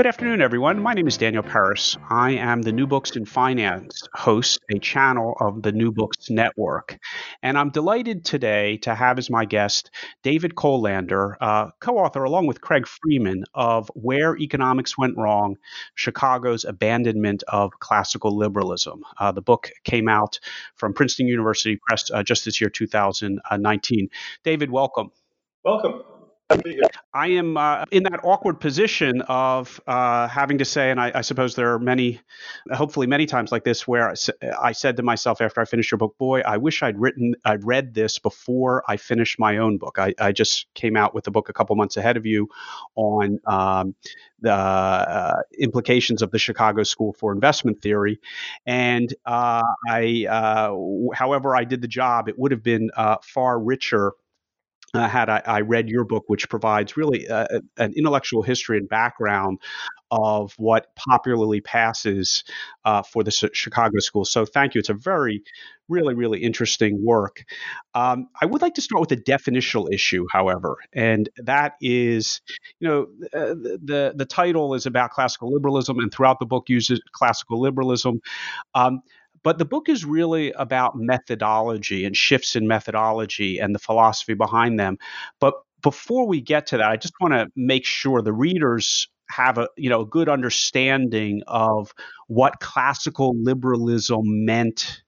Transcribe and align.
Good 0.00 0.06
afternoon, 0.06 0.40
everyone. 0.40 0.80
My 0.80 0.94
name 0.94 1.08
is 1.08 1.18
Daniel 1.18 1.42
Peris. 1.42 1.98
I 2.08 2.30
am 2.30 2.62
the 2.62 2.72
New 2.72 2.86
Books 2.86 3.16
in 3.16 3.26
Finance 3.26 4.08
host, 4.14 4.58
a 4.74 4.78
channel 4.78 5.36
of 5.38 5.60
the 5.60 5.72
New 5.72 5.92
Books 5.92 6.30
Network. 6.30 6.98
And 7.42 7.58
I'm 7.58 7.68
delighted 7.68 8.24
today 8.24 8.78
to 8.78 8.94
have 8.94 9.18
as 9.18 9.28
my 9.28 9.44
guest 9.44 9.90
David 10.22 10.54
Colander, 10.54 11.36
uh, 11.38 11.72
co 11.80 11.98
author, 11.98 12.24
along 12.24 12.46
with 12.46 12.62
Craig 12.62 12.86
Freedman, 12.86 13.44
of 13.52 13.90
Where 13.94 14.38
Economics 14.38 14.96
Went 14.96 15.18
Wrong 15.18 15.58
Chicago's 15.96 16.64
Abandonment 16.64 17.42
of 17.48 17.78
Classical 17.78 18.34
Liberalism. 18.34 19.02
Uh, 19.18 19.32
the 19.32 19.42
book 19.42 19.70
came 19.84 20.08
out 20.08 20.40
from 20.76 20.94
Princeton 20.94 21.26
University 21.26 21.78
Press 21.86 22.10
uh, 22.10 22.22
just 22.22 22.46
this 22.46 22.58
year, 22.58 22.70
2019. 22.70 24.08
David, 24.44 24.70
welcome. 24.70 25.10
Welcome. 25.62 26.04
I 27.12 27.28
am 27.28 27.56
uh, 27.56 27.84
in 27.90 28.02
that 28.04 28.20
awkward 28.24 28.60
position 28.60 29.22
of 29.22 29.80
uh, 29.86 30.26
having 30.28 30.58
to 30.58 30.64
say, 30.64 30.90
and 30.90 31.00
I, 31.00 31.12
I, 31.14 31.20
suppose 31.20 31.54
there 31.54 31.72
are 31.72 31.78
many, 31.78 32.20
hopefully 32.72 33.06
many 33.06 33.26
times 33.26 33.52
like 33.52 33.64
this, 33.64 33.86
where 33.86 34.10
I, 34.10 34.14
I, 34.60 34.72
said 34.72 34.96
to 34.96 35.02
myself 35.02 35.40
after 35.40 35.60
I 35.60 35.64
finished 35.64 35.90
your 35.90 35.98
book, 35.98 36.16
"Boy, 36.18 36.40
I 36.40 36.56
wish 36.56 36.82
I'd 36.82 36.98
written, 36.98 37.34
I'd 37.44 37.64
read 37.64 37.94
this 37.94 38.18
before 38.18 38.82
I 38.88 38.96
finished 38.96 39.38
my 39.38 39.58
own 39.58 39.78
book." 39.78 39.98
I, 39.98 40.14
I 40.18 40.32
just 40.32 40.66
came 40.74 40.96
out 40.96 41.14
with 41.14 41.24
the 41.24 41.30
book 41.30 41.48
a 41.48 41.52
couple 41.52 41.76
months 41.76 41.96
ahead 41.96 42.16
of 42.16 42.26
you 42.26 42.48
on 42.96 43.38
um, 43.46 43.94
the 44.40 44.52
uh, 44.52 45.42
implications 45.58 46.22
of 46.22 46.30
the 46.30 46.38
Chicago 46.38 46.82
School 46.82 47.12
for 47.12 47.32
Investment 47.32 47.80
Theory, 47.80 48.20
and 48.66 49.12
uh, 49.24 49.62
I, 49.88 50.26
uh, 50.28 50.74
however 51.14 51.54
I 51.54 51.64
did 51.64 51.80
the 51.80 51.88
job, 51.88 52.28
it 52.28 52.38
would 52.38 52.50
have 52.50 52.62
been 52.62 52.90
uh, 52.96 53.16
far 53.22 53.58
richer 53.58 54.14
uh, 54.94 55.08
had 55.08 55.28
I, 55.28 55.42
I, 55.46 55.60
read 55.60 55.88
your 55.88 56.04
book, 56.04 56.24
which 56.26 56.48
provides 56.48 56.96
really 56.96 57.28
uh, 57.28 57.46
an 57.78 57.92
intellectual 57.96 58.42
history 58.42 58.78
and 58.78 58.88
background 58.88 59.58
of 60.10 60.52
what 60.56 60.88
popularly 60.96 61.60
passes 61.60 62.42
uh, 62.84 63.02
for 63.02 63.22
the 63.22 63.30
Chicago 63.30 63.98
school. 64.00 64.24
So 64.24 64.44
thank 64.44 64.74
you. 64.74 64.80
It's 64.80 64.88
a 64.88 64.94
very, 64.94 65.44
really, 65.88 66.14
really 66.14 66.42
interesting 66.42 67.04
work. 67.04 67.44
Um, 67.94 68.26
I 68.40 68.46
would 68.46 68.62
like 68.62 68.74
to 68.74 68.82
start 68.82 69.00
with 69.00 69.12
a 69.12 69.22
definitional 69.22 69.92
issue, 69.92 70.26
however, 70.32 70.76
and 70.92 71.28
that 71.36 71.74
is, 71.80 72.40
you 72.80 72.88
know, 72.88 73.06
uh, 73.32 73.54
the 73.54 74.12
the 74.16 74.26
title 74.26 74.74
is 74.74 74.86
about 74.86 75.10
classical 75.10 75.52
liberalism, 75.52 76.00
and 76.00 76.12
throughout 76.12 76.40
the 76.40 76.46
book 76.46 76.68
uses 76.68 77.00
classical 77.12 77.60
liberalism. 77.60 78.20
Um, 78.74 79.02
but 79.42 79.58
the 79.58 79.64
book 79.64 79.88
is 79.88 80.04
really 80.04 80.52
about 80.52 80.96
methodology 80.96 82.04
and 82.04 82.16
shifts 82.16 82.56
in 82.56 82.66
methodology 82.66 83.58
and 83.58 83.74
the 83.74 83.78
philosophy 83.78 84.34
behind 84.34 84.78
them. 84.78 84.98
But 85.40 85.54
before 85.82 86.26
we 86.26 86.40
get 86.40 86.66
to 86.68 86.76
that, 86.76 86.90
I 86.90 86.96
just 86.96 87.14
want 87.20 87.32
to 87.34 87.48
make 87.56 87.84
sure 87.86 88.22
the 88.22 88.32
readers 88.32 89.08
have 89.30 89.58
a 89.58 89.68
you 89.76 89.88
know 89.88 90.00
a 90.02 90.06
good 90.06 90.28
understanding 90.28 91.42
of 91.46 91.92
what 92.26 92.60
classical 92.60 93.32
liberalism 93.40 94.44
meant 94.44 95.02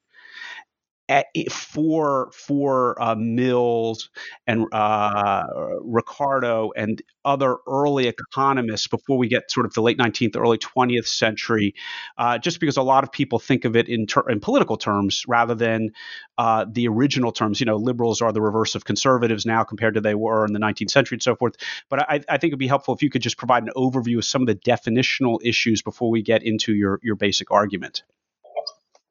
at, 1.08 1.26
for 1.50 2.30
for 2.32 3.00
uh, 3.02 3.14
Mills 3.14 4.10
and 4.46 4.66
uh, 4.72 5.44
Ricardo 5.82 6.70
and 6.76 7.02
other 7.24 7.56
early 7.66 8.08
economists 8.08 8.86
before 8.88 9.18
we 9.18 9.28
get 9.28 9.50
sort 9.50 9.66
of 9.66 9.72
the 9.74 9.82
late 9.82 9.98
19th, 9.98 10.36
early 10.36 10.58
20th 10.58 11.06
century, 11.06 11.74
uh, 12.18 12.38
just 12.38 12.60
because 12.60 12.76
a 12.76 12.82
lot 12.82 13.04
of 13.04 13.12
people 13.12 13.38
think 13.38 13.64
of 13.64 13.76
it 13.76 13.88
in, 13.88 14.06
ter- 14.06 14.28
in 14.28 14.40
political 14.40 14.76
terms 14.76 15.24
rather 15.28 15.54
than 15.54 15.90
uh, 16.38 16.64
the 16.70 16.88
original 16.88 17.32
terms. 17.32 17.60
You 17.60 17.66
know, 17.66 17.76
liberals 17.76 18.22
are 18.22 18.32
the 18.32 18.42
reverse 18.42 18.74
of 18.74 18.84
conservatives 18.84 19.44
now 19.44 19.64
compared 19.64 19.94
to 19.94 20.00
they 20.00 20.14
were 20.14 20.46
in 20.46 20.52
the 20.52 20.60
19th 20.60 20.90
century 20.90 21.16
and 21.16 21.22
so 21.22 21.36
forth. 21.36 21.56
But 21.88 22.00
I, 22.08 22.20
I 22.28 22.38
think 22.38 22.50
it'd 22.50 22.58
be 22.58 22.66
helpful 22.68 22.94
if 22.94 23.02
you 23.02 23.10
could 23.10 23.22
just 23.22 23.36
provide 23.36 23.64
an 23.64 23.70
overview 23.76 24.18
of 24.18 24.24
some 24.24 24.42
of 24.42 24.46
the 24.46 24.56
definitional 24.56 25.38
issues 25.44 25.82
before 25.82 26.10
we 26.10 26.22
get 26.22 26.42
into 26.42 26.74
your 26.74 27.00
your 27.02 27.16
basic 27.16 27.50
argument. 27.50 28.02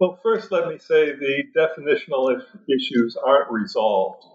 Well, 0.02 0.20
first, 0.24 0.52
let 0.52 0.68
me 0.70 0.80
say 0.80 1.14
the 1.14 1.44
definitional 1.58 2.42
issues 2.70 3.18
aren't 3.18 3.52
resolved. 3.52 4.26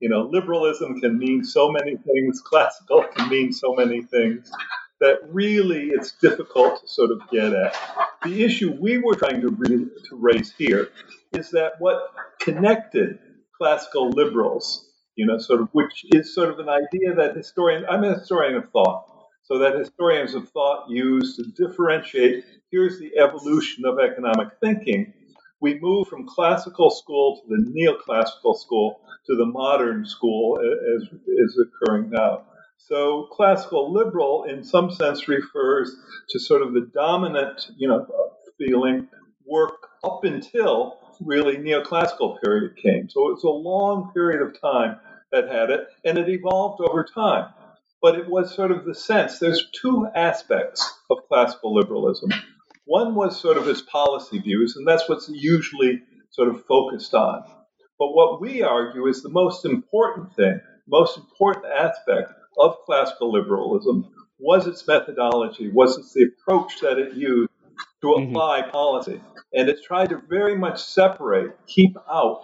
You 0.00 0.10
know, 0.10 0.22
liberalism 0.32 1.00
can 1.00 1.18
mean 1.18 1.44
so 1.44 1.70
many 1.72 1.96
things, 1.98 2.42
classical 2.46 3.04
can 3.16 3.30
mean 3.30 3.52
so 3.52 3.74
many 3.74 4.02
things, 4.02 4.52
that 5.00 5.20
really 5.30 5.90
it's 5.90 6.14
difficult 6.14 6.82
to 6.82 6.88
sort 6.88 7.12
of 7.12 7.20
get 7.32 7.54
at. 7.54 7.76
The 8.24 8.44
issue 8.44 8.76
we 8.80 8.98
were 8.98 9.16
trying 9.16 9.42
to, 9.42 9.50
re- 9.50 9.90
to 10.10 10.16
raise 10.16 10.54
here 10.58 10.90
is 11.34 11.50
that 11.52 11.74
what 11.80 11.98
connected 12.40 13.20
classical 13.58 14.10
liberals, 14.10 14.90
you 15.16 15.26
know, 15.26 15.38
sort 15.38 15.62
of, 15.62 15.70
which 15.72 16.06
is 16.12 16.34
sort 16.34 16.50
of 16.50 16.60
an 16.60 16.70
idea 16.70 17.14
that 17.16 17.36
historian, 17.36 17.86
I'm 17.90 18.04
a 18.04 18.14
historian 18.18 18.56
of 18.56 18.70
thought, 18.72 19.06
so 19.44 19.58
that 19.60 19.78
historians 19.78 20.34
of 20.34 20.50
thought 20.50 20.90
use 20.90 21.36
to 21.38 21.44
differentiate 21.68 22.44
here's 22.70 22.98
the 22.98 23.12
evolution 23.18 23.84
of 23.84 23.98
economic 23.98 24.48
thinking. 24.60 25.12
We 25.60 25.78
move 25.80 26.08
from 26.08 26.26
classical 26.26 26.90
school 26.90 27.42
to 27.42 27.56
the 27.56 27.70
neoclassical 27.70 28.56
school 28.58 29.00
to 29.26 29.36
the 29.36 29.46
modern 29.46 30.06
school 30.06 30.58
as 30.60 31.02
is 31.26 31.64
occurring 31.66 32.10
now. 32.10 32.44
So 32.78 33.28
classical 33.30 33.92
liberal, 33.92 34.44
in 34.44 34.64
some 34.64 34.90
sense, 34.90 35.28
refers 35.28 35.94
to 36.30 36.40
sort 36.40 36.62
of 36.62 36.72
the 36.72 36.90
dominant, 36.94 37.70
you 37.76 37.86
know, 37.86 38.06
feeling 38.58 39.08
work 39.46 39.88
up 40.02 40.24
until 40.24 40.98
really 41.24 41.56
neoclassical 41.56 42.40
period 42.40 42.76
came. 42.76 43.08
So 43.10 43.32
it's 43.32 43.44
a 43.44 43.48
long 43.48 44.10
period 44.14 44.42
of 44.42 44.58
time 44.60 44.96
that 45.30 45.48
had 45.48 45.70
it, 45.70 45.86
and 46.04 46.18
it 46.18 46.28
evolved 46.28 46.80
over 46.80 47.04
time. 47.04 47.52
But 48.02 48.14
it 48.14 48.28
was 48.28 48.54
sort 48.54 48.70
of 48.70 48.86
the 48.86 48.94
sense. 48.94 49.38
There's 49.38 49.68
two 49.70 50.08
aspects 50.14 50.98
of 51.10 51.18
classical 51.28 51.74
liberalism. 51.74 52.30
One 52.90 53.14
was 53.14 53.40
sort 53.40 53.56
of 53.56 53.66
his 53.66 53.82
policy 53.82 54.40
views, 54.40 54.74
and 54.74 54.84
that's 54.84 55.08
what's 55.08 55.28
usually 55.28 56.02
sort 56.30 56.48
of 56.48 56.66
focused 56.66 57.14
on. 57.14 57.44
But 58.00 58.16
what 58.16 58.40
we 58.40 58.62
argue 58.62 59.06
is 59.06 59.22
the 59.22 59.28
most 59.28 59.64
important 59.64 60.34
thing, 60.34 60.60
most 60.88 61.16
important 61.16 61.66
aspect 61.66 62.32
of 62.58 62.78
classical 62.86 63.30
liberalism 63.30 64.08
was 64.40 64.66
its 64.66 64.88
methodology, 64.88 65.70
was 65.72 65.98
its 65.98 66.12
the 66.14 66.30
approach 66.32 66.80
that 66.80 66.98
it 66.98 67.14
used 67.14 67.52
to 68.00 68.08
mm-hmm. 68.08 68.30
apply 68.32 68.62
mm-hmm. 68.62 68.72
policy. 68.72 69.20
And 69.54 69.68
it 69.68 69.84
tried 69.84 70.08
to 70.08 70.20
very 70.28 70.58
much 70.58 70.82
separate, 70.82 71.56
keep 71.68 71.96
out. 72.12 72.42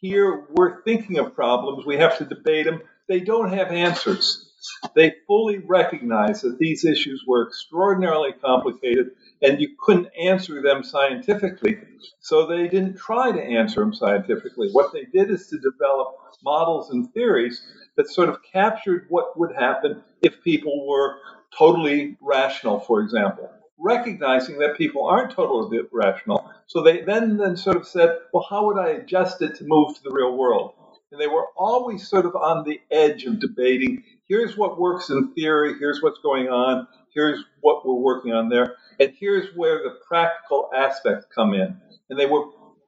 Here 0.00 0.46
we're 0.48 0.82
thinking 0.84 1.18
of 1.18 1.34
problems, 1.34 1.84
we 1.84 1.98
have 1.98 2.16
to 2.16 2.24
debate 2.24 2.64
them. 2.64 2.80
They 3.06 3.20
don't 3.20 3.52
have 3.52 3.68
answers. 3.68 4.50
They 4.96 5.12
fully 5.26 5.58
recognize 5.58 6.40
that 6.40 6.56
these 6.58 6.86
issues 6.86 7.22
were 7.26 7.46
extraordinarily 7.46 8.32
complicated 8.32 9.10
and 9.42 9.60
you 9.60 9.70
couldn't 9.78 10.08
answer 10.20 10.62
them 10.62 10.82
scientifically. 10.82 11.78
So 12.20 12.46
they 12.46 12.68
didn't 12.68 12.96
try 12.96 13.32
to 13.32 13.42
answer 13.42 13.80
them 13.80 13.94
scientifically. 13.94 14.70
What 14.72 14.92
they 14.92 15.04
did 15.04 15.30
is 15.30 15.48
to 15.48 15.58
develop 15.58 16.16
models 16.42 16.90
and 16.90 17.12
theories 17.12 17.62
that 17.96 18.08
sort 18.10 18.28
of 18.28 18.38
captured 18.52 19.06
what 19.08 19.38
would 19.38 19.54
happen 19.54 20.02
if 20.22 20.42
people 20.42 20.86
were 20.86 21.16
totally 21.56 22.16
rational, 22.20 22.80
for 22.80 23.00
example. 23.00 23.50
Recognizing 23.78 24.58
that 24.58 24.76
people 24.76 25.06
aren't 25.06 25.32
totally 25.32 25.80
rational. 25.92 26.50
So 26.66 26.82
they 26.82 27.02
then, 27.02 27.36
then 27.36 27.56
sort 27.56 27.76
of 27.76 27.86
said, 27.86 28.18
well, 28.32 28.46
how 28.48 28.66
would 28.66 28.78
I 28.78 28.90
adjust 28.90 29.42
it 29.42 29.56
to 29.56 29.64
move 29.64 29.94
to 29.96 30.02
the 30.02 30.10
real 30.12 30.36
world? 30.36 30.74
And 31.12 31.20
they 31.20 31.26
were 31.28 31.46
always 31.56 32.08
sort 32.08 32.26
of 32.26 32.34
on 32.34 32.64
the 32.64 32.80
edge 32.90 33.24
of 33.24 33.40
debating 33.40 34.02
here's 34.26 34.56
what 34.56 34.80
works 34.80 35.10
in 35.10 35.32
theory, 35.34 35.74
here's 35.78 36.02
what's 36.02 36.18
going 36.20 36.48
on, 36.48 36.86
here's 37.14 37.44
what 37.60 37.86
we're 37.86 37.94
working 37.94 38.32
on 38.32 38.48
there, 38.48 38.76
and 39.00 39.12
here's 39.18 39.54
where 39.56 39.82
the 39.82 39.98
practical 40.06 40.70
aspects 40.76 41.26
come 41.34 41.54
in. 41.54 41.76
And 42.10 42.18
they 42.18 42.26
were 42.26 42.46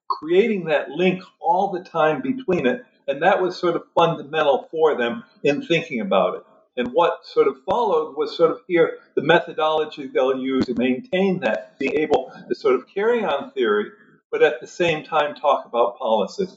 creating 0.08 0.64
that 0.66 0.90
link 0.90 1.22
all 1.40 1.70
the 1.70 1.84
time 1.84 2.22
between 2.22 2.66
it, 2.66 2.84
and 3.08 3.22
that 3.22 3.40
was 3.40 3.56
sort 3.56 3.76
of 3.76 3.84
fundamental 3.94 4.68
for 4.70 4.96
them 4.96 5.24
in 5.42 5.64
thinking 5.64 6.00
about 6.00 6.36
it. 6.36 6.42
And 6.76 6.92
what 6.92 7.24
sort 7.24 7.48
of 7.48 7.56
followed 7.64 8.16
was 8.16 8.36
sort 8.36 8.50
of 8.50 8.60
here 8.68 8.98
the 9.14 9.22
methodology 9.22 10.08
they'll 10.08 10.38
use 10.38 10.66
to 10.66 10.74
maintain 10.74 11.40
that, 11.40 11.78
being 11.78 11.94
able 11.94 12.32
to 12.48 12.54
sort 12.54 12.74
of 12.74 12.86
carry 12.86 13.24
on 13.24 13.50
theory, 13.52 13.86
but 14.30 14.42
at 14.42 14.60
the 14.60 14.66
same 14.66 15.04
time 15.04 15.34
talk 15.34 15.64
about 15.64 15.98
policy. 15.98 16.48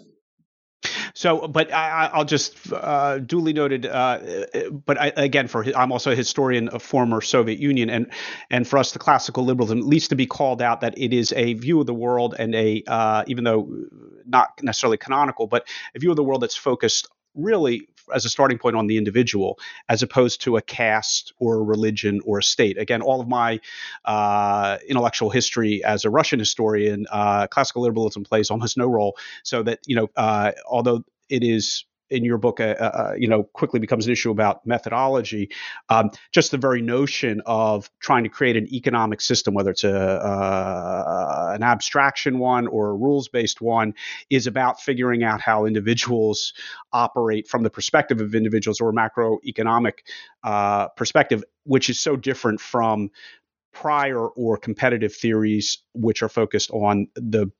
So, 1.14 1.48
but 1.48 1.72
I, 1.72 2.18
will 2.18 2.26
just 2.26 2.72
uh, 2.72 3.20
duly 3.20 3.54
noted. 3.54 3.86
Uh, 3.86 4.20
but 4.86 5.00
I, 5.00 5.12
again, 5.16 5.48
for 5.48 5.66
I'm 5.76 5.92
also 5.92 6.12
a 6.12 6.16
historian 6.16 6.70
of 6.70 6.82
former 6.82 7.22
Soviet 7.22 7.60
Union, 7.60 7.90
and 7.90 8.12
and 8.50 8.68
for 8.68 8.78
us, 8.78 8.92
the 8.92 9.00
classical 9.00 9.46
liberalism 9.46 9.80
at 9.80 9.86
least 9.86 10.10
to 10.10 10.16
be 10.16 10.26
called 10.26 10.62
out 10.62 10.82
that 10.82 10.98
it 10.98 11.14
is 11.14 11.34
a 11.34 11.54
view 11.54 11.80
of 11.80 11.86
the 11.86 11.94
world 11.94 12.36
and 12.38 12.54
a 12.56 12.84
uh, 12.88 13.24
even 13.28 13.44
though 13.44 13.70
not 14.26 14.52
necessarily 14.62 14.98
canonical, 14.98 15.48
but 15.48 15.68
a 15.96 16.00
view 16.00 16.12
of 16.12 16.16
the 16.16 16.24
world 16.24 16.42
that's 16.42 16.56
focused 16.56 17.08
really 17.36 17.88
as 18.14 18.26
a 18.26 18.30
starting 18.30 18.58
point 18.58 18.76
on 18.76 18.88
the 18.88 18.98
individual 18.98 19.60
as 19.88 20.04
opposed 20.04 20.42
to 20.42 20.58
a 20.58 20.62
caste 20.62 21.34
or 21.40 21.56
a 21.56 21.62
religion 21.62 22.22
or 22.26 22.40
a 22.40 22.44
state. 22.44 22.78
Again, 22.78 23.02
all 23.02 23.22
of 23.22 23.28
my 23.28 23.60
uh, 24.06 24.78
intellectual 24.88 25.30
history 25.30 25.84
as 25.84 26.06
a 26.06 26.10
Russian 26.10 26.40
historian, 26.40 27.06
uh, 27.12 27.48
classical 27.48 27.82
liberalism 27.82 28.24
plays 28.24 28.52
almost 28.52 28.78
no 28.78 28.88
role. 28.88 29.18
So 29.44 29.64
that, 29.64 29.80
you 29.86 29.96
know, 29.96 30.10
uh, 30.16 30.52
although 30.70 31.04
it 31.30 31.44
is 31.44 31.86
in 32.10 32.24
your 32.26 32.38
book, 32.38 32.60
uh, 32.60 32.76
uh, 32.80 33.14
you 33.18 33.28
know, 33.28 33.44
quickly 33.44 33.80
becomes 33.80 34.06
an 34.06 34.12
issue 34.12 34.32
about 34.32 34.66
methodology. 34.66 35.50
Um, 35.90 36.12
just 36.32 36.52
the 36.52 36.58
very 36.58 36.82
notion 36.82 37.42
of 37.46 37.90
trying 38.00 38.24
to 38.24 38.30
create 38.30 38.58
an 38.58 38.74
economic 38.74 39.22
system, 39.22 39.54
whether 39.54 39.72
it's 39.72 39.84
a 39.84 39.96
uh, 39.96 41.52
an 41.56 41.64
abstraction 41.64 42.40
one 42.40 42.68
or 42.68 42.90
a 42.90 42.94
rules 42.94 43.28
based 43.28 43.62
one, 43.62 43.94
is 44.30 44.48
about 44.48 44.82
figuring 44.82 45.24
out 45.24 45.42
how 45.42 45.66
individuals 45.66 46.54
operate 46.92 47.48
from 47.48 47.64
the 47.64 47.70
perspective 47.70 48.22
of 48.22 48.36
individuals 48.36 48.82
or 48.82 48.90
a 48.90 48.94
macroeconomic 48.94 50.00
uh, 50.44 50.88
perspective, 50.90 51.44
which 51.64 51.90
is 51.90 52.00
so 52.00 52.16
different 52.16 52.60
from 52.60 53.10
prior 53.72 54.28
or 54.28 54.58
competitive 54.58 55.16
theories, 55.16 55.80
which 55.94 56.24
are 56.24 56.30
focused 56.30 56.72
on 56.72 57.08
the 57.16 57.52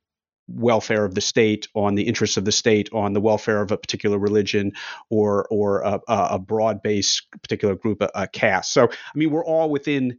welfare 0.56 1.06
of 1.06 1.16
the 1.16 1.22
state, 1.22 1.68
on 1.74 1.96
the 1.96 2.04
interests 2.04 2.38
of 2.38 2.46
the 2.46 2.52
state, 2.52 2.90
on 2.94 3.14
the 3.14 3.22
welfare 3.22 3.62
of 3.62 3.72
a 3.72 3.78
particular 3.78 4.18
religion 4.18 4.74
or 5.10 5.48
or 5.50 5.82
a, 5.82 6.02
a 6.08 6.40
broad-based 6.40 7.30
particular 7.42 7.76
group, 7.76 8.02
a, 8.02 8.10
a, 8.16 8.28
caste. 8.28 8.72
So, 8.74 8.88
I 8.88 9.18
mean, 9.18 9.32
we're 9.32 9.46
all 9.46 9.70
within 9.70 10.18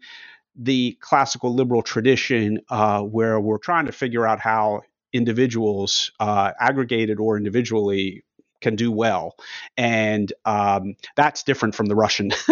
the 0.56 0.97
classical 1.00 1.55
liberal 1.55 1.82
tradition 1.82 2.61
uh, 2.69 3.03
where 3.03 3.41
we're 3.41 3.59
trying 3.59 3.87
to 3.87 3.93
figure 3.93 4.27
out 4.27 4.41
how 4.41 4.82
individuals, 5.12 6.12
uh, 6.21 6.53
aggregated 6.61 7.19
or 7.19 7.37
individually, 7.37 8.25
can 8.61 8.77
do 8.77 8.91
well, 8.91 9.37
and 9.77 10.33
um, 10.45 10.97
that's 11.17 11.43
different 11.43 11.75
from 11.75 11.87
the 11.87 11.95
Russian. 11.95 12.29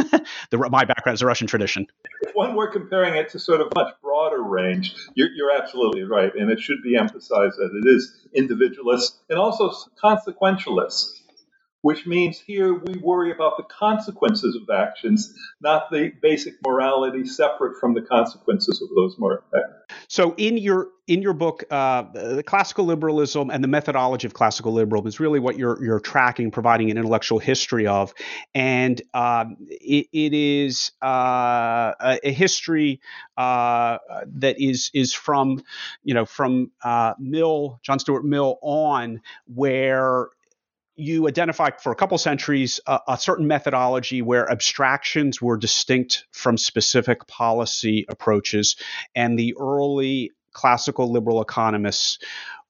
the, 0.51 0.69
my 0.71 0.85
background 0.85 1.15
is 1.15 1.23
a 1.23 1.27
Russian 1.27 1.47
tradition. 1.47 1.87
If 2.23 2.35
were 2.55 2.69
comparing 2.69 3.15
it 3.15 3.31
to 3.31 3.39
sort 3.39 3.61
of 3.61 3.69
much 3.75 3.95
broader 4.03 4.43
range, 4.43 4.95
you're, 5.15 5.31
you're 5.31 5.53
absolutely 5.53 6.03
right, 6.03 6.35
and 6.35 6.51
it 6.51 6.61
should 6.61 6.83
be 6.83 6.97
emphasized 6.97 7.57
that 7.59 7.71
it 7.83 7.89
is 7.89 8.27
individualist 8.35 9.19
and 9.29 9.39
also 9.39 9.73
consequentialist 10.03 11.19
which 11.83 12.07
means 12.07 12.41
here 12.41 12.75
we 12.75 12.99
worry 12.99 13.31
about 13.31 13.57
the 13.57 13.63
consequences 13.63 14.57
of 14.57 14.69
actions, 14.69 15.35
not 15.61 15.91
the 15.91 16.13
basic 16.21 16.55
morality 16.67 17.25
separate 17.25 17.79
from 17.79 17.95
the 17.95 18.03
consequences 18.03 18.83
of 18.83 18.89
those 18.97 19.17
morals. 19.19 19.45
So, 20.09 20.35
in 20.39 20.57
your 20.57 20.89
in 21.07 21.21
your 21.21 21.35
book, 21.35 21.65
uh, 21.71 22.03
the 22.13 22.43
classical 22.43 22.87
liberalism 22.87 23.51
and 23.51 23.63
the 23.63 23.69
methodology 23.69 24.27
of 24.27 24.33
classical 24.33 24.73
liberalism 24.73 25.09
is 25.09 25.21
really 25.21 25.39
what 25.39 25.59
you're 25.59 25.83
you're 25.85 26.01
tracking, 26.01 26.51
providing 26.51 26.91
an 26.91 26.97
intellectual 26.97 27.39
history 27.39 27.87
of, 27.87 28.15
and 28.55 29.01
um, 29.13 29.57
it, 29.69 30.07
it 30.13 30.33
is 30.33 30.93
uh, 31.03 31.93
a, 32.01 32.33
history 32.33 33.01
uh, 33.37 33.99
that 34.27 34.59
is 34.59 34.91
is 34.95 35.13
from 35.13 35.63
you 36.05 36.15
know 36.15 36.25
from 36.25 36.71
uh, 36.83 37.13
Mill, 37.19 37.79
John 37.83 37.99
Stuart 37.99 38.25
Mill 38.25 38.59
on, 38.63 39.21
where 39.47 40.29
you 40.99 41.29
identify 41.29 41.71
for 41.81 41.93
a 41.93 41.95
couple 41.95 42.19
centuries 42.19 42.81
a, 42.87 43.17
certain 43.17 43.47
methodology 43.47 44.21
where 44.21 44.51
abstractions 44.51 45.41
were 45.41 45.57
distinct 45.57 46.27
from 46.33 46.59
specific 46.59 47.27
policy 47.29 48.05
approaches, 48.09 48.77
and 49.15 49.39
the 49.39 49.55
early 49.59 50.33
classical 50.53 51.11
liberal 51.11 51.41
economists 51.41 52.19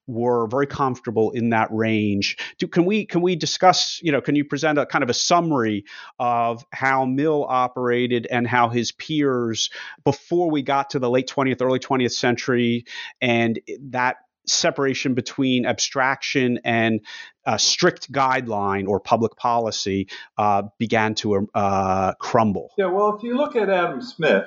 were 0.06 0.46
very 0.46 0.66
comfortable 0.66 1.30
in 1.30 1.50
that 1.50 1.69
range. 1.70 2.36
Do, 2.58 2.66
can 2.66 2.84
we 2.84 3.06
can 3.06 3.22
we 3.22 3.34
discuss? 3.34 3.98
You 4.02 4.12
know, 4.12 4.20
can 4.20 4.36
you 4.36 4.44
present 4.44 4.78
a 4.78 4.84
kind 4.84 5.02
of 5.02 5.10
a 5.10 5.14
summary 5.14 5.84
of 6.19 6.64
how 6.70 7.06
Mill 7.06 7.46
operated 7.48 8.26
and 8.31 8.46
how 8.46 8.69
his 8.69 8.92
peers 8.92 9.70
before 10.04 10.50
we 10.50 10.62
got 10.62 10.90
to 10.90 10.98
the 10.98 11.10
late 11.10 11.28
20th, 11.28 11.62
early 11.62 11.78
20th 11.78 12.12
century, 12.12 12.84
and 13.20 13.58
that 13.90 14.16
separation 14.50 15.14
between 15.14 15.66
abstraction 15.66 16.60
and 16.64 17.00
a 17.44 17.58
strict 17.58 18.10
guideline 18.12 18.88
or 18.88 19.00
public 19.00 19.36
policy 19.36 20.08
uh, 20.36 20.62
began 20.78 21.14
to 21.16 21.48
uh, 21.54 22.14
crumble. 22.14 22.70
Yeah, 22.76 22.86
well, 22.86 23.16
if 23.16 23.22
you 23.22 23.36
look 23.36 23.56
at 23.56 23.70
Adam 23.70 24.02
Smith, 24.02 24.44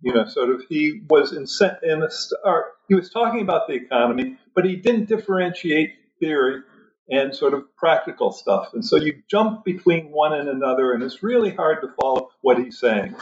you 0.00 0.14
know, 0.14 0.26
sort 0.26 0.50
of 0.50 0.62
he 0.68 1.02
was 1.08 1.32
in, 1.32 1.46
in 1.82 2.02
a 2.02 2.08
he 2.88 2.94
was 2.94 3.10
talking 3.10 3.42
about 3.42 3.66
the 3.66 3.74
economy, 3.74 4.38
but 4.54 4.64
he 4.64 4.76
didn't 4.76 5.06
differentiate 5.06 5.94
theory 6.20 6.62
and 7.10 7.34
sort 7.34 7.54
of 7.54 7.74
practical 7.76 8.32
stuff. 8.32 8.74
And 8.74 8.84
so 8.84 8.96
you 8.96 9.22
jump 9.28 9.64
between 9.64 10.10
one 10.10 10.34
and 10.34 10.48
another, 10.48 10.92
and 10.92 11.02
it's 11.02 11.22
really 11.22 11.50
hard 11.50 11.80
to 11.82 11.88
follow 12.00 12.30
what 12.42 12.58
he's 12.58 12.78
saying. 12.78 13.16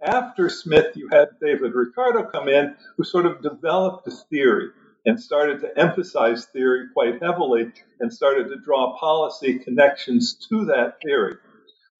After 0.00 0.48
Smith, 0.48 0.96
you 0.96 1.08
had 1.12 1.28
David 1.40 1.74
Ricardo 1.74 2.24
come 2.24 2.48
in, 2.48 2.74
who 2.96 3.04
sort 3.04 3.26
of 3.26 3.42
developed 3.42 4.06
a 4.08 4.10
theory 4.10 4.70
and 5.04 5.20
started 5.20 5.60
to 5.60 5.78
emphasize 5.78 6.46
theory 6.46 6.86
quite 6.92 7.22
heavily 7.22 7.72
and 8.00 8.12
started 8.12 8.48
to 8.48 8.60
draw 8.64 8.96
policy 8.98 9.58
connections 9.58 10.34
to 10.48 10.64
that 10.66 10.98
theory. 11.04 11.34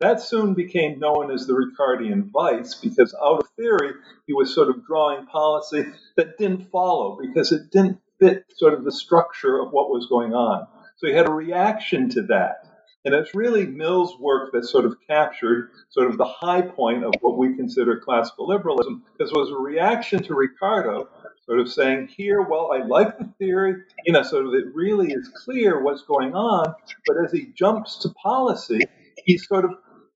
That 0.00 0.20
soon 0.20 0.54
became 0.54 0.99
known 0.99 1.31
as 1.31 1.46
the 1.46 1.52
Ricardian 1.52 2.31
vice 2.32 2.75
because 2.75 3.14
out 3.22 3.40
of 3.40 3.49
theory, 3.56 3.93
he 4.26 4.32
was 4.32 4.54
sort 4.54 4.69
of 4.69 4.84
drawing 4.84 5.26
policy 5.26 5.87
that 6.16 6.38
didn't 6.38 6.70
follow 6.70 7.19
because 7.20 7.52
it 7.52 7.70
didn't 7.70 7.99
fit 8.19 8.44
sort 8.56 8.75
of 8.75 8.84
the 8.84 8.93
structure 8.93 9.60
of 9.60 9.72
what 9.72 9.90
was 9.90 10.06
going 10.06 10.34
on. 10.34 10.66
So 10.96 11.06
he 11.06 11.12
had 11.12 11.28
a 11.28 11.32
reaction 11.32 12.08
to 12.10 12.22
that. 12.22 12.69
And 13.05 13.14
it's 13.14 13.34
really 13.34 13.66
Mill's 13.66 14.16
work 14.19 14.52
that 14.52 14.64
sort 14.64 14.84
of 14.84 14.96
captured 15.08 15.70
sort 15.90 16.08
of 16.08 16.19
the 16.19 16.25
high 16.25 16.62
point 16.62 17.05
of 17.05 17.14
what 17.20 17.37
we 17.37 17.56
consider 17.56 17.98
classical 17.98 18.46
liberalism, 18.46 19.02
because 19.12 19.32
it 19.32 19.37
was 19.37 19.50
a 19.50 19.56
reaction 19.56 20.22
to 20.25 20.34
Ricardo 20.34 21.08
sort 21.47 21.61
of 21.61 21.71
saying 21.71 22.09
here, 22.09 22.43
well, 22.43 22.71
I 22.73 22.85
like 22.85 23.19
the 23.19 23.29
theory, 23.39 23.83
you 24.05 24.12
know, 24.12 24.23
sort 24.23 24.47
of 24.47 24.55
it 24.55 24.75
really 24.75 25.12
is 25.12 25.29
clear 25.44 25.83
what's 25.83 26.03
going 26.03 26.35
on, 26.35 26.75
but 27.06 27.17
as 27.25 27.33
he 27.33 27.53
jumps 27.55 27.99
to 27.99 28.11
policy, 28.11 28.81
he's 29.25 29.47
sort 29.47 29.65
of 29.65 29.73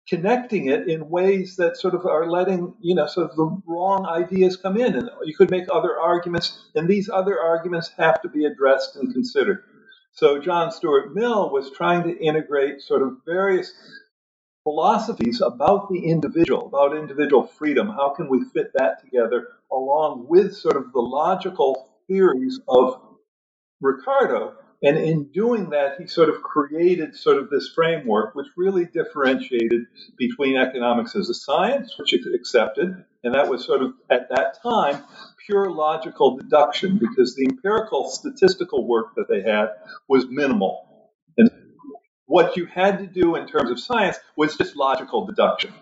connecting 0.08 0.69
it 0.69 0.88
in 0.88 1.11
ways 1.11 1.56
that 1.56 1.76
sort 1.76 1.94
of 1.94 2.06
are 2.06 2.31
letting, 2.31 2.75
you 2.81 2.94
know, 2.94 3.06
sort 3.06 3.28
of 3.28 3.37
the 3.37 3.62
wrong 3.67 4.06
ideas 4.06 4.56
come 4.56 4.76
in. 4.76 4.94
And 4.94 5.11
you 5.25 5.37
could 5.37 5.50
make 5.50 5.67
other 5.73 5.99
arguments, 5.99 6.70
and 6.76 6.88
these 6.88 7.08
other 7.08 7.40
arguments 7.40 7.90
have 7.99 8.23
to 8.23 8.28
be 8.28 8.44
addressed 8.44 8.94
and 8.96 9.12
considered. 9.12 9.64
So 10.12 10.38
John 10.38 10.70
Stuart 10.70 11.14
Mill 11.14 11.50
was 11.50 11.73
trying 11.73 12.05
to 12.05 12.17
integrate 12.17 12.82
sort 12.82 13.02
of 13.02 13.19
various 13.26 13.73
philosophies 14.62 15.40
about 15.40 15.88
the 15.90 16.06
individual, 16.06 16.67
about 16.67 16.96
individual 16.96 17.46
freedom. 17.46 17.88
How 17.88 18.14
can 18.14 18.28
we 18.28 18.44
fit 18.44 18.70
that 18.75 19.02
together 19.02 19.49
along 19.72 20.26
with 20.28 20.54
sort 20.56 20.76
of 20.76 20.92
the 20.92 21.00
logical 21.00 21.88
theories 22.08 22.60
of 22.68 23.00
Ricardo? 23.80 24.54
And 24.82 24.98
in 24.98 25.32
doing 25.32 25.70
that, 25.70 25.98
he 25.98 26.06
sort 26.06 26.28
of 26.28 26.42
created 26.42 27.16
sort 27.16 27.38
of 27.38 27.48
this 27.48 27.70
framework 27.74 28.35
which 28.35 28.46
really 28.56 28.85
differentiated 28.85 29.82
between 30.18 30.56
economics 30.56 31.16
as 31.16 31.30
a 31.30 31.35
science, 31.35 31.94
which 31.99 32.11
he 32.11 32.23
accepted, 32.35 33.04
and 33.25 33.35
that 33.35 33.49
was 33.49 33.64
sort 33.64 33.82
of 33.82 33.94
at 34.11 34.28
that 34.28 34.62
time 34.62 35.02
pure 35.46 35.70
logical 35.70 36.37
deduction 36.37 36.99
because 36.99 37.35
the 37.35 37.46
empirical 37.46 38.11
statistical 38.11 38.87
work 38.87 39.14
that 39.16 39.28
they 39.28 39.42
had 39.42 39.68
was 40.08 40.26
minimal. 40.28 41.11
And 41.38 41.50
what 42.26 42.56
you 42.56 42.66
had 42.66 42.99
to 42.99 43.06
do 43.06 43.37
in 43.37 43.46
terms 43.46 43.70
of 43.70 43.80
science 43.80 44.18
was 44.37 44.56
just 44.56 44.76
logical 44.76 45.25
deduction. 45.25 45.73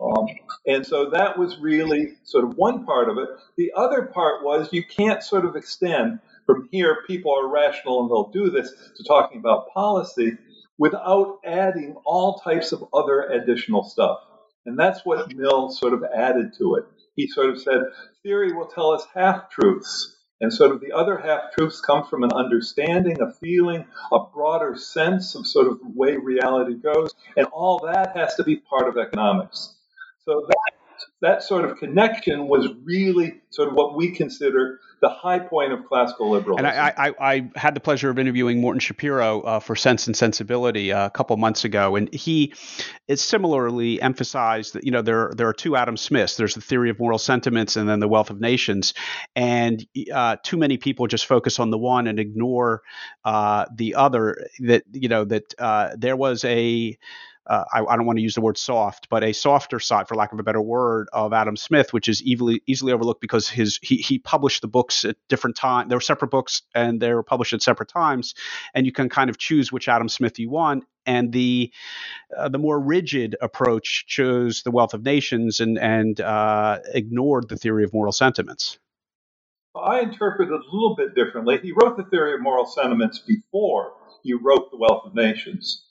Um, 0.00 0.26
and 0.66 0.84
so 0.84 1.10
that 1.10 1.38
was 1.38 1.58
really 1.58 2.14
sort 2.24 2.44
of 2.44 2.56
one 2.56 2.84
part 2.84 3.08
of 3.08 3.18
it. 3.18 3.28
The 3.56 3.72
other 3.76 4.06
part 4.06 4.44
was 4.44 4.72
you 4.72 4.84
can't 4.84 5.22
sort 5.22 5.44
of 5.44 5.56
extend 5.56 6.20
from 6.46 6.68
here, 6.70 7.04
people 7.06 7.34
are 7.34 7.48
rational 7.48 8.02
and 8.02 8.10
they'll 8.10 8.30
do 8.30 8.50
this, 8.50 8.72
to 8.96 9.04
talking 9.04 9.38
about 9.38 9.70
policy 9.72 10.36
without 10.78 11.38
adding 11.44 11.96
all 12.04 12.38
types 12.40 12.72
of 12.72 12.84
other 12.92 13.22
additional 13.22 13.84
stuff. 13.84 14.18
And 14.66 14.78
that's 14.78 15.04
what 15.04 15.34
Mill 15.34 15.70
sort 15.70 15.94
of 15.94 16.04
added 16.04 16.52
to 16.58 16.74
it. 16.76 16.84
He 17.16 17.28
sort 17.28 17.50
of 17.50 17.60
said, 17.60 17.80
theory 18.22 18.52
will 18.52 18.66
tell 18.66 18.90
us 18.90 19.06
half 19.14 19.50
truths, 19.50 20.16
and 20.40 20.52
sort 20.52 20.72
of 20.72 20.80
the 20.80 20.92
other 20.92 21.16
half 21.16 21.52
truths 21.56 21.80
come 21.80 22.04
from 22.04 22.24
an 22.24 22.32
understanding, 22.32 23.20
a 23.20 23.32
feeling, 23.32 23.86
a 24.12 24.18
broader 24.18 24.74
sense 24.76 25.34
of 25.34 25.46
sort 25.46 25.68
of 25.68 25.78
the 25.78 25.92
way 25.94 26.16
reality 26.16 26.74
goes. 26.74 27.14
And 27.36 27.46
all 27.46 27.86
that 27.86 28.16
has 28.16 28.34
to 28.34 28.44
be 28.44 28.56
part 28.56 28.88
of 28.88 28.98
economics. 28.98 29.76
So 30.26 30.46
that, 30.48 30.72
that 31.20 31.42
sort 31.42 31.64
of 31.64 31.78
connection 31.78 32.48
was 32.48 32.68
really 32.84 33.40
sort 33.50 33.68
of 33.68 33.74
what 33.74 33.96
we 33.96 34.10
consider 34.10 34.80
the 35.00 35.10
high 35.10 35.38
point 35.38 35.72
of 35.72 35.84
classical 35.84 36.30
liberalism. 36.30 36.64
And 36.64 36.66
I, 36.66 36.94
I, 36.96 37.14
I 37.20 37.50
had 37.56 37.74
the 37.74 37.80
pleasure 37.80 38.08
of 38.08 38.18
interviewing 38.18 38.60
Morton 38.60 38.80
Schapiro 38.80 39.46
uh, 39.46 39.60
for 39.60 39.76
Cents 39.76 40.06
and 40.06 40.16
Sensibility 40.16 40.92
uh, 40.92 41.06
a 41.06 41.10
couple 41.10 41.36
months 41.36 41.64
ago, 41.64 41.96
and 41.96 42.12
he 42.12 42.54
is 43.06 43.20
similarly 43.20 44.00
emphasized 44.00 44.74
that 44.74 44.84
you 44.84 44.90
know 44.90 45.02
there 45.02 45.30
there 45.36 45.48
are 45.48 45.52
two 45.52 45.76
Adam 45.76 45.98
Smiths. 45.98 46.36
There's 46.36 46.54
the 46.54 46.62
theory 46.62 46.88
of 46.88 46.98
moral 46.98 47.18
sentiments, 47.18 47.76
and 47.76 47.86
then 47.86 48.00
the 48.00 48.08
wealth 48.08 48.30
of 48.30 48.40
nations. 48.40 48.94
And 49.36 49.86
uh, 50.12 50.36
too 50.42 50.56
many 50.56 50.78
people 50.78 51.06
just 51.06 51.26
focus 51.26 51.58
on 51.58 51.70
the 51.70 51.78
one 51.78 52.06
and 52.06 52.18
ignore 52.18 52.82
uh, 53.26 53.66
the 53.74 53.96
other. 53.96 54.46
That 54.60 54.84
you 54.92 55.08
know 55.08 55.24
that 55.26 55.54
uh, 55.58 55.90
there 55.98 56.16
was 56.16 56.44
a 56.44 56.96
uh, 57.46 57.64
I, 57.72 57.84
I, 57.84 57.96
don't 57.96 58.06
want 58.06 58.18
to 58.18 58.22
use 58.22 58.34
the 58.34 58.40
word 58.40 58.56
soft, 58.56 59.08
but 59.10 59.22
a 59.22 59.32
softer 59.32 59.78
side, 59.78 60.08
for 60.08 60.14
lack 60.14 60.32
of 60.32 60.38
a 60.38 60.42
better 60.42 60.62
word, 60.62 61.08
of 61.12 61.32
Adam 61.32 61.56
Smith, 61.56 61.92
which 61.92 62.08
is 62.08 62.22
easily 62.22 62.62
easily 62.66 62.92
overlooked 62.92 63.20
because 63.20 63.48
his 63.48 63.78
he, 63.82 63.96
he 63.96 64.18
published 64.18 64.62
the 64.62 64.68
books 64.68 65.04
at 65.04 65.16
different 65.28 65.56
times. 65.56 65.88
They 65.90 65.94
were 65.94 66.00
separate 66.00 66.30
books 66.30 66.62
and 66.74 67.00
they 67.00 67.12
were 67.12 67.22
published 67.22 67.52
at 67.52 67.62
separate 67.62 67.90
times, 67.90 68.34
and 68.72 68.86
you 68.86 68.92
can 68.92 69.08
kind 69.08 69.28
of 69.28 69.36
choose 69.36 69.70
which 69.70 69.88
Adam 69.88 70.08
Smith 70.08 70.38
you 70.38 70.48
want. 70.48 70.84
And 71.06 71.32
the 71.32 71.70
uh, 72.34 72.48
the 72.48 72.58
more 72.58 72.80
rigid 72.80 73.36
approach 73.42 74.06
chose 74.06 74.62
the 74.62 74.70
Wealth 74.70 74.94
of 74.94 75.04
Nations 75.04 75.60
and 75.60 75.78
and 75.78 76.18
uh, 76.20 76.78
ignored 76.94 77.48
the 77.50 77.56
theory 77.56 77.84
of 77.84 77.92
moral 77.92 78.12
sentiments. 78.12 78.78
I 79.76 80.00
interpret 80.00 80.48
it 80.48 80.52
a 80.52 80.72
little 80.72 80.94
bit 80.96 81.14
differently. 81.14 81.58
He 81.58 81.72
wrote 81.72 81.96
the 81.96 82.04
theory 82.04 82.34
of 82.34 82.40
moral 82.40 82.64
sentiments 82.64 83.18
before 83.18 83.92
he 84.22 84.32
wrote 84.32 84.70
the 84.70 84.78
Wealth 84.78 85.02
of 85.04 85.14
Nations. 85.14 85.84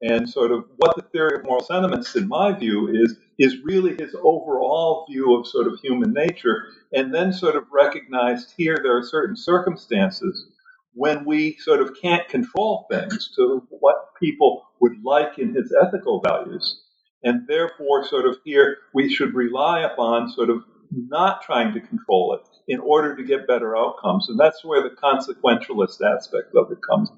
And 0.00 0.28
sort 0.28 0.52
of 0.52 0.64
what 0.76 0.94
the 0.94 1.02
theory 1.02 1.38
of 1.38 1.44
moral 1.44 1.64
sentiments, 1.64 2.14
in 2.14 2.28
my 2.28 2.52
view, 2.52 2.88
is 2.88 3.16
is 3.38 3.62
really 3.64 3.94
his 3.98 4.14
overall 4.14 5.06
view 5.08 5.36
of 5.36 5.46
sort 5.46 5.66
of 5.66 5.78
human 5.80 6.12
nature, 6.12 6.64
and 6.92 7.14
then 7.14 7.32
sort 7.32 7.56
of 7.56 7.64
recognized 7.72 8.54
here 8.56 8.78
there 8.82 8.96
are 8.96 9.02
certain 9.02 9.36
circumstances 9.36 10.46
when 10.94 11.24
we 11.24 11.56
sort 11.58 11.80
of 11.80 11.96
can't 12.00 12.28
control 12.28 12.86
things 12.90 13.30
to 13.36 13.62
what 13.70 14.14
people 14.20 14.64
would 14.80 14.96
like 15.04 15.38
in 15.38 15.54
his 15.54 15.72
ethical 15.80 16.20
values. 16.20 16.82
And 17.22 17.46
therefore, 17.46 18.04
sort 18.06 18.26
of 18.26 18.36
here, 18.44 18.78
we 18.94 19.12
should 19.12 19.34
rely 19.34 19.80
upon 19.80 20.30
sort 20.30 20.50
of 20.50 20.62
not 20.90 21.42
trying 21.42 21.74
to 21.74 21.80
control 21.80 22.34
it 22.34 22.48
in 22.72 22.80
order 22.80 23.16
to 23.16 23.24
get 23.24 23.46
better 23.46 23.76
outcomes. 23.76 24.28
And 24.28 24.38
that's 24.38 24.64
where 24.64 24.82
the 24.82 24.94
consequentialist 24.96 26.00
aspect 26.00 26.54
of 26.56 26.70
it 26.72 26.78
comes. 26.88 27.10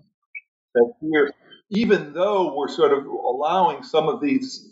That 0.75 0.93
here, 1.01 1.33
even 1.71 2.13
though 2.13 2.55
we're 2.57 2.69
sort 2.69 2.93
of 2.93 3.07
allowing 3.07 3.83
some 3.83 4.09
of 4.09 4.21
these 4.21 4.69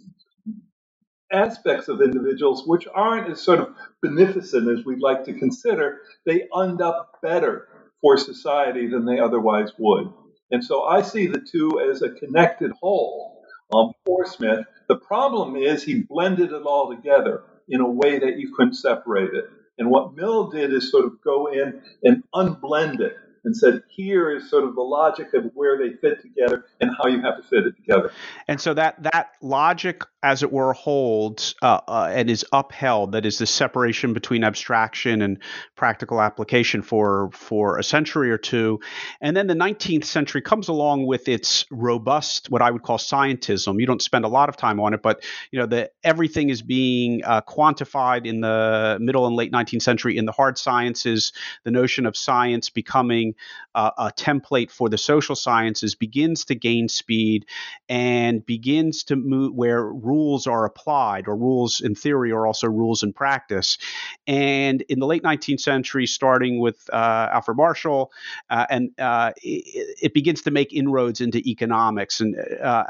aspects 1.33 1.89
of 1.89 2.01
individuals 2.01 2.65
which 2.67 2.87
aren't 2.95 3.31
as 3.31 3.41
sort 3.41 3.61
of 3.61 3.75
beneficent 4.03 4.69
as 4.69 4.85
we'd 4.85 5.01
like 5.01 5.25
to 5.25 5.39
consider, 5.39 6.01
they 6.27 6.49
end 6.61 6.81
up 6.81 7.19
better 7.23 7.69
for 8.01 8.17
society 8.17 8.89
than 8.89 9.05
they 9.05 9.19
otherwise 9.21 9.73
would. 9.79 10.13
And 10.51 10.65
so 10.65 10.85
I 10.85 11.03
see 11.03 11.27
the 11.27 11.41
two 11.41 11.81
as 11.91 12.03
a 12.03 12.11
connected 12.11 12.73
whole 12.81 13.43
um, 13.75 13.93
for 14.07 14.27
Smith. 14.27 14.67
The 14.89 14.97
problem 14.97 15.57
is 15.57 15.83
he 15.83 16.03
blended 16.09 16.53
it 16.53 16.63
all 16.63 16.95
together 16.95 17.45
in 17.69 17.81
a 17.81 17.91
way 17.91 18.19
that 18.19 18.39
you 18.39 18.55
couldn't 18.57 18.75
separate 18.75 19.35
it. 19.35 19.45
And 19.79 19.91
what 19.91 20.17
Mill 20.17 20.51
did 20.51 20.73
is 20.73 20.91
sort 20.91 21.05
of 21.05 21.21
go 21.23 21.49
in 21.49 21.83
and 22.03 22.25
unblend 22.35 23.01
it 23.01 23.15
and 23.45 23.57
said, 23.57 23.83
here 23.89 24.31
is 24.35 24.49
sort 24.51 24.65
of 24.65 24.75
the 24.75 24.83
logic 24.83 25.35
of 25.35 25.51
where 25.55 25.79
they 25.79 25.95
fit 25.97 26.21
together 26.21 26.65
and 26.81 26.91
how 26.97 27.09
you 27.09 27.21
have 27.23 27.37
to 27.37 27.43
fit 27.49 27.67
it 27.67 27.77
together. 27.77 28.13
And 28.47 28.61
so 28.61 28.75
that 28.75 29.03
that 29.03 29.33
logic, 29.41 30.03
as 30.23 30.43
it 30.43 30.53
were, 30.53 30.73
holds 30.73 31.55
uh, 31.63 31.81
uh, 31.87 32.11
and 32.13 32.31
is 32.31 32.45
upheld. 32.53 33.13
That 33.13 33.27
is 33.27 33.39
the 33.39 33.47
separation 33.47 34.13
between 34.13 34.45
abstraction 34.45 35.23
and 35.23 35.39
practical 35.77 36.21
application 36.21 36.83
for 36.83 37.31
for 37.33 37.79
a 37.79 37.85
century 37.85 38.31
or 38.31 38.39
two, 38.39 38.81
and 39.21 39.37
then 39.37 39.47
the 39.47 39.55
19th 39.55 40.05
century 40.05 40.43
comes 40.43 40.69
along 40.69 41.07
with 41.07 41.29
its 41.29 41.67
robust, 41.71 42.51
what 42.51 42.63
I 42.63 42.71
would 42.71 42.83
call 42.83 42.99
scientism. 42.99 43.81
You 43.81 43.87
don't 43.87 44.03
spend 44.03 44.25
a 44.25 44.29
lot 44.29 44.49
of 44.49 44.57
time 44.57 44.81
on 44.81 44.95
it, 44.95 45.03
but 45.03 45.23
you 45.51 45.59
know 45.59 45.67
that 45.67 45.93
everything 46.03 46.51
is 46.51 46.63
being 46.63 47.23
uh, 47.25 47.43
quantified 47.43 48.27
in 48.27 48.41
the 48.41 48.99
middle 49.01 49.27
and 49.27 49.37
late 49.37 49.53
19th 49.53 49.83
century 49.83 50.17
in 50.17 50.25
the 50.25 50.33
hard 50.33 50.59
sciences. 50.59 51.33
The 51.65 51.71
notion 51.71 52.07
of 52.07 52.17
science 52.17 52.71
becoming 52.71 53.28
uh, 53.75 53.91
a 53.99 54.11
template 54.11 54.71
for 54.71 54.89
the 54.89 54.99
social 54.99 55.37
sciences 55.37 55.95
begins 55.95 56.45
to 56.47 56.55
gain 56.55 56.89
speed 56.89 57.47
and 57.89 58.45
begins 58.45 59.05
to 59.05 59.17
move 59.17 59.55
where 59.55 59.85
rules 59.85 60.47
are 60.47 60.65
applied, 60.65 61.29
or 61.29 61.37
rules 61.37 61.81
in 61.81 61.95
theory 61.95 62.33
are 62.33 62.47
also 62.47 62.67
rules 62.67 63.03
in 63.03 63.13
practice. 63.13 63.79
And 64.27 64.83
in 64.83 64.99
the 64.99 65.07
late 65.07 65.23
19th 65.23 65.61
century, 65.61 66.07
starting 66.07 66.61
with 66.61 66.89
uh, 66.93 67.29
Alfred 67.33 67.57
Marshall, 67.57 68.13
uh, 68.51 68.67
and 68.71 68.91
uh, 68.99 69.33
it, 69.37 69.97
it, 70.03 70.15
begins 70.15 70.43
to 70.43 70.51
make 70.51 70.73
inroads 70.73 71.21
into 71.21 71.39
economics. 71.39 72.21
And 72.21 72.37
uh, 72.63 72.85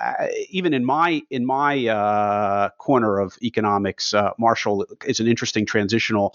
even 0.50 0.72
in 0.72 0.84
my 0.84 1.22
in 1.30 1.44
my 1.44 1.86
uh, 1.86 2.70
corner 2.78 3.18
of 3.18 3.36
economics, 3.42 4.14
Marshall 4.38 4.86
is 5.04 5.20
an 5.20 5.26
interesting 5.26 5.66
transitional 5.66 6.34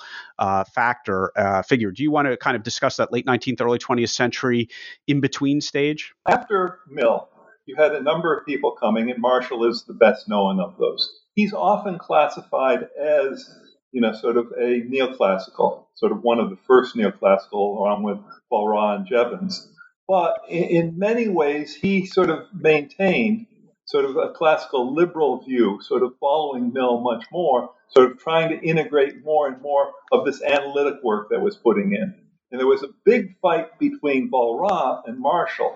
factor 0.73 1.31
figure. 1.65 1.91
Do 1.91 2.03
you 2.03 2.11
want 2.11 2.27
to 2.27 2.37
kind 2.37 2.55
of 2.55 2.63
discuss 2.63 2.97
that 2.97 3.11
late 3.11 3.25
19th, 3.25 3.61
early 3.61 3.79
20th? 3.79 3.92
20th 3.93 4.09
century 4.09 4.69
in 5.07 5.21
between 5.21 5.61
stage? 5.61 6.13
After 6.27 6.79
Mill, 6.89 7.29
you 7.65 7.75
had 7.75 7.93
a 7.93 8.01
number 8.01 8.35
of 8.35 8.45
people 8.45 8.71
coming, 8.71 9.09
and 9.09 9.21
Marshall 9.21 9.69
is 9.69 9.83
the 9.83 9.93
best 9.93 10.27
known 10.27 10.59
of 10.59 10.77
those. 10.77 11.21
He's 11.35 11.53
often 11.53 11.97
classified 11.97 12.87
as, 12.99 13.49
you 13.91 14.01
know, 14.01 14.13
sort 14.13 14.37
of 14.37 14.47
a 14.57 14.81
neoclassical, 14.81 15.85
sort 15.95 16.11
of 16.11 16.21
one 16.21 16.39
of 16.39 16.49
the 16.49 16.57
first 16.67 16.95
neoclassical, 16.95 17.53
along 17.53 18.03
with 18.03 18.19
Walras 18.51 18.97
and 18.97 19.07
Jevons. 19.07 19.69
But 20.07 20.41
in 20.49 20.99
many 20.99 21.29
ways, 21.29 21.75
he 21.75 22.05
sort 22.05 22.29
of 22.29 22.47
maintained 22.53 23.47
sort 23.85 24.05
of 24.05 24.17
a 24.17 24.31
classical 24.31 24.93
liberal 24.93 25.43
view, 25.43 25.79
sort 25.81 26.03
of 26.03 26.13
following 26.19 26.73
Mill 26.73 27.01
much 27.01 27.25
more, 27.31 27.69
sort 27.89 28.11
of 28.11 28.19
trying 28.19 28.49
to 28.49 28.65
integrate 28.65 29.23
more 29.23 29.47
and 29.47 29.61
more 29.61 29.91
of 30.11 30.25
this 30.25 30.41
analytic 30.41 31.03
work 31.03 31.29
that 31.29 31.41
was 31.41 31.55
putting 31.55 31.93
in. 31.93 32.15
And 32.53 32.59
there 32.59 32.67
was 32.67 32.83
a 32.83 32.89
big 33.03 33.39
fight 33.41 33.79
between 33.79 34.29
Walras 34.29 35.01
and 35.07 35.19
Marshall. 35.19 35.75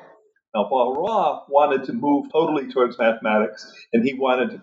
Now, 0.54 0.70
Walras 0.72 1.50
wanted 1.50 1.86
to 1.86 1.94
move 1.94 2.32
totally 2.32 2.72
towards 2.72 3.00
mathematics, 3.00 3.74
and 3.92 4.06
he 4.06 4.14
wanted 4.14 4.62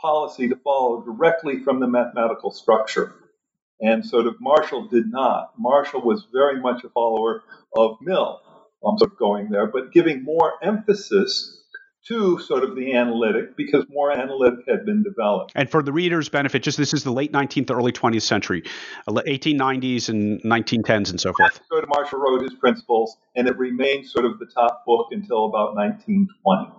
policy 0.00 0.48
to 0.48 0.56
follow 0.56 1.02
directly 1.02 1.62
from 1.62 1.78
the 1.78 1.86
mathematical 1.86 2.52
structure. 2.52 3.14
And 3.82 4.04
sort 4.04 4.26
of 4.26 4.36
Marshall 4.40 4.88
did 4.88 5.10
not. 5.10 5.50
Marshall 5.58 6.00
was 6.00 6.26
very 6.32 6.58
much 6.58 6.84
a 6.84 6.88
follower 6.88 7.42
of 7.76 7.98
Mill, 8.00 8.40
um, 8.86 8.96
sort 8.96 9.12
of 9.12 9.18
going 9.18 9.50
there, 9.50 9.66
but 9.66 9.92
giving 9.92 10.24
more 10.24 10.54
emphasis 10.62 11.61
to 12.08 12.38
sort 12.40 12.64
of 12.64 12.74
the 12.74 12.94
analytic 12.94 13.56
because 13.56 13.84
more 13.88 14.10
analytic 14.10 14.64
had 14.68 14.84
been 14.84 15.02
developed. 15.02 15.52
And 15.54 15.70
for 15.70 15.82
the 15.82 15.92
reader's 15.92 16.28
benefit, 16.28 16.62
just 16.62 16.76
this 16.76 16.92
is 16.92 17.04
the 17.04 17.12
late 17.12 17.32
19th, 17.32 17.70
early 17.70 17.92
20th 17.92 18.22
century, 18.22 18.62
1890s 19.08 20.08
and 20.08 20.42
1910s 20.42 21.10
and 21.10 21.20
so 21.20 21.32
forth. 21.32 21.60
So 21.70 21.84
Marshall 21.88 22.18
wrote 22.18 22.42
his 22.42 22.54
principles, 22.54 23.16
and 23.36 23.46
it 23.46 23.56
remained 23.56 24.06
sort 24.06 24.24
of 24.24 24.38
the 24.38 24.46
top 24.46 24.84
book 24.84 25.08
until 25.12 25.44
about 25.46 25.74
1920. 25.74 26.72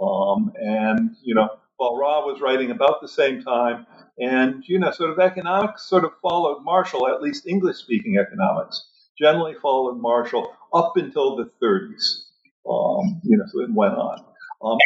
Um, 0.00 0.52
and, 0.56 1.16
you 1.22 1.34
know, 1.34 1.48
Walras 1.80 2.26
was 2.26 2.40
writing 2.40 2.70
about 2.70 3.00
the 3.00 3.08
same 3.08 3.42
time. 3.42 3.86
And, 4.18 4.64
you 4.66 4.80
know, 4.80 4.90
sort 4.90 5.10
of 5.10 5.20
economics 5.20 5.88
sort 5.88 6.04
of 6.04 6.10
followed 6.20 6.64
Marshall, 6.64 7.06
at 7.06 7.22
least 7.22 7.46
English 7.46 7.76
speaking 7.76 8.16
economics, 8.18 8.84
generally 9.16 9.54
followed 9.62 10.00
Marshall 10.00 10.52
up 10.74 10.96
until 10.96 11.36
the 11.36 11.48
30s. 11.62 12.24
Um, 12.68 13.20
you 13.22 13.38
know, 13.38 13.44
so 13.46 13.60
it 13.60 13.70
went 13.72 13.94
on. 13.94 14.24
Um, 14.62 14.78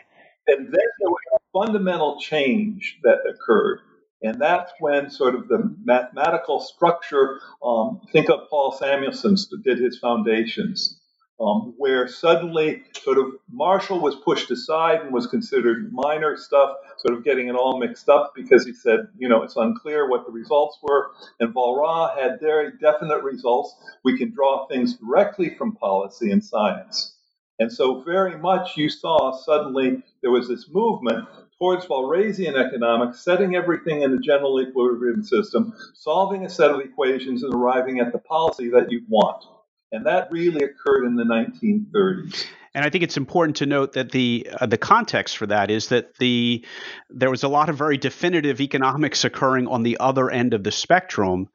and 0.49 0.67
then 0.67 0.73
there 1.01 1.11
was 1.11 1.23
a 1.37 1.39
fundamental 1.67 2.21
change 2.21 2.99
that 3.05 3.19
occurred. 3.29 3.81
And 4.23 4.41
that's 4.41 4.73
when 4.81 5.11
sort 5.11 5.37
of 5.37 5.49
the 5.49 5.77
mathematical 5.85 6.61
structure, 6.61 7.41
um, 7.65 8.03
think 8.13 8.31
of 8.31 8.49
Paul 8.51 8.73
Samuelson 8.73 9.37
did 9.65 9.79
his 9.81 9.99
foundations, 9.99 11.01
um, 11.41 11.75
where 11.79 12.09
suddenly 12.09 12.85
sort 13.03 13.19
of 13.19 13.27
Marshall 13.53 14.01
was 14.01 14.17
pushed 14.17 14.51
aside 14.51 15.03
and 15.03 15.13
was 15.13 15.27
considered 15.29 15.93
minor 15.93 16.37
stuff, 16.39 16.77
sort 16.99 17.19
of 17.19 17.25
getting 17.25 17.49
it 17.49 17.57
all 17.57 17.81
mixed 17.81 18.09
up 18.09 18.33
because 18.37 18.67
he 18.67 18.73
said, 18.75 19.09
you 19.19 19.29
know, 19.29 19.43
it's 19.43 19.57
unclear 19.57 20.09
what 20.09 20.27
the 20.27 20.33
results 20.33 20.79
were. 20.83 21.11
And 21.41 21.55
Walras 21.55 22.19
had 22.19 22.41
very 22.41 22.73
definite 22.81 23.25
results. 23.25 23.75
We 24.05 24.19
can 24.19 24.33
draw 24.33 24.67
things 24.69 24.95
directly 24.99 25.57
from 25.59 25.77
policy 25.77 26.31
and 26.33 26.45
science. 26.45 27.12
And 27.63 27.73
so, 27.73 28.01
very 28.01 28.37
much 28.37 28.77
you 28.77 28.89
saw 28.89 29.31
suddenly 29.31 30.03
there 30.21 30.33
was 30.33 30.49
this 30.49 30.69
movement 30.69 31.29
towards 31.61 31.87
Walrasian 31.87 32.57
economics, 32.57 33.21
setting 33.21 33.55
everything 33.55 34.03
in 34.03 34.13
a 34.13 34.19
general 34.19 34.61
equilibrium 34.61 35.23
system, 35.23 35.73
solving 35.95 36.45
a 36.45 36.51
set 36.51 36.73
of 36.73 36.81
equations, 36.81 37.45
and 37.45 37.55
arriving 37.55 38.01
at 38.01 38.11
the 38.11 38.19
policy 38.19 38.69
that 38.71 38.91
you 38.91 39.03
want. 39.09 39.45
And 39.93 40.05
that 40.07 40.33
really 40.33 40.65
occurred 40.65 41.07
in 41.07 41.15
the 41.15 41.23
1930s. 41.23 42.47
And 42.75 42.85
I 42.85 42.91
think 42.91 43.05
it's 43.05 43.17
important 43.17 43.59
to 43.59 43.67
note 43.67 43.93
that 43.93 44.11
the 44.11 44.49
uh, 44.61 44.67
the 44.67 44.77
context 44.77 45.37
for 45.37 45.47
that 45.47 45.71
is 45.71 45.87
that 45.89 46.17
the 46.17 46.65
there 47.11 47.31
was 47.31 47.45
a 47.45 47.49
lot 47.49 47.69
of 47.69 47.79
very 47.79 47.97
definitive 47.97 48.61
economics 48.61 49.25
occurring 49.25 49.69
on 49.69 49.85
the 49.85 49.99
other 50.01 50.31
end 50.31 50.53
of 50.53 50.65
the 50.65 50.73
spectrum 50.73 51.49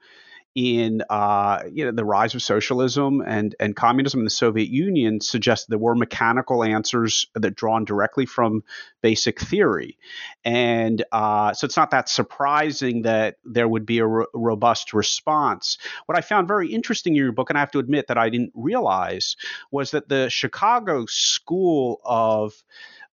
in 0.58 1.04
uh, 1.12 1.62
you 1.72 1.86
know 1.86 1.92
the 1.92 2.04
rise 2.04 2.34
of 2.34 2.42
socialism 2.42 3.22
and 3.22 3.54
and 3.60 3.76
communism 3.76 4.22
in 4.22 4.24
the 4.24 4.32
Soviet 4.32 4.70
Union 4.70 5.22
suggested 5.22 5.70
there 5.70 5.78
were 5.78 5.94
mechanical 5.94 6.64
answers 6.64 7.28
that 7.36 7.56
drawn 7.56 7.86
directly 7.86 8.26
from 8.26 8.64
basic 9.04 9.40
theory, 9.40 10.00
and 10.44 11.06
uh, 11.12 11.54
so 11.54 11.66
it's 11.66 11.78
not 11.78 11.92
that 11.92 12.10
surprising 12.10 13.04
that 13.04 13.36
there 13.46 13.68
would 13.68 13.86
be 13.86 14.00
a 14.00 14.08
ro- 14.08 14.26
robust 14.34 14.94
response. 14.94 15.78
What 16.08 16.18
I 16.18 16.22
found 16.22 16.48
very 16.48 16.74
interesting 16.74 17.14
in 17.14 17.18
your 17.18 17.32
book, 17.34 17.52
and 17.52 17.58
I 17.58 17.60
have 17.60 17.72
to 17.72 17.80
admit 17.80 18.08
that 18.08 18.18
I 18.18 18.30
didn't 18.30 18.54
realize, 18.56 19.36
was 19.70 19.92
that 19.92 20.10
the 20.10 20.28
Chicago 20.32 21.06
School 21.06 22.02
of 22.04 22.56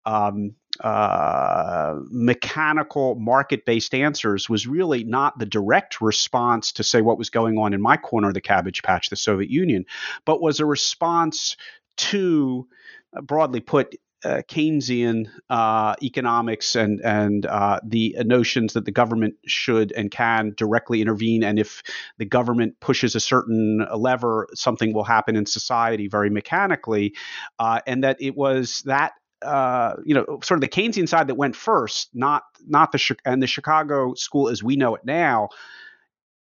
um, 0.06 0.56
uh, 0.80 1.96
mechanical 2.10 3.16
market 3.16 3.66
based 3.66 3.94
answers 3.94 4.50
was 4.50 4.66
really 4.66 5.04
not 5.04 5.38
the 5.38 5.46
direct 5.46 6.02
response 6.02 6.72
to 6.74 6.84
say 6.84 7.02
what 7.02 7.18
was 7.18 7.30
going 7.30 7.58
on 7.58 7.74
in 7.74 7.82
my 7.82 7.98
corner 7.98 8.30
of 8.30 8.34
the 8.34 8.42
cabbage 8.42 8.82
patch, 8.84 9.10
the 9.10 9.16
Soviet 9.16 9.50
Union, 9.50 9.86
but 10.26 10.42
was 10.42 10.60
a 10.60 10.66
response 10.66 11.58
to, 11.98 12.68
uh, 13.16 13.22
broadly 13.22 13.60
put, 13.60 13.96
uh, 14.26 14.42
Keynesian 14.48 15.28
uh, 15.50 15.96
economics 16.02 16.78
and 16.78 17.02
and 17.02 17.46
uh, 17.46 17.80
the 17.86 18.16
notions 18.24 18.72
that 18.74 18.86
the 18.86 18.92
government 18.92 19.36
should 19.46 19.92
and 19.92 20.10
can 20.10 20.54
directly 20.56 21.02
intervene, 21.02 21.44
and 21.44 21.60
if 21.60 21.84
the 22.18 22.26
government 22.26 22.80
pushes 22.80 23.16
a 23.16 23.20
certain 23.20 23.86
lever, 23.94 24.48
something 24.54 24.94
will 24.94 25.04
happen 25.04 25.36
in 25.36 25.46
society 25.46 26.08
very 26.08 26.30
mechanically, 26.30 27.14
uh, 27.60 27.82
and 27.86 28.04
that 28.06 28.16
it 28.22 28.38
was 28.38 28.82
that 28.86 29.12
uh, 29.44 29.96
you 30.06 30.14
know, 30.14 30.40
sort 30.44 30.58
of 30.58 30.62
the 30.62 30.68
Keynesian 30.68 31.08
side 31.08 31.28
that 31.28 31.36
went 31.36 31.56
first, 31.56 32.10
not 32.14 32.44
not 32.66 32.92
the 32.92 33.18
and 33.26 33.42
the 33.42 33.48
Chicago 33.48 34.14
school 34.14 34.50
as 34.50 34.64
we 34.64 34.76
know 34.76 34.96
it 34.96 35.06
now 35.06 35.50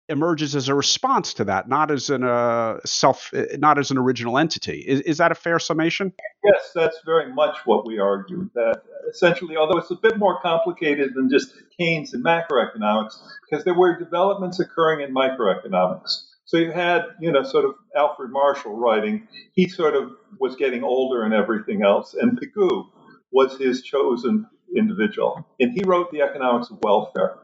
emerges 0.08 0.54
as 0.54 0.68
a 0.68 0.74
response 0.74 1.34
to 1.34 1.44
that, 1.44 1.68
not 1.68 1.90
as 1.90 2.10
an 2.10 2.22
uh, 2.24 2.78
self, 2.84 3.32
not 3.58 3.78
as 3.78 3.90
an 3.90 3.98
original 3.98 4.36
entity. 4.38 4.84
Is, 4.86 5.00
is 5.00 5.18
that 5.18 5.32
a 5.32 5.34
fair 5.34 5.58
summation? 5.58 6.12
Yes, 6.44 6.70
that's 6.74 6.98
very 7.04 7.32
much 7.32 7.56
what 7.64 7.86
we 7.86 7.98
argue. 7.98 8.50
That 8.54 8.82
essentially, 9.08 9.56
although 9.56 9.78
it's 9.78 9.90
a 9.90 9.96
bit 9.96 10.18
more 10.18 10.40
complicated 10.40 11.14
than 11.14 11.30
just 11.30 11.54
Keynes 11.76 12.14
and 12.14 12.24
macroeconomics, 12.24 13.16
because 13.48 13.64
there 13.64 13.74
were 13.74 13.98
developments 13.98 14.60
occurring 14.60 15.00
in 15.00 15.14
microeconomics. 15.14 16.24
So 16.52 16.58
you 16.58 16.70
had, 16.70 17.04
you 17.18 17.32
know, 17.32 17.44
sort 17.44 17.64
of 17.64 17.76
Alfred 17.96 18.30
Marshall 18.30 18.76
writing. 18.76 19.26
He 19.54 19.70
sort 19.70 19.94
of 19.94 20.10
was 20.38 20.54
getting 20.54 20.84
older 20.84 21.22
and 21.22 21.32
everything 21.32 21.82
else, 21.82 22.12
and 22.12 22.38
Pigou 22.38 22.88
was 23.32 23.56
his 23.56 23.80
chosen 23.80 24.46
individual, 24.76 25.46
and 25.60 25.72
he 25.72 25.82
wrote 25.86 26.12
the 26.12 26.20
economics 26.20 26.68
of 26.70 26.76
welfare 26.82 27.38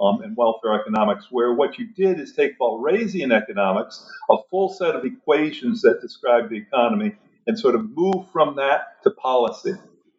um, 0.00 0.22
and 0.22 0.36
welfare 0.36 0.80
economics, 0.80 1.26
where 1.32 1.54
what 1.54 1.76
you 1.76 1.88
did 1.96 2.20
is 2.20 2.34
take 2.34 2.56
Walrasian 2.60 3.32
economics, 3.32 4.08
a 4.30 4.36
full 4.48 4.72
set 4.72 4.94
of 4.94 5.04
equations 5.04 5.82
that 5.82 6.00
describe 6.00 6.48
the 6.48 6.58
economy, 6.58 7.16
and 7.48 7.58
sort 7.58 7.74
of 7.74 7.90
move 7.96 8.30
from 8.32 8.54
that 8.56 9.02
to 9.02 9.10
policy. 9.10 9.74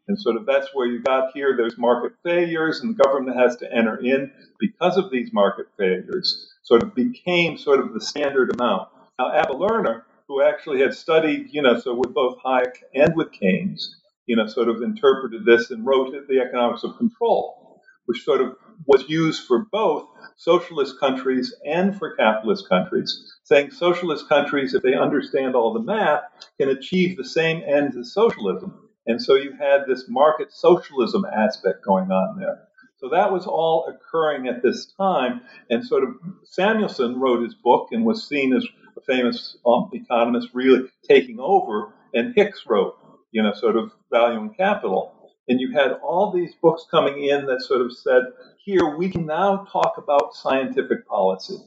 And 0.10 0.20
sort 0.20 0.36
of 0.36 0.46
that's 0.46 0.68
where 0.74 0.86
you 0.88 1.02
got 1.02 1.32
here. 1.34 1.56
There's 1.56 1.78
market 1.78 2.12
failures, 2.26 2.82
and 2.82 2.94
the 2.98 3.04
government 3.06 3.38
has 3.40 3.56
to 3.58 3.74
enter 3.74 3.96
in 4.04 4.34
because 4.60 4.98
of 4.98 5.12
these 5.12 5.32
market 5.32 5.68
failures. 5.78 6.53
Sort 6.64 6.84
of 6.84 6.96
became 6.96 7.58
sort 7.58 7.80
of 7.80 7.94
the 7.94 8.02
standard 8.02 8.54
amount. 8.54 8.90
Now, 9.20 9.34
Abba 9.34 9.54
Lerner, 9.54 10.04
who 10.28 10.42
actually 10.42 10.82
had 10.82 10.94
studied, 10.94 11.50
you 11.52 11.62
know, 11.62 11.80
so 11.80 11.94
with 11.94 12.14
both 12.14 12.40
Hayek 12.44 12.74
and 12.96 13.16
with 13.16 13.32
Keynes, 13.32 13.98
you 14.26 14.36
know, 14.36 14.48
sort 14.48 14.70
of 14.70 14.82
interpreted 14.82 15.46
this 15.46 15.72
and 15.72 15.86
wrote 15.86 16.14
the 16.28 16.40
economics 16.40 16.84
of 16.84 16.98
control, 16.98 17.82
which 18.06 18.24
sort 18.24 18.42
of 18.42 18.56
was 18.88 19.08
used 19.10 19.46
for 19.46 19.66
both 19.72 20.08
socialist 20.38 21.00
countries 21.00 21.54
and 21.66 21.98
for 21.98 22.16
capitalist 22.16 22.68
countries, 22.70 23.34
saying 23.44 23.72
socialist 23.72 24.28
countries, 24.30 24.74
if 24.74 24.82
they 24.82 24.96
understand 24.96 25.56
all 25.56 25.74
the 25.74 25.82
math, 25.82 26.24
can 26.60 26.70
achieve 26.70 27.18
the 27.18 27.26
same 27.26 27.62
ends 27.68 27.96
as 27.98 28.14
socialism. 28.14 28.90
And 29.06 29.22
so 29.22 29.36
you 29.36 29.52
had 29.60 29.82
this 29.86 30.06
market 30.08 30.52
socialism 30.52 31.26
aspect 31.26 31.84
going 31.86 32.10
on 32.10 32.40
there. 32.40 32.68
So 33.04 33.10
that 33.10 33.34
was 33.34 33.46
all 33.46 33.86
occurring 33.88 34.48
at 34.48 34.64
this 34.64 34.86
time. 34.98 35.42
And 35.70 35.86
sort 35.86 36.06
of 36.06 36.16
Samuelson 36.46 37.20
wrote 37.20 37.44
his 37.44 37.54
book 37.54 37.90
and 37.92 38.06
was 38.06 38.26
seen 38.26 38.56
as 38.56 38.66
a 38.96 39.02
famous 39.02 39.58
um, 39.66 39.90
economist 39.92 40.48
really 40.54 40.88
taking 41.06 41.38
over. 41.38 41.94
And 42.14 42.34
Hicks 42.34 42.64
wrote, 42.66 42.96
you 43.32 43.44
know, 43.44 43.52
sort 43.56 43.76
of 43.76 43.92
Value 44.10 44.40
and 44.40 44.56
Capital. 44.56 45.34
And 45.50 45.60
you 45.60 45.74
had 45.74 46.00
all 46.02 46.32
these 46.32 46.54
books 46.62 46.86
coming 46.90 47.26
in 47.26 47.46
that 47.48 47.62
sort 47.64 47.82
of 47.82 47.92
said, 47.92 48.24
here 48.64 48.96
we 48.96 49.10
can 49.10 49.26
now 49.26 49.68
talk 49.70 49.96
about 49.98 50.34
scientific 50.34 51.06
policy. 51.06 51.58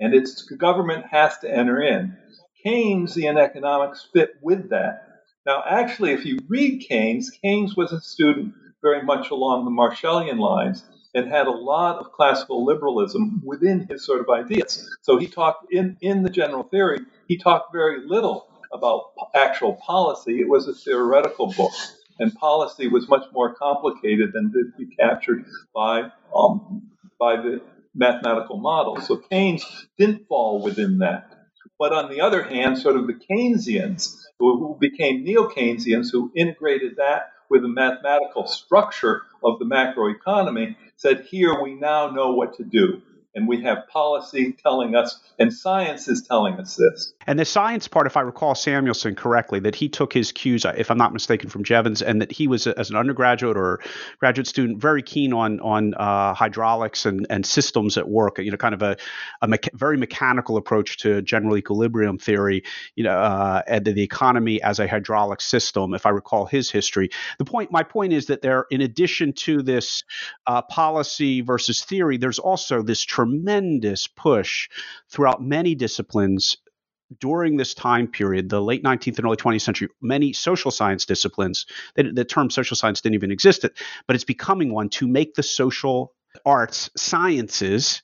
And 0.00 0.12
its 0.12 0.42
government 0.42 1.04
has 1.08 1.38
to 1.38 1.56
enter 1.56 1.80
in. 1.80 2.16
Keynesian 2.66 3.40
economics 3.40 4.08
fit 4.12 4.30
with 4.42 4.70
that. 4.70 5.06
Now, 5.46 5.62
actually, 5.64 6.14
if 6.14 6.24
you 6.24 6.40
read 6.48 6.80
Keynes, 6.80 7.30
Keynes 7.30 7.76
was 7.76 7.92
a 7.92 8.00
student 8.00 8.54
very 8.84 9.02
much 9.02 9.30
along 9.30 9.64
the 9.64 9.70
Marshallian 9.72 10.38
lines 10.38 10.84
and 11.14 11.28
had 11.28 11.46
a 11.46 11.50
lot 11.50 11.98
of 11.98 12.12
classical 12.12 12.64
liberalism 12.64 13.42
within 13.44 13.86
his 13.88 14.04
sort 14.04 14.20
of 14.20 14.28
ideas. 14.28 14.86
So 15.02 15.16
he 15.16 15.26
talked 15.26 15.72
in, 15.72 15.96
in 16.00 16.22
the 16.22 16.30
general 16.30 16.64
theory, 16.64 17.00
he 17.26 17.38
talked 17.38 17.72
very 17.72 18.06
little 18.06 18.46
about 18.72 19.12
actual 19.34 19.74
policy. 19.74 20.40
It 20.40 20.48
was 20.48 20.68
a 20.68 20.74
theoretical 20.74 21.52
book 21.52 21.72
and 22.18 22.34
policy 22.34 22.88
was 22.88 23.08
much 23.08 23.24
more 23.32 23.54
complicated 23.54 24.32
than 24.32 24.52
to 24.52 24.70
be 24.78 24.94
captured 24.96 25.44
by 25.74 26.10
um, 26.34 26.90
by 27.18 27.36
the 27.36 27.60
mathematical 27.94 28.58
model. 28.58 29.00
So 29.00 29.16
Keynes 29.16 29.64
didn't 29.98 30.26
fall 30.28 30.60
within 30.60 30.98
that. 30.98 31.30
But 31.78 31.92
on 31.92 32.10
the 32.10 32.20
other 32.20 32.42
hand, 32.42 32.78
sort 32.78 32.96
of 32.96 33.06
the 33.06 33.14
Keynesians 33.14 34.16
who 34.38 34.76
became 34.80 35.24
neo-Keynesians 35.24 36.10
who 36.10 36.32
integrated 36.36 36.96
that 36.96 37.30
with 37.50 37.62
the 37.62 37.68
mathematical 37.68 38.46
structure 38.46 39.22
of 39.42 39.58
the 39.58 39.64
macroeconomy 39.64 40.76
said, 40.96 41.26
here 41.28 41.60
we 41.62 41.74
now 41.74 42.10
know 42.10 42.32
what 42.32 42.56
to 42.56 42.64
do 42.64 43.02
and 43.34 43.48
we 43.48 43.62
have 43.62 43.88
policy 43.88 44.52
telling 44.52 44.94
us, 44.94 45.20
and 45.38 45.52
science 45.52 46.08
is 46.08 46.22
telling 46.22 46.54
us 46.54 46.76
this. 46.76 47.12
And 47.26 47.38
the 47.38 47.44
science 47.44 47.88
part, 47.88 48.06
if 48.06 48.16
I 48.16 48.20
recall 48.20 48.54
Samuelson 48.54 49.14
correctly, 49.14 49.60
that 49.60 49.74
he 49.74 49.88
took 49.88 50.12
his 50.12 50.32
cues, 50.32 50.64
if 50.64 50.90
I'm 50.90 50.98
not 50.98 51.12
mistaken, 51.12 51.50
from 51.50 51.64
Jevons, 51.64 52.02
and 52.02 52.22
that 52.22 52.30
he 52.30 52.46
was, 52.46 52.66
as 52.66 52.90
an 52.90 52.96
undergraduate 52.96 53.56
or 53.56 53.80
graduate 54.18 54.46
student, 54.46 54.78
very 54.78 55.02
keen 55.02 55.32
on 55.32 55.60
on 55.60 55.94
uh, 55.94 56.34
hydraulics 56.34 57.06
and, 57.06 57.26
and 57.30 57.44
systems 57.44 57.98
at 57.98 58.08
work. 58.08 58.38
You 58.38 58.50
know, 58.50 58.56
kind 58.56 58.74
of 58.74 58.82
a, 58.82 58.96
a 59.42 59.48
mecha- 59.48 59.74
very 59.74 59.96
mechanical 59.96 60.56
approach 60.56 60.98
to 60.98 61.22
general 61.22 61.56
equilibrium 61.56 62.18
theory. 62.18 62.62
You 62.94 63.04
know, 63.04 63.18
uh, 63.18 63.62
and 63.66 63.84
the 63.84 64.02
economy 64.02 64.62
as 64.62 64.78
a 64.78 64.86
hydraulic 64.86 65.40
system. 65.40 65.94
If 65.94 66.06
I 66.06 66.10
recall 66.10 66.46
his 66.46 66.70
history, 66.70 67.10
the 67.38 67.44
point, 67.44 67.72
my 67.72 67.82
point 67.82 68.12
is 68.12 68.26
that 68.26 68.42
there, 68.42 68.66
in 68.70 68.80
addition 68.80 69.32
to 69.32 69.62
this 69.62 70.04
uh, 70.46 70.62
policy 70.62 71.40
versus 71.40 71.82
theory, 71.82 72.16
there's 72.16 72.38
also 72.38 72.82
this 72.82 73.02
tremendous 73.02 73.23
push 74.16 74.68
throughout 75.08 75.42
many 75.42 75.74
disciplines 75.74 76.56
during 77.20 77.56
this 77.56 77.74
time 77.74 78.08
period, 78.08 78.48
the 78.48 78.62
late 78.62 78.82
19th 78.82 79.18
and 79.18 79.26
early 79.26 79.36
20th 79.36 79.60
century, 79.60 79.88
many 80.00 80.32
social 80.32 80.70
science 80.70 81.04
disciplines, 81.04 81.66
the 81.96 82.24
term 82.24 82.50
social 82.50 82.76
science 82.76 83.00
didn't 83.00 83.14
even 83.14 83.30
exist, 83.30 83.64
but 84.06 84.16
it's 84.16 84.24
becoming 84.24 84.72
one 84.72 84.88
to 84.88 85.06
make 85.06 85.34
the 85.34 85.42
social 85.42 86.13
arts 86.44 86.90
sciences 86.96 88.02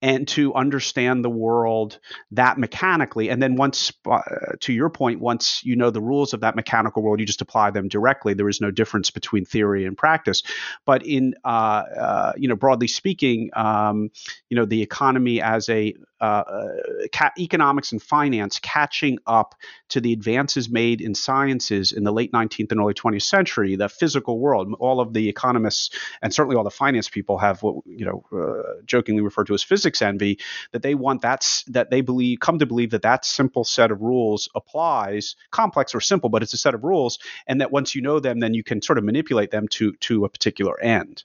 and 0.00 0.28
to 0.28 0.54
understand 0.54 1.24
the 1.24 1.30
world 1.30 1.98
that 2.30 2.58
mechanically. 2.58 3.30
And 3.30 3.42
then 3.42 3.56
once 3.56 3.92
uh, 4.06 4.20
to 4.60 4.72
your 4.72 4.90
point 4.90 5.20
once 5.20 5.62
you 5.64 5.76
know 5.76 5.90
the 5.90 6.00
rules 6.00 6.32
of 6.34 6.40
that 6.40 6.56
mechanical 6.56 7.02
world 7.02 7.20
you 7.20 7.26
just 7.26 7.42
apply 7.42 7.70
them 7.70 7.88
directly. 7.88 8.34
There 8.34 8.48
is 8.48 8.60
no 8.60 8.70
difference 8.70 9.10
between 9.10 9.44
theory 9.44 9.84
and 9.86 9.96
practice. 9.96 10.42
But 10.84 11.04
in 11.04 11.34
uh, 11.44 11.48
uh, 11.48 12.32
you 12.36 12.48
know 12.48 12.56
broadly 12.56 12.88
speaking 12.88 13.50
um, 13.54 14.10
you 14.48 14.56
know 14.56 14.64
the 14.64 14.82
economy 14.82 15.40
as 15.40 15.68
a 15.68 15.94
uh, 16.20 16.24
uh, 16.24 16.68
ca- 17.12 17.32
economics 17.38 17.92
and 17.92 18.02
finance 18.02 18.58
catching 18.58 19.18
up 19.26 19.54
to 19.88 20.00
the 20.00 20.12
advances 20.12 20.68
made 20.68 21.00
in 21.00 21.14
sciences 21.14 21.92
in 21.92 22.04
the 22.04 22.12
late 22.12 22.32
19th 22.32 22.70
and 22.72 22.80
early 22.80 22.94
20th 22.94 23.22
century 23.22 23.76
the 23.76 23.88
physical 23.88 24.38
world. 24.38 24.72
All 24.80 25.00
of 25.00 25.12
the 25.12 25.28
economists 25.28 25.90
and 26.22 26.32
certainly 26.32 26.56
all 26.56 26.64
the 26.64 26.70
finance 26.70 27.08
people 27.08 27.38
have 27.38 27.62
what 27.62 27.76
you 27.86 28.04
know 28.04 28.24
uh, 28.32 28.82
jokingly 28.84 29.22
referred 29.22 29.46
to 29.46 29.54
as 29.54 29.62
physics 29.62 30.02
envy 30.02 30.38
that 30.72 30.82
they 30.82 30.94
want 30.94 31.22
that's 31.22 31.62
that 31.64 31.90
they 31.90 32.00
believe 32.00 32.40
come 32.40 32.58
to 32.58 32.66
believe 32.66 32.90
that 32.90 33.02
that 33.02 33.24
simple 33.24 33.64
set 33.64 33.90
of 33.90 34.00
rules 34.00 34.48
applies 34.54 35.36
complex 35.50 35.94
or 35.94 36.00
simple 36.00 36.30
but 36.30 36.42
it's 36.42 36.54
a 36.54 36.58
set 36.58 36.74
of 36.74 36.84
rules 36.84 37.18
and 37.46 37.60
that 37.60 37.72
once 37.72 37.94
you 37.94 38.02
know 38.02 38.20
them 38.20 38.40
then 38.40 38.54
you 38.54 38.62
can 38.62 38.82
sort 38.82 38.98
of 38.98 39.04
manipulate 39.04 39.50
them 39.50 39.68
to 39.68 39.92
to 39.94 40.24
a 40.24 40.28
particular 40.28 40.80
end 40.80 41.24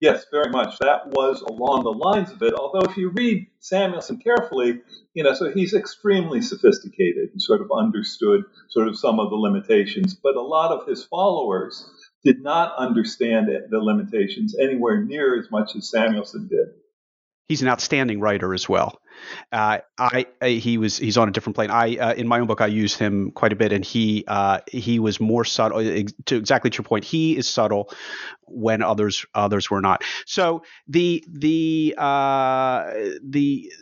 Yes, 0.00 0.24
very 0.30 0.50
much. 0.50 0.78
That 0.78 1.08
was 1.08 1.42
along 1.42 1.84
the 1.84 1.90
lines 1.92 2.30
of 2.32 2.42
it. 2.42 2.54
Although, 2.54 2.90
if 2.90 2.96
you 2.96 3.10
read 3.10 3.46
Samuelson 3.60 4.18
carefully, 4.18 4.80
you 5.14 5.22
know, 5.22 5.34
so 5.34 5.50
he's 5.50 5.74
extremely 5.74 6.40
sophisticated 6.40 7.30
and 7.32 7.42
sort 7.42 7.60
of 7.60 7.70
understood 7.76 8.44
sort 8.70 8.88
of 8.88 8.98
some 8.98 9.20
of 9.20 9.30
the 9.30 9.36
limitations. 9.36 10.14
But 10.14 10.36
a 10.36 10.42
lot 10.42 10.72
of 10.72 10.86
his 10.88 11.04
followers 11.04 11.88
did 12.24 12.42
not 12.42 12.76
understand 12.78 13.48
the 13.70 13.78
limitations 13.78 14.56
anywhere 14.58 15.04
near 15.04 15.38
as 15.38 15.50
much 15.50 15.76
as 15.76 15.90
Samuelson 15.90 16.48
did. 16.48 16.68
He's 17.50 17.62
an 17.62 17.68
outstanding 17.68 18.20
writer 18.20 18.54
as 18.54 18.68
well. 18.68 19.00
Uh, 19.50 19.78
I, 19.98 20.26
I, 20.40 20.50
he 20.50 20.78
was 20.78 20.96
he's 20.96 21.16
on 21.16 21.28
a 21.28 21.32
different 21.32 21.56
plane. 21.56 21.68
I 21.68 21.96
uh, 21.96 22.12
in 22.14 22.28
my 22.28 22.38
own 22.38 22.46
book 22.46 22.60
I 22.60 22.68
used 22.68 22.96
him 22.96 23.32
quite 23.32 23.52
a 23.52 23.56
bit, 23.56 23.72
and 23.72 23.84
he 23.84 24.22
uh, 24.28 24.60
he 24.70 25.00
was 25.00 25.18
more 25.18 25.44
subtle. 25.44 25.78
Uh, 25.78 26.04
to 26.26 26.36
exactly 26.36 26.70
to 26.70 26.76
your 26.78 26.84
point, 26.84 27.04
he 27.04 27.36
is 27.36 27.48
subtle 27.48 27.90
when 28.44 28.84
others 28.84 29.26
others 29.34 29.68
were 29.68 29.80
not. 29.80 30.04
So 30.26 30.62
the 30.86 31.24
the 31.28 31.96
uh, 31.98 32.92
the 33.20 33.72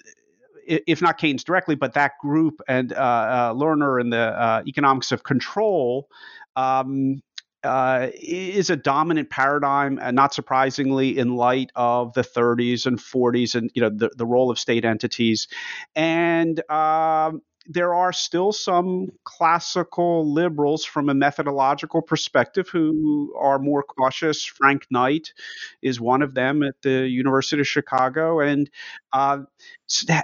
if 0.66 1.02
not 1.02 1.18
Keynes 1.18 1.44
directly, 1.44 1.74
but 1.74 1.92
that 1.92 2.12
group 2.22 2.62
and 2.66 2.90
uh, 2.94 3.52
Lerner 3.54 4.00
and 4.00 4.10
the 4.10 4.62
economics 4.66 5.12
of 5.12 5.24
control. 5.24 6.08
Um, 6.56 7.22
uh, 7.64 8.08
is 8.14 8.70
a 8.70 8.76
dominant 8.76 9.30
paradigm, 9.30 9.98
and 10.00 10.14
not 10.14 10.34
surprisingly, 10.34 11.18
in 11.18 11.36
light 11.36 11.70
of 11.74 12.12
the 12.14 12.22
30s 12.22 12.86
and 12.86 12.98
40s, 12.98 13.54
and 13.54 13.70
you 13.74 13.82
know 13.82 13.90
the, 13.90 14.10
the 14.16 14.26
role 14.26 14.50
of 14.50 14.58
state 14.58 14.84
entities, 14.84 15.48
and 15.96 16.62
um, 16.70 17.42
there 17.68 17.94
are 17.94 18.12
still 18.12 18.50
some 18.50 19.08
classical 19.24 20.32
liberals 20.32 20.86
from 20.86 21.10
a 21.10 21.14
methodological 21.14 22.00
perspective 22.00 22.68
who 22.68 23.34
are 23.38 23.58
more 23.58 23.82
cautious. 23.82 24.42
Frank 24.42 24.86
Knight 24.90 25.34
is 25.82 26.00
one 26.00 26.22
of 26.22 26.34
them 26.34 26.62
at 26.62 26.80
the 26.82 27.06
University 27.06 27.60
of 27.60 27.68
Chicago. 27.68 28.40
And 28.40 28.70
uh, 29.12 29.40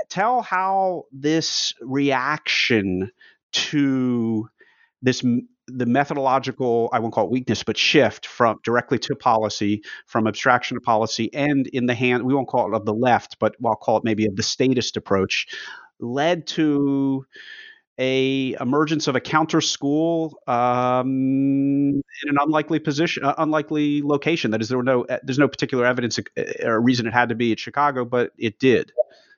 tell 0.08 0.40
how 0.40 1.04
this 1.12 1.74
reaction 1.82 3.10
to 3.52 4.48
this 5.02 5.22
the 5.66 5.86
methodological 5.86 6.88
i 6.92 6.98
won't 6.98 7.14
call 7.14 7.24
it 7.24 7.30
weakness 7.30 7.62
but 7.62 7.76
shift 7.76 8.26
from 8.26 8.58
directly 8.64 8.98
to 8.98 9.14
policy 9.14 9.82
from 10.06 10.26
abstraction 10.26 10.76
to 10.76 10.80
policy 10.80 11.32
and 11.32 11.66
in 11.68 11.86
the 11.86 11.94
hand 11.94 12.22
we 12.22 12.34
won't 12.34 12.48
call 12.48 12.72
it 12.72 12.76
of 12.76 12.84
the 12.84 12.94
left 12.94 13.38
but 13.38 13.54
i'll 13.64 13.74
call 13.74 13.96
it 13.96 14.04
maybe 14.04 14.26
of 14.26 14.36
the 14.36 14.42
statist 14.42 14.96
approach 14.96 15.46
led 16.00 16.46
to 16.46 17.24
a 17.98 18.56
emergence 18.60 19.06
of 19.06 19.14
a 19.14 19.20
counter 19.20 19.60
school 19.60 20.40
um, 20.48 21.08
in 21.90 22.28
an 22.28 22.36
unlikely 22.40 22.80
position, 22.80 23.24
uh, 23.24 23.34
unlikely 23.38 24.02
location. 24.02 24.50
That 24.50 24.60
is, 24.60 24.68
there 24.68 24.78
were 24.78 24.84
no, 24.84 25.04
uh, 25.04 25.18
there's 25.22 25.38
no 25.38 25.48
particular 25.48 25.86
evidence 25.86 26.18
uh, 26.18 26.42
or 26.64 26.80
reason 26.80 27.06
it 27.06 27.12
had 27.12 27.28
to 27.28 27.34
be 27.34 27.52
at 27.52 27.60
Chicago, 27.60 28.04
but 28.04 28.32
it 28.36 28.58
did 28.58 28.92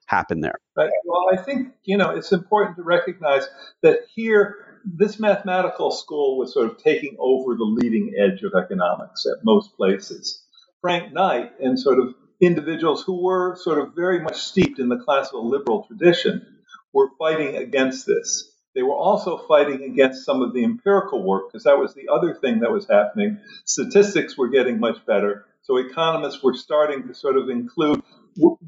happen 0.06 0.40
there. 0.40 0.58
Right. 0.76 0.90
Well, 1.04 1.26
I 1.32 1.36
think 1.36 1.74
you 1.84 1.96
know 1.96 2.10
it's 2.10 2.32
important 2.32 2.76
to 2.76 2.82
recognize 2.82 3.48
that 3.82 4.00
here. 4.14 4.65
This 4.88 5.18
mathematical 5.18 5.90
school 5.90 6.38
was 6.38 6.55
sort 6.55 6.70
of 6.70 6.79
taking 6.79 7.16
over 7.18 7.57
the 7.57 7.64
leading 7.64 8.14
edge 8.16 8.44
of 8.44 8.53
economics 8.55 9.27
at 9.27 9.44
most 9.44 9.77
places. 9.77 10.44
Frank 10.81 11.12
Knight 11.12 11.51
and 11.61 11.77
sort 11.77 11.99
of 11.99 12.14
individuals 12.40 13.03
who 13.03 13.20
were 13.25 13.57
sort 13.57 13.81
of 13.81 13.96
very 13.96 14.20
much 14.20 14.37
steeped 14.37 14.79
in 14.79 14.88
the 14.88 14.99
classical 14.99 15.49
liberal 15.49 15.83
tradition 15.83 16.46
were 16.92 17.11
fighting 17.18 17.57
against 17.57 18.07
this. 18.07 18.53
They 18.77 18.85
were 18.85 18.94
also 18.94 19.38
fighting 19.49 19.83
against 19.83 20.25
some 20.25 20.40
of 20.40 20.55
the 20.55 20.62
empirical 20.62 21.20
work 21.20 21.49
because 21.49 21.64
that 21.64 21.81
was 21.81 21.94
the 21.94 22.09
other 22.09 22.35
thing 22.35 22.61
that 22.61 22.70
was 22.70 22.87
happening. 22.88 23.40
Statistics 23.64 24.38
were 24.38 24.51
getting 24.51 24.79
much 24.79 25.05
better. 25.05 25.46
So 25.62 25.79
economists 25.79 26.44
were 26.44 26.55
starting 26.55 27.09
to 27.09 27.14
sort 27.14 27.37
of 27.37 27.49
include, 27.49 28.03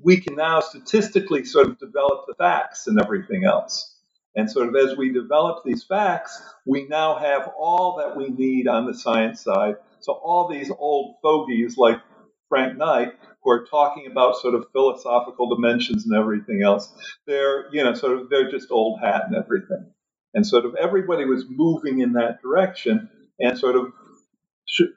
we 0.03 0.21
can 0.21 0.35
now 0.35 0.59
statistically 0.61 1.45
sort 1.45 1.69
of 1.69 1.79
develop 1.79 2.25
the 2.27 2.35
facts 2.35 2.89
and 2.89 3.01
everything 3.01 3.45
else. 3.45 3.95
And 4.35 4.51
sort 4.51 4.69
of 4.69 4.77
as 4.77 4.97
we 4.97 5.13
develop 5.13 5.65
these 5.65 5.85
facts, 5.85 6.41
we 6.65 6.87
now 6.87 7.17
have 7.17 7.51
all 7.59 7.97
that 7.99 8.17
we 8.17 8.29
need 8.29 8.69
on 8.69 8.87
the 8.87 8.95
science 8.95 9.43
side. 9.43 9.77
So 10.01 10.13
all 10.13 10.49
these 10.49 10.71
old 10.79 11.17
fogies 11.23 11.77
like 11.77 11.99
Frank 12.49 12.79
Knight 12.79 13.15
who 13.43 13.51
are 13.51 13.67
talking 13.67 14.07
about 14.11 14.37
sort 14.37 14.55
of 14.55 14.67
philosophical 14.73 15.55
dimensions 15.55 16.07
and 16.07 16.15
everything 16.17 16.63
else. 16.65 16.93
They're, 17.27 17.73
you 17.73 17.83
know, 17.83 17.95
sort 17.95 18.19
of, 18.19 18.31
they're 18.31 18.51
just 18.51 18.71
old 18.71 19.01
hat 19.01 19.25
and 19.27 19.37
everything. 19.37 19.93
And 20.35 20.47
sort 20.47 20.65
of 20.67 20.75
everybody 20.77 21.25
was 21.25 21.45
moving 21.49 22.01
in 22.01 22.13
that 22.13 22.43
direction. 22.43 23.09
And 23.41 23.59
sort 23.59 23.77
of 23.77 23.93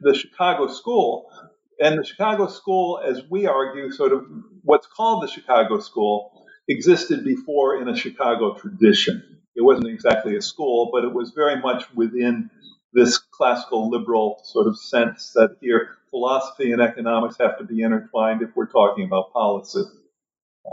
the 0.01 0.13
Chicago 0.13 0.67
School, 0.67 1.31
and 1.79 1.97
the 1.97 2.03
Chicago 2.03 2.47
School, 2.47 3.01
as 3.03 3.23
we 3.29 3.47
argue, 3.47 3.91
sort 3.91 4.13
of 4.13 4.25
what's 4.63 4.87
called 4.87 5.23
the 5.23 5.27
Chicago 5.27 5.79
School, 5.79 6.40
existed 6.71 7.23
before 7.23 7.81
in 7.81 7.87
a 7.87 7.95
Chicago 7.95 8.53
tradition. 8.55 9.23
It 9.55 9.61
wasn't 9.61 9.87
exactly 9.87 10.35
a 10.35 10.41
school, 10.41 10.89
but 10.91 11.03
it 11.03 11.13
was 11.13 11.31
very 11.31 11.61
much 11.61 11.83
within 11.93 12.49
this 12.93 13.17
classical 13.17 13.89
liberal 13.89 14.41
sort 14.43 14.67
of 14.67 14.79
sense 14.79 15.33
that 15.35 15.57
here 15.61 15.89
philosophy 16.09 16.71
and 16.71 16.81
economics 16.81 17.37
have 17.39 17.57
to 17.57 17.63
be 17.63 17.81
intertwined 17.81 18.41
if 18.41 18.49
we're 18.55 18.67
talking 18.67 19.05
about 19.05 19.31
policy. 19.31 19.83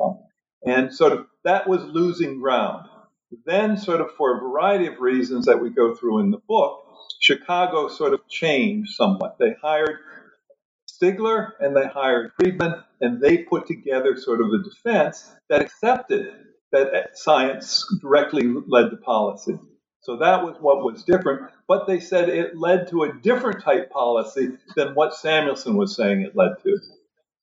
Um, 0.00 0.18
and 0.66 0.92
sort 0.92 1.12
of 1.12 1.26
that 1.44 1.68
was 1.68 1.82
losing 1.84 2.40
ground. 2.40 2.88
Then, 3.44 3.76
sort 3.76 4.00
of 4.00 4.10
for 4.16 4.36
a 4.36 4.40
variety 4.40 4.86
of 4.86 5.00
reasons 5.00 5.46
that 5.46 5.60
we 5.60 5.70
go 5.70 5.94
through 5.94 6.20
in 6.20 6.30
the 6.30 6.38
book, 6.48 6.82
Chicago 7.20 7.88
sort 7.88 8.14
of 8.14 8.26
changed 8.28 8.94
somewhat. 8.94 9.36
They 9.38 9.54
hired 9.60 9.98
Stigler 11.00 11.52
and 11.60 11.76
they 11.76 11.86
hired 11.86 12.32
Friedman, 12.38 12.74
and 13.00 13.20
they 13.20 13.38
put 13.38 13.66
together 13.66 14.16
sort 14.16 14.40
of 14.40 14.48
a 14.48 14.62
defense 14.62 15.30
that 15.48 15.62
accepted 15.62 16.32
that 16.72 16.94
uh, 16.94 17.02
science 17.14 17.86
directly 18.02 18.44
led 18.66 18.90
to 18.90 18.96
policy. 18.98 19.58
So 20.02 20.16
that 20.18 20.42
was 20.44 20.56
what 20.60 20.84
was 20.84 21.04
different. 21.04 21.50
But 21.66 21.86
they 21.86 22.00
said 22.00 22.28
it 22.28 22.56
led 22.56 22.88
to 22.88 23.04
a 23.04 23.12
different 23.12 23.62
type 23.62 23.90
policy 23.90 24.50
than 24.76 24.94
what 24.94 25.14
Samuelson 25.14 25.76
was 25.76 25.96
saying 25.96 26.22
it 26.22 26.36
led 26.36 26.52
to. 26.62 26.78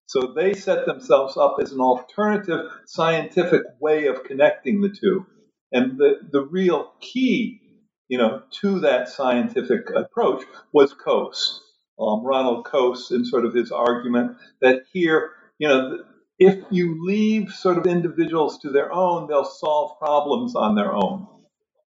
So 0.08 0.34
they 0.36 0.54
set 0.54 0.86
themselves 0.86 1.38
up 1.38 1.58
as 1.62 1.72
an 1.72 1.80
alternative 1.80 2.72
scientific 2.86 3.64
way 3.80 4.08
of 4.08 4.24
connecting 4.24 4.82
the 4.82 4.90
two. 4.90 5.26
And 5.72 5.98
the, 5.98 6.20
the 6.32 6.46
real 6.46 6.92
key, 7.02 7.62
you 8.08 8.18
know, 8.18 8.44
to 8.62 8.80
that 8.82 9.10
scientific 9.10 9.90
approach 9.96 10.44
was 10.72 10.94
Coase. 10.94 11.60
Um, 12.00 12.26
Ronald 12.26 12.66
Coase 12.66 13.12
in 13.12 13.26
sort 13.26 13.46
of 13.46 13.54
his 13.54 13.72
argument 13.72 14.38
that 14.62 14.84
here, 14.92 15.32
you 15.60 15.68
know, 15.68 16.04
if 16.38 16.64
you 16.70 17.06
leave 17.06 17.52
sort 17.54 17.78
of 17.78 17.88
individuals 17.88 18.60
to 18.60 18.70
their 18.70 18.92
own, 18.92 19.28
they'll 19.28 19.46
solve 19.46 19.98
problems 20.00 20.56
on 20.56 20.76
their 20.76 20.94
own. 20.94 21.28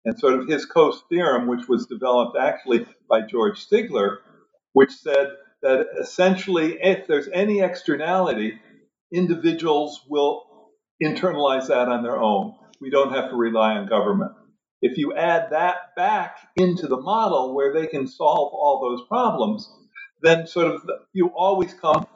And 0.04 0.18
sort 0.18 0.34
of 0.38 0.46
his 0.46 0.66
Coase 0.66 1.00
theorem, 1.08 1.46
which 1.46 1.66
was 1.68 1.86
developed 1.86 2.36
actually 2.38 2.86
by 3.08 3.22
George 3.22 3.66
Stigler, 3.66 4.18
which 4.74 4.90
said 4.92 5.28
that 5.62 5.86
essentially 5.98 6.78
if 6.82 7.06
there's 7.06 7.28
any 7.32 7.60
externality, 7.60 8.60
individuals 9.12 10.02
will 10.08 10.44
internalize 11.02 11.68
that 11.68 11.88
on 11.88 12.02
their 12.02 12.20
own. 12.20 12.54
We 12.80 12.90
don't 12.90 13.14
have 13.14 13.30
to 13.30 13.36
rely 13.36 13.72
on 13.76 13.88
government. 13.88 14.32
If 14.82 14.98
you 14.98 15.14
add 15.14 15.48
that 15.52 15.96
back 15.96 16.36
into 16.56 16.86
the 16.86 17.00
model 17.00 17.54
where 17.54 17.72
they 17.72 17.86
can 17.86 18.06
solve 18.06 18.52
all 18.52 18.80
those 18.82 19.08
problems, 19.08 19.66
then 20.24 20.46
sort 20.46 20.66
of 20.66 20.82
you 21.12 21.28
always 21.28 21.74
come 21.74 22.06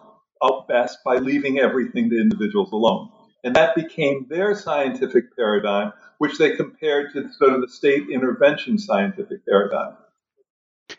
out 0.43 0.69
best 0.69 0.99
by 1.05 1.17
leaving 1.17 1.59
everything 1.59 2.11
to 2.11 2.21
individuals 2.21 2.73
alone. 2.73 3.11
And 3.45 3.55
that 3.57 3.75
became 3.75 4.27
their 4.29 4.57
scientific 4.57 5.37
paradigm, 5.37 5.93
which 6.19 6.39
they 6.39 6.57
compared 6.57 7.13
to 7.13 7.33
sort 7.35 7.53
of 7.53 7.61
the 7.61 7.69
state 7.69 8.09
intervention 8.11 8.79
scientific 8.79 9.47
paradigm. 9.47 9.97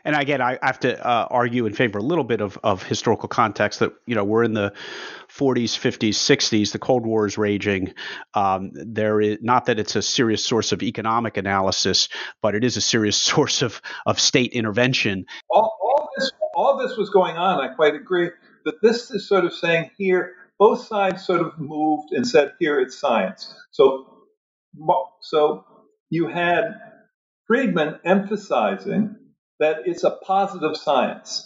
And 0.05 0.15
again, 0.15 0.41
I 0.41 0.59
have 0.61 0.79
to 0.81 1.05
uh, 1.05 1.27
argue 1.29 1.65
in 1.65 1.73
favor 1.73 1.97
a 1.97 2.03
little 2.03 2.23
bit 2.23 2.41
of, 2.41 2.57
of 2.63 2.83
historical 2.83 3.27
context 3.27 3.79
that 3.79 3.91
you 4.05 4.15
know 4.15 4.23
we're 4.23 4.43
in 4.43 4.53
the 4.53 4.73
40s, 5.35 5.77
50s, 5.77 6.09
60s. 6.09 6.71
The 6.71 6.79
Cold 6.79 7.05
War 7.05 7.25
is 7.25 7.37
raging. 7.37 7.93
Um, 8.33 8.71
there 8.73 9.19
is 9.19 9.39
not 9.41 9.65
that 9.65 9.79
it's 9.79 9.95
a 9.95 10.01
serious 10.01 10.45
source 10.45 10.71
of 10.71 10.83
economic 10.83 11.37
analysis, 11.37 12.07
but 12.41 12.55
it 12.55 12.63
is 12.63 12.77
a 12.77 12.81
serious 12.81 13.17
source 13.21 13.61
of 13.61 13.81
of 14.05 14.19
state 14.19 14.53
intervention. 14.53 15.25
All, 15.49 15.77
all 15.81 15.98
this 16.19 16.31
all 16.53 16.77
this 16.77 16.97
was 16.97 17.09
going 17.09 17.37
on. 17.37 17.59
I 17.59 17.73
quite 17.73 17.95
agree. 17.95 18.29
But 18.65 18.75
this 18.81 19.11
is 19.11 19.27
sort 19.27 19.45
of 19.45 19.53
saying 19.53 19.91
here 19.97 20.33
both 20.59 20.85
sides 20.85 21.25
sort 21.25 21.41
of 21.41 21.57
moved 21.57 22.11
and 22.11 22.27
said, 22.27 22.53
here 22.59 22.79
it's 22.79 22.99
science. 22.99 23.55
So, 23.71 24.25
so 25.21 25.65
you 26.09 26.27
had 26.27 26.75
Friedman 27.47 27.99
emphasizing 28.03 29.15
that 29.59 29.77
it's 29.85 30.03
a 30.03 30.11
positive 30.11 30.75
science. 30.75 31.45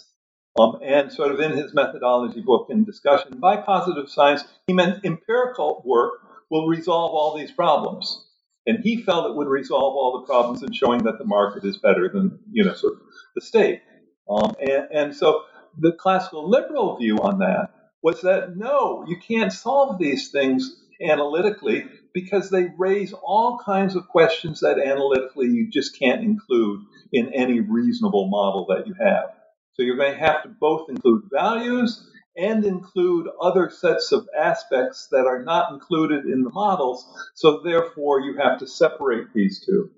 Um, 0.58 0.78
and 0.84 1.10
sort 1.12 1.32
of 1.32 1.40
in 1.40 1.50
his 1.50 1.74
methodology 1.74 2.40
book 2.40 2.68
and 2.70 2.86
discussion, 2.86 3.40
by 3.40 3.56
positive 3.56 4.08
science, 4.08 4.44
he 4.68 4.72
meant 4.72 5.04
empirical 5.04 5.82
work 5.84 6.12
will 6.48 6.68
resolve 6.68 7.12
all 7.12 7.36
these 7.36 7.50
problems. 7.50 8.24
And 8.66 8.78
he 8.82 9.02
felt 9.02 9.30
it 9.30 9.36
would 9.36 9.48
resolve 9.48 9.94
all 9.94 10.20
the 10.20 10.26
problems 10.26 10.62
in 10.62 10.72
showing 10.72 11.02
that 11.04 11.18
the 11.18 11.24
market 11.24 11.64
is 11.64 11.78
better 11.78 12.08
than, 12.08 12.38
you 12.52 12.64
know, 12.64 12.74
sort 12.74 12.94
of 12.94 13.00
the 13.34 13.40
state. 13.40 13.82
Um, 14.28 14.54
and, 14.60 14.88
and 14.92 15.16
so 15.16 15.42
the 15.78 15.92
classical 15.92 16.48
liberal 16.48 16.96
view 16.96 17.18
on 17.18 17.38
that 17.38 17.70
was 18.02 18.22
that 18.22 18.56
no, 18.56 19.04
you 19.08 19.16
can't 19.18 19.52
solve 19.52 19.98
these 19.98 20.30
things 20.30 20.76
analytically 21.02 21.84
because 22.12 22.50
they 22.50 22.68
raise 22.78 23.12
all 23.12 23.58
kinds 23.64 23.96
of 23.96 24.08
questions 24.08 24.60
that 24.60 24.78
analytically 24.78 25.48
you 25.48 25.68
just 25.70 25.98
can't 25.98 26.22
include 26.22 26.80
in 27.12 27.32
any 27.34 27.60
reasonable 27.60 28.28
model 28.28 28.66
that 28.68 28.86
you 28.86 28.94
have. 29.00 29.30
So 29.72 29.82
you're 29.82 29.96
going 29.96 30.12
to 30.12 30.18
have 30.18 30.44
to 30.44 30.48
both 30.48 30.88
include 30.88 31.24
values 31.32 32.08
and 32.36 32.64
include 32.64 33.28
other 33.40 33.70
sets 33.70 34.12
of 34.12 34.28
aspects 34.38 35.08
that 35.10 35.26
are 35.26 35.42
not 35.42 35.72
included 35.72 36.24
in 36.26 36.42
the 36.42 36.50
models. 36.50 37.06
So 37.34 37.60
therefore, 37.64 38.20
you 38.20 38.38
have 38.38 38.58
to 38.60 38.66
separate 38.66 39.32
these 39.34 39.64
two. 39.64 39.90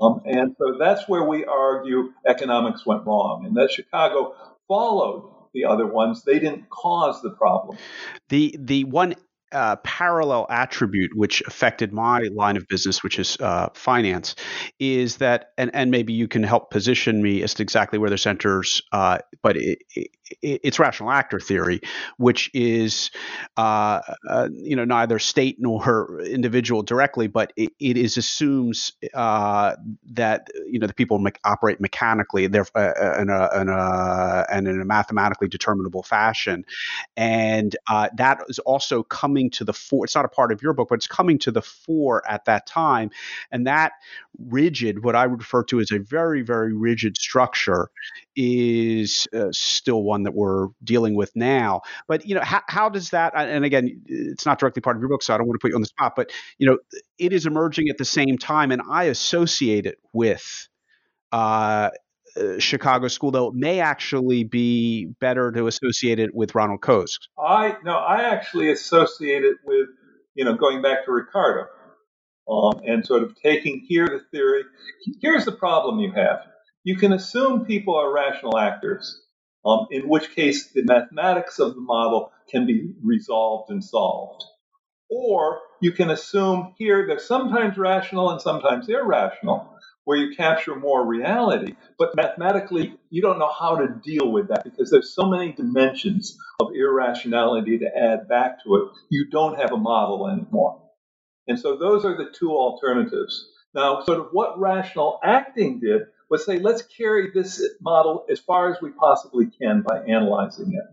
Um, 0.00 0.22
and 0.24 0.54
so 0.58 0.78
that's 0.78 1.08
where 1.08 1.24
we 1.24 1.44
argue 1.44 2.12
economics 2.26 2.84
went 2.84 3.06
wrong, 3.06 3.44
and 3.46 3.56
that 3.56 3.70
Chicago 3.70 4.34
followed 4.68 5.30
the 5.54 5.64
other 5.64 5.86
ones. 5.86 6.24
They 6.24 6.38
didn't 6.38 6.70
cause 6.70 7.22
the 7.22 7.30
problem. 7.30 7.78
The 8.28 8.56
the 8.58 8.84
one 8.84 9.14
uh, 9.52 9.76
parallel 9.76 10.46
attribute 10.48 11.10
which 11.14 11.42
affected 11.46 11.92
my 11.92 12.20
line 12.34 12.56
of 12.56 12.66
business, 12.68 13.02
which 13.02 13.18
is 13.18 13.36
uh, 13.38 13.68
finance, 13.74 14.34
is 14.78 15.18
that, 15.18 15.50
and, 15.58 15.70
and 15.74 15.90
maybe 15.90 16.12
you 16.12 16.26
can 16.26 16.42
help 16.42 16.70
position 16.70 17.22
me 17.22 17.42
as 17.42 17.54
to 17.54 17.62
exactly 17.62 17.98
where 17.98 18.10
the 18.10 18.18
centers, 18.18 18.82
uh, 18.92 19.18
but 19.42 19.56
it, 19.56 19.78
it, 19.94 20.08
it's 20.42 20.78
rational 20.78 21.10
actor 21.10 21.40
theory, 21.40 21.80
which 22.16 22.50
is, 22.54 23.10
uh, 23.56 24.00
uh, 24.28 24.48
you 24.52 24.76
know, 24.76 24.84
neither 24.84 25.18
state 25.18 25.56
nor 25.58 26.20
individual 26.22 26.82
directly, 26.82 27.26
but 27.26 27.52
it, 27.56 27.72
it 27.80 27.96
is 27.96 28.16
assumes 28.16 28.92
uh, 29.14 29.74
that 30.12 30.48
you 30.66 30.78
know 30.78 30.86
the 30.86 30.94
people 30.94 31.18
me- 31.18 31.32
operate 31.44 31.80
mechanically, 31.80 32.46
they're 32.46 32.66
in 32.76 33.30
a, 33.30 33.60
in 33.60 33.68
a, 33.68 34.46
and 34.50 34.68
in 34.68 34.80
a 34.80 34.84
mathematically 34.84 35.48
determinable 35.48 36.02
fashion, 36.02 36.64
and 37.16 37.76
that 38.14 38.38
is 38.48 38.58
also 38.60 39.02
coming 39.02 39.50
to 39.50 39.64
the 39.64 39.72
fore. 39.72 40.04
It's 40.04 40.14
not 40.14 40.24
a 40.24 40.28
part 40.28 40.52
of 40.52 40.62
your 40.62 40.72
book, 40.72 40.88
but 40.88 40.96
it's 40.96 41.06
coming 41.06 41.38
to 41.40 41.50
the 41.50 41.62
fore 41.62 42.22
at 42.28 42.44
that 42.46 42.66
time. 42.66 43.10
And 43.50 43.66
that 43.66 43.92
rigid, 44.38 45.04
what 45.04 45.14
I 45.14 45.26
would 45.26 45.40
refer 45.40 45.64
to 45.64 45.80
as 45.80 45.90
a 45.90 45.98
very, 45.98 46.42
very 46.42 46.72
rigid 46.72 47.16
structure, 47.16 47.90
is 48.36 49.28
uh, 49.34 49.48
still 49.52 50.02
one 50.02 50.24
that 50.24 50.34
we're 50.34 50.68
dealing 50.82 51.14
with 51.14 51.30
now. 51.34 51.82
But 52.08 52.26
you 52.26 52.34
know, 52.34 52.42
how, 52.42 52.62
how 52.68 52.88
does 52.88 53.10
that? 53.10 53.32
And 53.36 53.64
again, 53.64 54.02
it's 54.06 54.46
not 54.46 54.58
directly 54.58 54.80
part 54.80 54.96
of 54.96 55.02
your 55.02 55.08
book, 55.08 55.22
so 55.22 55.34
I 55.34 55.38
don't 55.38 55.46
want 55.46 55.60
to 55.60 55.64
put 55.64 55.70
you 55.70 55.76
on 55.76 55.82
the 55.82 55.88
spot. 55.88 56.14
But 56.16 56.30
you 56.58 56.68
know, 56.68 56.78
it 57.18 57.32
is 57.32 57.46
emerging 57.46 57.88
at 57.88 57.98
the 57.98 58.04
same 58.04 58.38
time, 58.38 58.70
and 58.70 58.82
I 58.88 59.04
associate 59.04 59.86
it 59.86 59.98
with. 60.12 60.68
Uh, 61.30 61.90
uh, 62.34 62.58
Chicago 62.58 63.08
school, 63.08 63.30
though, 63.30 63.48
it 63.48 63.54
may 63.54 63.80
actually 63.80 64.44
be 64.44 65.06
better 65.20 65.52
to 65.52 65.66
associate 65.66 66.18
it 66.18 66.34
with 66.34 66.54
Ronald 66.54 66.80
Coase. 66.80 67.18
I 67.38 67.76
no, 67.84 67.96
I 67.96 68.22
actually 68.22 68.70
associate 68.70 69.44
it 69.44 69.58
with 69.64 69.88
you 70.34 70.44
know 70.44 70.54
going 70.54 70.80
back 70.80 71.04
to 71.04 71.12
Ricardo 71.12 71.66
um, 72.50 72.80
and 72.86 73.04
sort 73.04 73.22
of 73.22 73.34
taking 73.42 73.84
here 73.88 74.06
the 74.06 74.20
theory. 74.30 74.62
Here's 75.20 75.44
the 75.44 75.52
problem 75.52 75.98
you 75.98 76.12
have: 76.12 76.40
you 76.84 76.96
can 76.96 77.12
assume 77.12 77.64
people 77.66 77.96
are 77.96 78.12
rational 78.12 78.58
actors, 78.58 79.22
um, 79.64 79.86
in 79.90 80.08
which 80.08 80.34
case 80.34 80.72
the 80.72 80.84
mathematics 80.84 81.58
of 81.58 81.74
the 81.74 81.80
model 81.80 82.32
can 82.50 82.66
be 82.66 82.92
resolved 83.02 83.70
and 83.70 83.84
solved. 83.84 84.44
Or 85.10 85.60
you 85.80 85.92
can 85.92 86.10
assume 86.10 86.74
here 86.78 87.06
they're 87.06 87.18
sometimes 87.20 87.78
rational 87.78 88.30
and 88.30 88.40
sometimes 88.40 88.88
irrational 88.88 89.70
where 90.04 90.18
you 90.18 90.34
capture 90.36 90.74
more 90.76 91.06
reality. 91.06 91.74
But 91.98 92.16
mathematically, 92.16 92.96
you 93.10 93.22
don't 93.22 93.38
know 93.38 93.52
how 93.58 93.76
to 93.76 93.88
deal 94.04 94.32
with 94.32 94.48
that 94.48 94.64
because 94.64 94.90
there's 94.90 95.14
so 95.14 95.26
many 95.26 95.52
dimensions 95.52 96.36
of 96.60 96.68
irrationality 96.74 97.78
to 97.78 97.96
add 97.96 98.28
back 98.28 98.64
to 98.64 98.76
it. 98.76 98.88
You 99.10 99.30
don't 99.30 99.60
have 99.60 99.72
a 99.72 99.76
model 99.78 100.28
anymore. 100.28 100.82
And 101.48 101.58
so 101.58 101.76
those 101.76 102.04
are 102.04 102.16
the 102.16 102.30
two 102.38 102.52
alternatives. 102.52 103.48
Now, 103.74 104.02
sort 104.04 104.20
of 104.20 104.28
what 104.32 104.60
rational 104.60 105.20
acting 105.24 105.80
did 105.80 106.02
was 106.32 106.46
say, 106.46 106.58
let's 106.58 106.82
carry 106.82 107.30
this 107.30 107.62
model 107.82 108.24
as 108.30 108.40
far 108.40 108.72
as 108.72 108.80
we 108.80 108.90
possibly 108.90 109.46
can 109.60 109.82
by 109.86 109.98
analyzing 109.98 110.72
it. 110.72 110.84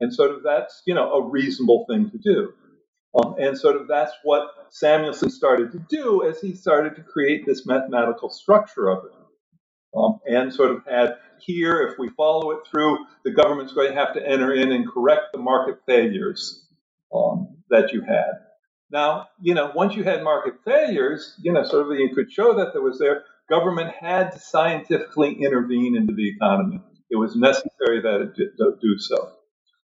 And 0.00 0.12
sort 0.12 0.30
of 0.30 0.42
that's, 0.42 0.82
you 0.86 0.94
know, 0.94 1.10
a 1.14 1.26
reasonable 1.26 1.86
thing 1.88 2.10
to 2.10 2.18
do. 2.18 2.52
Um, 3.16 3.36
and 3.38 3.56
sort 3.58 3.76
of 3.76 3.88
that's 3.88 4.12
what 4.24 4.42
Samuelson 4.68 5.30
started 5.30 5.72
to 5.72 5.78
do 5.88 6.22
as 6.28 6.38
he 6.38 6.54
started 6.54 6.96
to 6.96 7.02
create 7.02 7.46
this 7.46 7.64
mathematical 7.64 8.28
structure 8.28 8.90
of 8.90 9.06
it. 9.06 9.12
Um, 9.96 10.18
and 10.26 10.52
sort 10.52 10.72
of 10.72 10.82
had 10.86 11.16
here, 11.40 11.88
if 11.88 11.98
we 11.98 12.10
follow 12.10 12.50
it 12.50 12.66
through, 12.70 12.98
the 13.24 13.30
government's 13.30 13.72
going 13.72 13.90
to 13.90 13.96
have 13.96 14.12
to 14.14 14.28
enter 14.28 14.52
in 14.52 14.70
and 14.70 14.86
correct 14.86 15.32
the 15.32 15.38
market 15.38 15.78
failures 15.86 16.68
um, 17.14 17.56
that 17.70 17.92
you 17.92 18.02
had. 18.02 18.32
Now, 18.90 19.28
you 19.40 19.54
know, 19.54 19.72
once 19.74 19.94
you 19.94 20.04
had 20.04 20.22
market 20.22 20.54
failures, 20.64 21.34
you 21.40 21.52
know, 21.52 21.64
sort 21.64 21.86
of 21.86 21.98
you 21.98 22.14
could 22.14 22.30
show 22.30 22.56
that 22.56 22.72
there 22.74 22.82
was 22.82 22.98
there, 22.98 23.24
government 23.48 23.92
had 23.98 24.32
to 24.32 24.38
scientifically 24.38 25.34
intervene 25.42 25.96
into 25.96 26.14
the 26.14 26.30
economy. 26.30 26.80
It 27.10 27.16
was 27.16 27.36
necessary 27.36 28.02
that 28.02 28.20
it 28.22 28.80
do 28.80 28.98
so. 28.98 29.32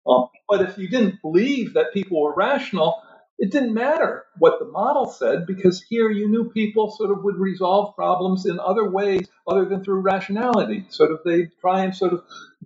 Um, 0.06 0.28
but 0.48 0.62
if 0.62 0.78
you 0.78 0.88
didn't 0.88 1.20
believe 1.22 1.74
that 1.74 1.92
people 1.92 2.22
were 2.22 2.34
rational, 2.34 3.02
it 3.38 3.52
didn't 3.52 3.74
matter 3.74 4.24
what 4.38 4.58
the 4.58 4.66
model 4.66 5.06
said 5.06 5.46
because 5.46 5.84
here 5.88 6.10
you 6.10 6.28
knew 6.28 6.50
people 6.50 6.90
sort 6.90 7.10
of 7.10 7.22
would 7.24 7.36
resolve 7.36 7.94
problems 7.94 8.46
in 8.46 8.58
other 8.60 8.90
ways 8.90 9.28
other 9.46 9.64
than 9.64 9.84
through 9.84 10.00
rationality. 10.00 10.86
Sort 10.90 11.12
of 11.12 11.20
they 11.24 11.48
try 11.60 11.84
and 11.84 11.94
sort 11.94 12.12
of 12.14 12.22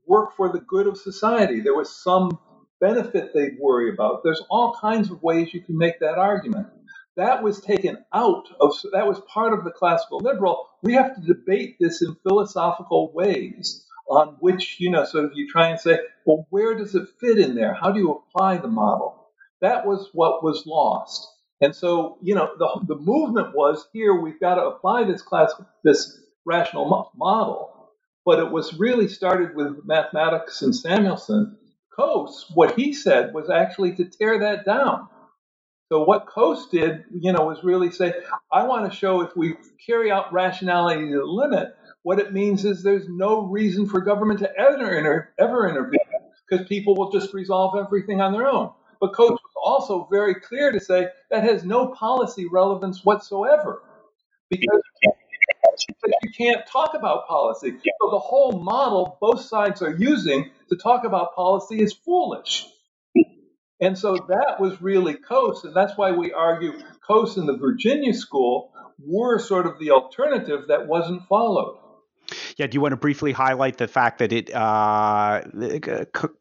work 0.06 0.36
for 0.36 0.50
the 0.52 0.60
good 0.60 0.86
of 0.86 0.96
society. 0.96 1.60
There 1.60 1.76
was 1.76 1.94
some 2.02 2.38
benefit 2.80 3.32
they'd 3.34 3.58
worry 3.60 3.92
about. 3.92 4.22
There's 4.24 4.42
all 4.50 4.74
kinds 4.80 5.10
of 5.10 5.22
ways 5.22 5.52
you 5.52 5.62
can 5.62 5.76
make 5.76 6.00
that 6.00 6.18
argument. 6.18 6.68
That 7.16 7.42
was 7.42 7.60
taken 7.60 7.98
out 8.14 8.46
of 8.60 8.72
that 8.92 9.06
was 9.06 9.20
part 9.32 9.52
of 9.52 9.64
the 9.64 9.70
classical 9.70 10.18
liberal. 10.20 10.68
We 10.82 10.94
have 10.94 11.14
to 11.14 11.20
debate 11.20 11.76
this 11.80 12.02
in 12.02 12.16
philosophical 12.22 13.12
ways 13.14 13.84
on 14.08 14.36
which, 14.40 14.76
you 14.80 14.90
know, 14.90 15.04
sort 15.04 15.26
of 15.26 15.32
you 15.34 15.48
try 15.48 15.68
and 15.68 15.80
say, 15.80 15.98
well, 16.26 16.46
where 16.50 16.74
does 16.74 16.94
it 16.94 17.08
fit 17.20 17.38
in 17.38 17.54
there? 17.54 17.74
How 17.74 17.92
do 17.92 18.00
you 18.00 18.12
apply 18.12 18.58
the 18.58 18.68
model? 18.68 19.28
That 19.60 19.86
was 19.86 20.08
what 20.12 20.42
was 20.42 20.64
lost. 20.66 21.28
And 21.60 21.74
so, 21.74 22.18
you 22.22 22.34
know, 22.34 22.50
the, 22.58 22.80
the 22.88 22.96
movement 23.00 23.54
was 23.54 23.86
here, 23.92 24.20
we've 24.20 24.40
got 24.40 24.56
to 24.56 24.62
apply 24.66 25.04
this 25.04 25.22
class, 25.22 25.52
this 25.84 26.18
rational 26.46 26.88
mo- 26.88 27.10
model. 27.16 27.90
But 28.24 28.40
it 28.40 28.50
was 28.50 28.78
really 28.78 29.08
started 29.08 29.54
with 29.54 29.84
mathematics 29.84 30.62
and 30.62 30.74
Samuelson. 30.74 31.58
Coase, 31.98 32.44
what 32.54 32.78
he 32.78 32.92
said 32.94 33.34
was 33.34 33.50
actually 33.50 33.94
to 33.96 34.04
tear 34.06 34.40
that 34.40 34.64
down. 34.64 35.08
So 35.92 36.04
what 36.04 36.24
Coase 36.26 36.70
did, 36.70 37.04
you 37.14 37.34
know, 37.34 37.44
was 37.44 37.62
really 37.62 37.90
say, 37.90 38.14
I 38.50 38.62
want 38.62 38.90
to 38.90 38.96
show 38.98 39.20
if 39.20 39.36
we 39.36 39.56
carry 39.86 40.10
out 40.10 40.32
rationality 40.32 41.10
to 41.10 41.18
the 41.18 41.24
limit, 41.26 41.76
what 42.02 42.18
it 42.18 42.32
means 42.32 42.64
is 42.64 42.82
there's 42.82 43.10
no 43.10 43.42
reason 43.42 43.84
for 43.86 44.00
government 44.00 44.40
to 44.40 44.50
ever, 44.58 44.96
inter- 44.96 45.28
ever 45.38 45.68
intervene 45.68 46.00
because 46.48 46.66
people 46.66 46.96
will 46.96 47.10
just 47.10 47.34
resolve 47.34 47.76
everything 47.76 48.22
on 48.22 48.32
their 48.32 48.46
own. 48.48 48.72
But 49.02 49.12
Coase 49.12 49.32
was 49.32 49.54
also 49.62 50.08
very 50.10 50.34
clear 50.36 50.72
to 50.72 50.80
say 50.80 51.08
that 51.30 51.44
has 51.44 51.62
no 51.62 51.88
policy 51.88 52.46
relevance 52.46 53.04
whatsoever 53.04 53.82
because 54.48 54.80
you 56.22 56.30
can't 56.38 56.66
talk 56.66 56.94
about 56.94 57.28
policy. 57.28 57.72
So 58.00 58.10
the 58.10 58.18
whole 58.18 58.52
model 58.52 59.18
both 59.20 59.42
sides 59.42 59.82
are 59.82 59.94
using 59.94 60.52
to 60.70 60.76
talk 60.76 61.04
about 61.04 61.34
policy 61.36 61.82
is 61.82 61.92
foolish. 61.92 62.66
And 63.82 63.98
so 63.98 64.16
that 64.28 64.60
was 64.60 64.80
really 64.80 65.14
Coase, 65.14 65.64
and 65.64 65.74
that's 65.74 65.96
why 65.96 66.12
we 66.12 66.32
argue 66.32 66.72
Coase 67.08 67.36
and 67.36 67.48
the 67.48 67.56
Virginia 67.56 68.14
School 68.14 68.72
were 69.04 69.40
sort 69.40 69.66
of 69.66 69.80
the 69.80 69.90
alternative 69.90 70.68
that 70.68 70.86
wasn't 70.86 71.26
followed. 71.28 71.78
Yeah, 72.56 72.68
do 72.68 72.76
you 72.76 72.80
want 72.80 72.92
to 72.92 72.96
briefly 72.96 73.32
highlight 73.32 73.78
the 73.78 73.88
fact 73.88 74.20
that 74.20 74.32
it 74.32 74.54
uh, 74.54 75.42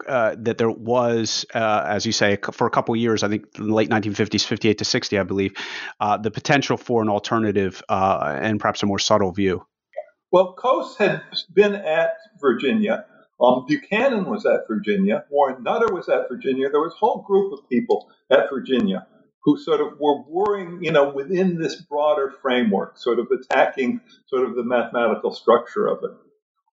uh, 0.07 0.35
that 0.37 0.55
there 0.59 0.69
was, 0.69 1.45
uh, 1.55 1.85
as 1.87 2.05
you 2.05 2.11
say, 2.11 2.37
for 2.53 2.67
a 2.67 2.69
couple 2.69 2.93
of 2.93 3.01
years, 3.01 3.23
I 3.23 3.29
think 3.29 3.45
late 3.57 3.89
1950s, 3.89 4.45
58 4.45 4.77
to 4.77 4.85
60, 4.85 5.17
I 5.17 5.23
believe, 5.23 5.53
uh, 5.99 6.17
the 6.17 6.29
potential 6.29 6.77
for 6.77 7.01
an 7.01 7.09
alternative 7.09 7.81
uh, 7.89 8.37
and 8.39 8.59
perhaps 8.59 8.83
a 8.83 8.85
more 8.85 8.99
subtle 8.99 9.31
view. 9.31 9.65
Well, 10.31 10.55
Coase 10.55 10.95
had 10.97 11.23
been 11.53 11.73
at 11.73 12.11
Virginia. 12.39 13.05
Um, 13.41 13.65
Buchanan 13.67 14.25
was 14.25 14.45
at 14.45 14.67
Virginia. 14.67 15.25
Warren 15.29 15.63
Nutter 15.63 15.93
was 15.93 16.07
at 16.09 16.29
Virginia. 16.29 16.69
There 16.69 16.81
was 16.81 16.93
a 16.93 16.97
whole 16.97 17.23
group 17.23 17.53
of 17.53 17.67
people 17.69 18.11
at 18.29 18.49
Virginia 18.51 19.07
who 19.43 19.57
sort 19.57 19.81
of 19.81 19.99
were 19.99 20.21
worrying, 20.27 20.83
you 20.83 20.91
know, 20.91 21.09
within 21.09 21.57
this 21.57 21.81
broader 21.81 22.31
framework, 22.41 22.97
sort 22.97 23.17
of 23.17 23.27
attacking 23.31 23.99
sort 24.27 24.47
of 24.47 24.55
the 24.55 24.63
mathematical 24.63 25.33
structure 25.33 25.87
of 25.87 26.03
it. 26.03 26.11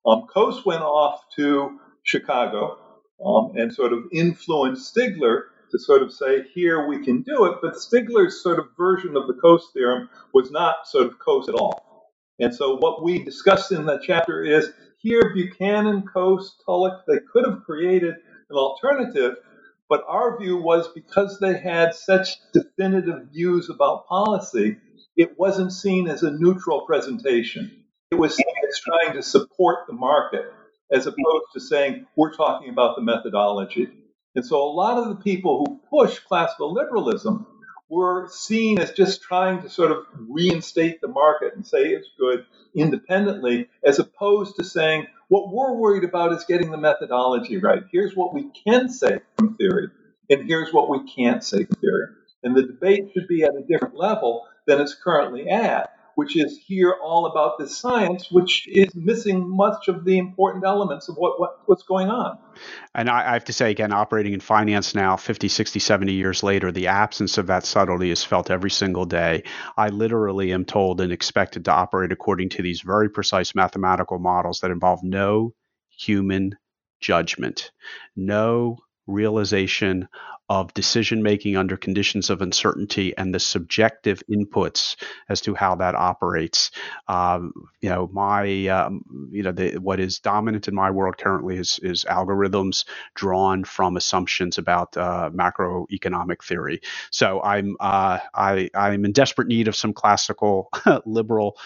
Um, 0.07 0.26
Coase 0.35 0.64
went 0.66 0.83
off 0.83 1.22
to 1.37 1.78
Chicago 2.02 2.78
um, 3.24 3.52
and 3.57 3.72
sort 3.72 3.94
of 3.94 4.04
influenced 4.12 4.94
Stigler 4.94 5.44
to 5.70 5.78
sort 5.78 6.02
of 6.02 6.12
say, 6.12 6.42
here 6.54 6.87
we 6.87 7.02
can 7.04 7.22
do 7.22 7.46
it. 7.46 7.59
But 7.62 7.74
Stigler's 7.74 8.42
sort 8.42 8.59
of 8.59 8.66
version 8.76 9.16
of 9.16 9.26
the 9.26 9.35
Coase 9.35 9.72
theorem 9.72 10.11
was 10.35 10.50
not 10.50 10.87
sort 10.87 11.07
of 11.07 11.18
Coase 11.18 11.48
at 11.48 11.54
all. 11.54 12.11
And 12.38 12.54
so 12.54 12.76
what 12.76 13.02
we 13.02 13.24
discussed 13.24 13.72
in 13.72 13.87
that 13.87 14.02
chapter 14.02 14.42
is 14.42 14.70
here 14.98 15.32
Buchanan, 15.34 16.02
Coase, 16.02 16.50
Tullock, 16.64 17.04
they 17.06 17.18
could 17.32 17.46
have 17.46 17.64
created 17.64 18.14
an 18.50 18.56
alternative 18.56 19.37
but 19.88 20.04
our 20.06 20.38
view 20.38 20.58
was 20.58 20.88
because 20.88 21.38
they 21.40 21.56
had 21.56 21.94
such 21.94 22.37
definitive 22.52 23.28
views 23.32 23.70
about 23.70 24.06
policy, 24.06 24.76
it 25.16 25.38
wasn't 25.38 25.72
seen 25.72 26.08
as 26.08 26.22
a 26.22 26.30
neutral 26.30 26.82
presentation. 26.82 27.84
It 28.11 28.16
was 28.16 28.37
seen 28.37 28.46
as 28.68 28.80
trying 28.80 29.14
to 29.14 29.22
support 29.22 29.87
the 29.87 29.94
market 29.94 30.52
as 30.92 31.06
opposed 31.06 31.46
to 31.54 31.61
saying, 31.61 32.06
we're 32.16 32.34
talking 32.34 32.70
about 32.70 32.96
the 32.96 33.02
methodology. 33.02 33.88
And 34.34 34.44
so 34.44 34.62
a 34.62 34.72
lot 34.72 34.98
of 34.98 35.08
the 35.08 35.22
people 35.22 35.64
who 35.64 35.80
push 35.90 36.18
classical 36.20 36.72
liberalism 36.72 37.46
were 37.88 38.29
seen 38.31 38.79
as 38.79 38.92
just 38.92 39.22
trying 39.22 39.62
to 39.62 39.70
sort 39.70 39.90
of 39.90 40.05
reinstate 40.29 41.01
the 41.01 41.09
market 41.09 41.55
and 41.55 41.66
say 41.66 41.85
it's 41.85 42.11
good 42.18 42.44
independently, 42.74 43.68
as 43.85 43.98
opposed 43.98 44.57
to 44.57 44.64
saying, 44.64 45.07
what 45.29 45.53
we're 45.53 45.74
worried 45.74 46.05
about 46.05 46.33
is 46.33 46.44
getting 46.44 46.70
the 46.70 46.77
methodology 46.77 47.59
right. 47.59 47.83
Here's 47.90 48.14
what 48.14 48.35
we 48.35 48.51
can 48.66 48.88
say 48.88 49.20
from 49.37 49.57
theory, 49.57 49.88
and 50.31 50.46
here's 50.46 50.72
what 50.72 50.88
we 50.88 51.01
can't 51.12 51.42
say 51.42 51.64
from 51.64 51.81
theory. 51.81 52.09
And 52.42 52.57
the 52.57 52.62
debate 52.62 53.11
should 53.12 53.29
be 53.29 53.42
at 53.42 53.57
a 53.57 53.64
different 53.68 53.96
level 53.96 54.46
than 54.66 54.81
it's 54.81 54.94
currently 54.94 55.48
at, 55.48 55.90
which 56.18 56.37
is 56.37 56.59
here 56.66 56.96
all 57.00 57.26
about 57.26 57.61
this 57.61 57.78
science, 57.78 58.28
which 58.28 58.66
is 58.66 58.92
missing 58.96 59.48
much 59.48 59.87
of 59.87 60.04
the 60.04 60.18
important 60.18 60.64
elements 60.64 61.09
of 61.09 61.14
what, 61.14 61.38
what 61.38 61.61
what's 61.66 61.85
going 61.85 62.09
on. 62.09 62.37
And 62.92 63.09
I, 63.09 63.20
I, 63.20 63.33
have 63.35 63.44
to 63.44 63.52
say, 63.52 63.70
again, 63.70 63.92
operating 63.92 64.33
in 64.33 64.40
finance 64.40 64.96
now, 64.96 65.16
50, 65.16 65.46
60, 65.46 65.78
70 65.78 66.12
years 66.12 66.42
later, 66.42 66.72
the 66.72 66.88
absence 66.88 67.38
of 67.38 67.46
that 67.46 67.64
subtlety 67.64 68.11
is 68.11 68.24
felt 68.24 68.50
every 68.50 68.72
single 68.72 69.04
day. 69.04 69.44
I 69.76 69.90
literally 69.90 70.52
am 70.52 70.64
told 70.64 71.00
and 71.00 71.12
expected 71.12 71.64
to 71.66 71.72
operate 71.72 72.11
according 72.11 72.48
to 72.48 72.62
these 72.62 72.81
very 72.81 73.09
precise 73.09 73.54
mathematical 73.54 74.18
models 74.18 74.59
that 74.59 74.72
involve 74.72 75.04
no 75.04 75.54
human 75.88 76.57
judgment, 77.00 77.70
no 78.16 78.78
realization 79.08 80.08
of 80.50 80.72
decision 80.72 81.22
making 81.22 81.56
under 81.56 81.76
conditions 81.76 82.30
of 82.30 82.40
uncertainty 82.40 83.14
and 83.18 83.34
the 83.34 83.40
subjective 83.40 84.22
inputs 84.30 84.96
as 85.28 85.42
to 85.42 85.54
how 85.54 85.74
that 85.74 85.94
operates. 85.94 86.70
Um, 87.06 87.52
you 87.80 87.90
know, 87.90 88.08
my 88.12 88.66
um, 88.68 89.28
you 89.30 89.42
know 89.42 89.52
the, 89.52 89.76
what 89.76 90.00
is 90.00 90.20
dominant 90.20 90.66
in 90.66 90.74
my 90.74 90.90
world 90.90 91.18
currently 91.18 91.58
is 91.58 91.78
is 91.82 92.04
algorithms 92.04 92.84
drawn 93.14 93.64
from 93.64 93.96
assumptions 93.96 94.56
about 94.56 94.96
uh, 94.96 95.30
macroeconomic 95.34 96.42
theory. 96.42 96.80
So 97.10 97.42
I'm 97.42 97.76
uh, 97.80 98.18
I 98.34 98.70
I'm 98.74 99.04
in 99.04 99.12
desperate 99.12 99.48
need 99.48 99.68
of 99.68 99.76
some 99.76 99.92
classical 99.92 100.70
liberal 101.04 101.58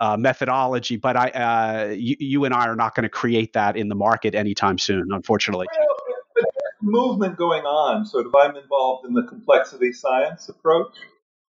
uh, 0.00 0.16
methodology, 0.16 0.96
but 0.96 1.16
I 1.18 1.28
uh, 1.28 1.90
you, 1.90 2.16
you 2.18 2.44
and 2.46 2.54
I 2.54 2.66
are 2.66 2.76
not 2.76 2.94
going 2.94 3.04
to 3.04 3.10
create 3.10 3.52
that 3.52 3.76
in 3.76 3.88
the 3.88 3.94
market 3.94 4.34
anytime 4.34 4.78
soon, 4.78 5.12
unfortunately 5.12 5.66
movement 6.82 7.36
going 7.36 7.64
on. 7.64 8.04
Sort 8.04 8.26
of, 8.26 8.34
I'm 8.34 8.56
involved 8.56 9.06
in 9.06 9.14
the 9.14 9.22
complexity 9.22 9.92
science 9.92 10.48
approach, 10.48 10.96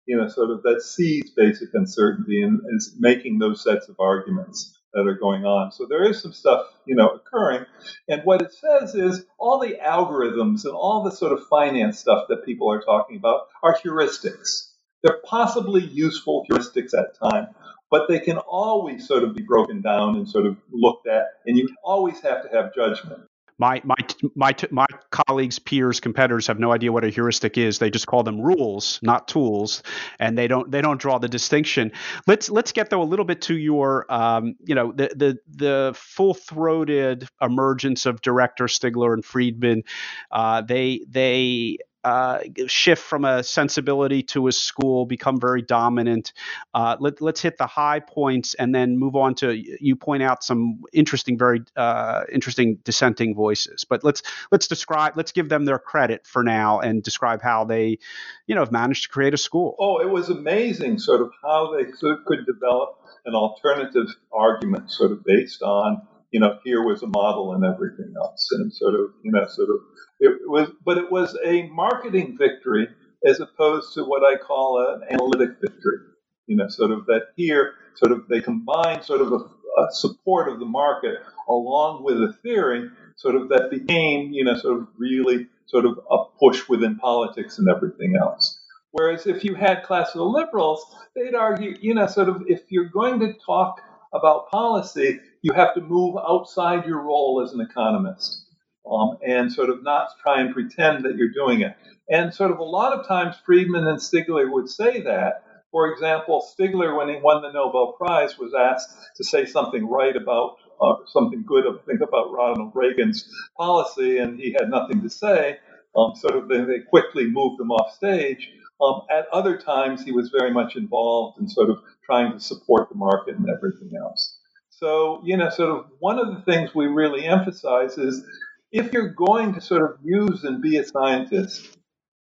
you 0.06 0.18
know, 0.18 0.28
sort 0.30 0.50
of 0.50 0.64
that 0.64 0.82
sees 0.82 1.32
basic 1.36 1.70
uncertainty 1.74 2.42
and 2.42 2.62
is 2.76 2.96
making 2.98 3.40
those 3.40 3.64
sets 3.64 3.90
of 3.90 4.00
arguments 4.00 4.74
that 4.94 5.06
are 5.06 5.18
going 5.18 5.46
on. 5.46 5.72
So 5.72 5.86
there 5.86 6.10
is 6.10 6.22
some 6.22 6.34
stuff, 6.34 6.66
you 6.86 6.96
know, 6.96 7.10
occurring. 7.10 7.66
And 8.08 8.22
what 8.24 8.42
it 8.42 8.54
says 8.54 8.96
is 8.96 9.26
all 9.38 9.60
the 9.60 9.78
algorithms 9.84 10.66
and 10.66 10.74
all 10.74 11.04
the 11.04 11.12
sort 11.12 11.34
of 11.34 11.46
finance 11.48 12.00
stuff 12.00 12.28
that 12.30 12.46
people 12.46 12.72
are 12.72 12.82
talking 12.82 13.18
about 13.18 13.48
are 13.62 13.78
heuristics. 13.78 14.72
They're 15.04 15.20
possibly 15.26 15.86
useful 15.86 16.46
heuristics 16.50 16.98
at 16.98 17.20
time, 17.20 17.50
but 17.92 18.08
they 18.08 18.20
can 18.20 18.38
always 18.38 19.08
sort 19.08 19.24
of 19.24 19.36
be 19.36 19.44
broken 19.44 19.82
down 19.82 20.16
and 20.16 20.28
sort 20.28 20.48
of 20.48 20.58
looked 20.72 21.08
at, 21.08 21.26
and 21.46 21.58
you 21.58 21.70
always 21.84 22.20
have 22.22 22.44
to 22.44 22.50
have 22.56 22.74
judgment 22.74 23.27
my 23.58 23.82
my 23.84 23.96
my 24.36 24.54
my 24.72 24.86
colleagues, 25.10 25.60
peers, 25.60 26.00
competitors 26.00 26.48
have 26.48 26.60
no 26.60 26.72
idea 26.72 26.92
what 26.92 27.04
a 27.04 27.10
heuristic 27.10 27.58
is. 27.58 27.80
They 27.80 27.90
just 27.90 28.08
call 28.08 28.24
them 28.24 28.40
rules, 28.40 29.00
not 29.02 29.28
tools, 29.28 29.84
and 30.20 30.38
they 30.38 30.48
don't 30.48 30.70
they 30.70 30.82
don't 30.82 31.00
draw 31.00 31.18
the 31.18 31.28
distinction. 31.28 31.92
Let's 32.28 32.50
let's 32.50 32.72
get 32.72 32.90
though 32.90 33.02
a 33.02 33.04
little 33.06 33.26
bit 33.26 33.42
to 33.44 33.58
your 33.58 34.06
um, 34.14 34.56
you 34.66 34.76
know 34.76 34.92
the 34.92 35.12
the 35.16 35.40
the 35.48 35.94
full 35.96 36.34
throated 36.34 37.28
emergence 37.42 38.06
of 38.06 38.22
Director 38.22 38.66
Stigler 38.66 39.14
and 39.14 39.26
Friedman. 39.26 39.84
Uh, 40.32 40.62
they 40.62 41.06
they 41.10 41.78
uh, 42.04 42.40
shift 42.68 43.04
from 43.04 43.26
a 43.26 43.44
sensibility 43.44 44.24
to 44.24 44.48
a 44.48 44.52
school, 44.52 45.06
become 45.06 45.40
very 45.40 45.62
dominant. 45.62 46.34
Uh, 46.74 46.96
let, 47.00 47.22
us 47.22 47.42
hit 47.42 47.58
the 47.58 47.68
high 47.68 48.00
points 48.00 48.54
and 48.54 48.74
then 48.74 48.98
move 48.98 49.16
on 49.16 49.36
to 49.36 49.54
you 49.54 49.96
point 49.96 50.24
out 50.24 50.44
some 50.44 50.84
interesting, 50.94 51.38
very 51.38 51.62
uh, 51.76 52.24
interesting 52.32 52.78
dissenting 52.84 53.36
voices. 53.36 53.84
But 53.84 54.04
let's 54.04 54.24
let's 54.52 54.68
describe, 54.68 55.14
let's 55.18 55.32
give 55.32 55.50
them 55.50 55.66
their 55.66 55.80
credit 55.80 56.26
for 56.26 56.44
now 56.44 56.80
and 56.80 57.04
describe 57.04 57.42
how 57.42 57.66
they, 57.66 58.00
you 58.46 58.56
know, 58.56 58.62
have 58.62 58.72
managed 58.72 59.04
to 59.04 59.10
create 59.10 59.34
a 59.34 59.38
school. 59.38 59.76
Oh, 59.80 60.00
it 60.00 60.10
was 60.10 60.30
amazing, 60.30 61.00
sort 61.00 61.22
of 61.22 61.32
how 61.42 61.76
they 61.76 61.86
could 61.86 62.26
could 62.26 62.46
develop 62.46 63.00
an 63.26 63.36
alternative 63.36 64.08
argument, 64.32 64.92
sort 64.92 65.12
of 65.12 65.24
based 65.24 65.62
on 65.62 66.02
you 66.32 66.40
know, 66.40 66.60
here 66.64 66.84
was 66.84 67.04
a 67.04 67.08
model 67.08 67.54
and 67.54 67.64
everything 67.64 68.14
else, 68.18 68.48
and 68.52 68.74
sort 68.74 68.96
of, 68.96 69.12
you 69.24 69.32
know, 69.32 69.46
sort 69.48 69.70
of, 69.70 69.78
it 70.20 70.40
was, 70.46 70.70
but 70.86 70.98
it 70.98 71.12
was 71.12 71.38
a 71.46 71.68
marketing 71.70 72.38
victory 72.38 72.88
as 73.26 73.40
opposed 73.40 73.94
to 73.94 74.04
what 74.04 74.24
I 74.24 74.38
call 74.38 74.86
an 74.94 75.04
analytic 75.12 75.58
victory. 75.62 76.00
You 76.48 76.58
know, 76.58 76.68
sort 76.70 76.92
of 76.92 77.06
that 77.08 77.28
here, 77.36 77.74
sort 77.96 78.12
of 78.12 78.28
they 78.30 78.42
combine 78.42 79.04
sort 79.04 79.22
of 79.22 79.32
a, 79.32 79.36
a 79.36 79.92
support 79.92 80.50
of 80.50 80.60
the 80.60 80.66
market 80.66 81.18
along 81.50 82.04
with 82.04 82.18
a 82.18 82.34
theory, 82.42 82.90
sort 83.16 83.36
of 83.36 83.50
that 83.50 83.70
became, 83.70 84.32
you 84.32 84.44
know, 84.44 84.58
sort 84.58 84.82
of 84.82 84.88
really 84.98 85.48
sort 85.68 85.86
of 85.86 86.00
a 86.10 86.18
push 86.40 86.68
within 86.70 86.98
politics 86.98 87.58
and 87.60 87.68
everything 87.70 88.16
else. 88.20 88.60
Whereas 88.92 89.28
if 89.28 89.44
you 89.44 89.56
had 89.56 89.84
classical 89.84 90.32
liberals, 90.32 90.84
they'd 91.16 91.36
argue, 91.36 91.76
you 91.82 91.94
know, 91.94 92.08
sort 92.08 92.30
of 92.30 92.44
if 92.48 92.62
you're 92.70 92.90
going 92.90 93.20
to 93.20 93.34
talk 93.46 93.82
about 94.14 94.50
policy, 94.50 95.20
you 95.48 95.54
have 95.56 95.74
to 95.76 95.82
move 95.82 96.16
outside 96.18 96.86
your 96.86 97.02
role 97.02 97.42
as 97.44 97.54
an 97.54 97.62
economist 97.62 98.46
um, 98.90 99.18
and 99.26 99.52
sort 99.52 99.70
of 99.70 99.82
not 99.82 100.10
try 100.22 100.42
and 100.42 100.54
pretend 100.54 101.06
that 101.06 101.16
you're 101.16 101.32
doing 101.32 101.62
it. 101.62 101.76
And 102.10 102.34
sort 102.34 102.52
of 102.52 102.60
a 102.60 102.64
lot 102.64 102.94
of 102.94 103.08
times, 103.08 103.36
Friedman 103.46 103.88
and 103.88 104.00
Stigler 104.00 104.52
would 104.52 104.70
say 104.70 105.02
that. 105.02 105.44
For 105.72 105.92
example, 105.92 106.46
Stigler, 106.54 106.98
when 106.98 107.10
he 107.10 107.22
won 107.22 107.42
the 107.42 107.52
Nobel 107.52 107.94
Prize, 107.94 108.38
was 108.38 108.54
asked 108.54 108.90
to 109.16 109.24
say 109.24 109.46
something 109.46 109.90
right 109.90 110.16
about 110.16 110.58
uh, 110.82 110.96
something 111.08 111.44
good, 111.48 111.66
about 111.66 112.34
Ronald 112.34 112.74
Reagan's 112.76 113.30
policy, 113.58 114.18
and 114.18 114.40
he 114.40 114.54
had 114.54 114.70
nothing 114.70 115.02
to 115.02 115.10
say. 115.10 115.58
Um, 115.96 116.14
sort 116.16 116.36
of, 116.36 116.50
they, 116.50 116.60
they 116.66 116.80
quickly 116.90 117.26
moved 117.28 117.62
him 117.62 117.72
off 117.72 117.96
stage. 117.96 118.50
Um, 118.82 119.02
at 119.10 119.28
other 119.34 119.58
times, 119.58 120.04
he 120.04 120.12
was 120.12 120.30
very 120.30 120.52
much 120.52 120.76
involved 120.76 121.40
in 121.40 121.50
sort 121.50 121.70
of 121.70 121.78
trying 122.06 122.34
to 122.34 122.40
support 122.40 122.90
the 122.90 122.96
market 122.96 123.36
and 123.38 123.48
everything 123.50 123.92
else. 124.00 124.37
So, 124.80 125.22
you 125.24 125.38
know, 125.38 125.50
sort 125.50 125.72
of 125.72 125.86
one 125.98 126.20
of 126.20 126.28
the 126.36 126.42
things 126.44 126.76
we 126.76 126.86
really 126.86 127.26
emphasize 127.26 127.98
is 127.98 128.24
if 128.72 128.94
you're 128.94 129.10
going 129.10 129.56
to 129.56 129.62
sort 129.62 129.82
of 129.82 129.98
use 130.04 130.44
and 130.44 130.62
be 130.62 130.78
a 130.78 130.86
scientist, 130.86 131.76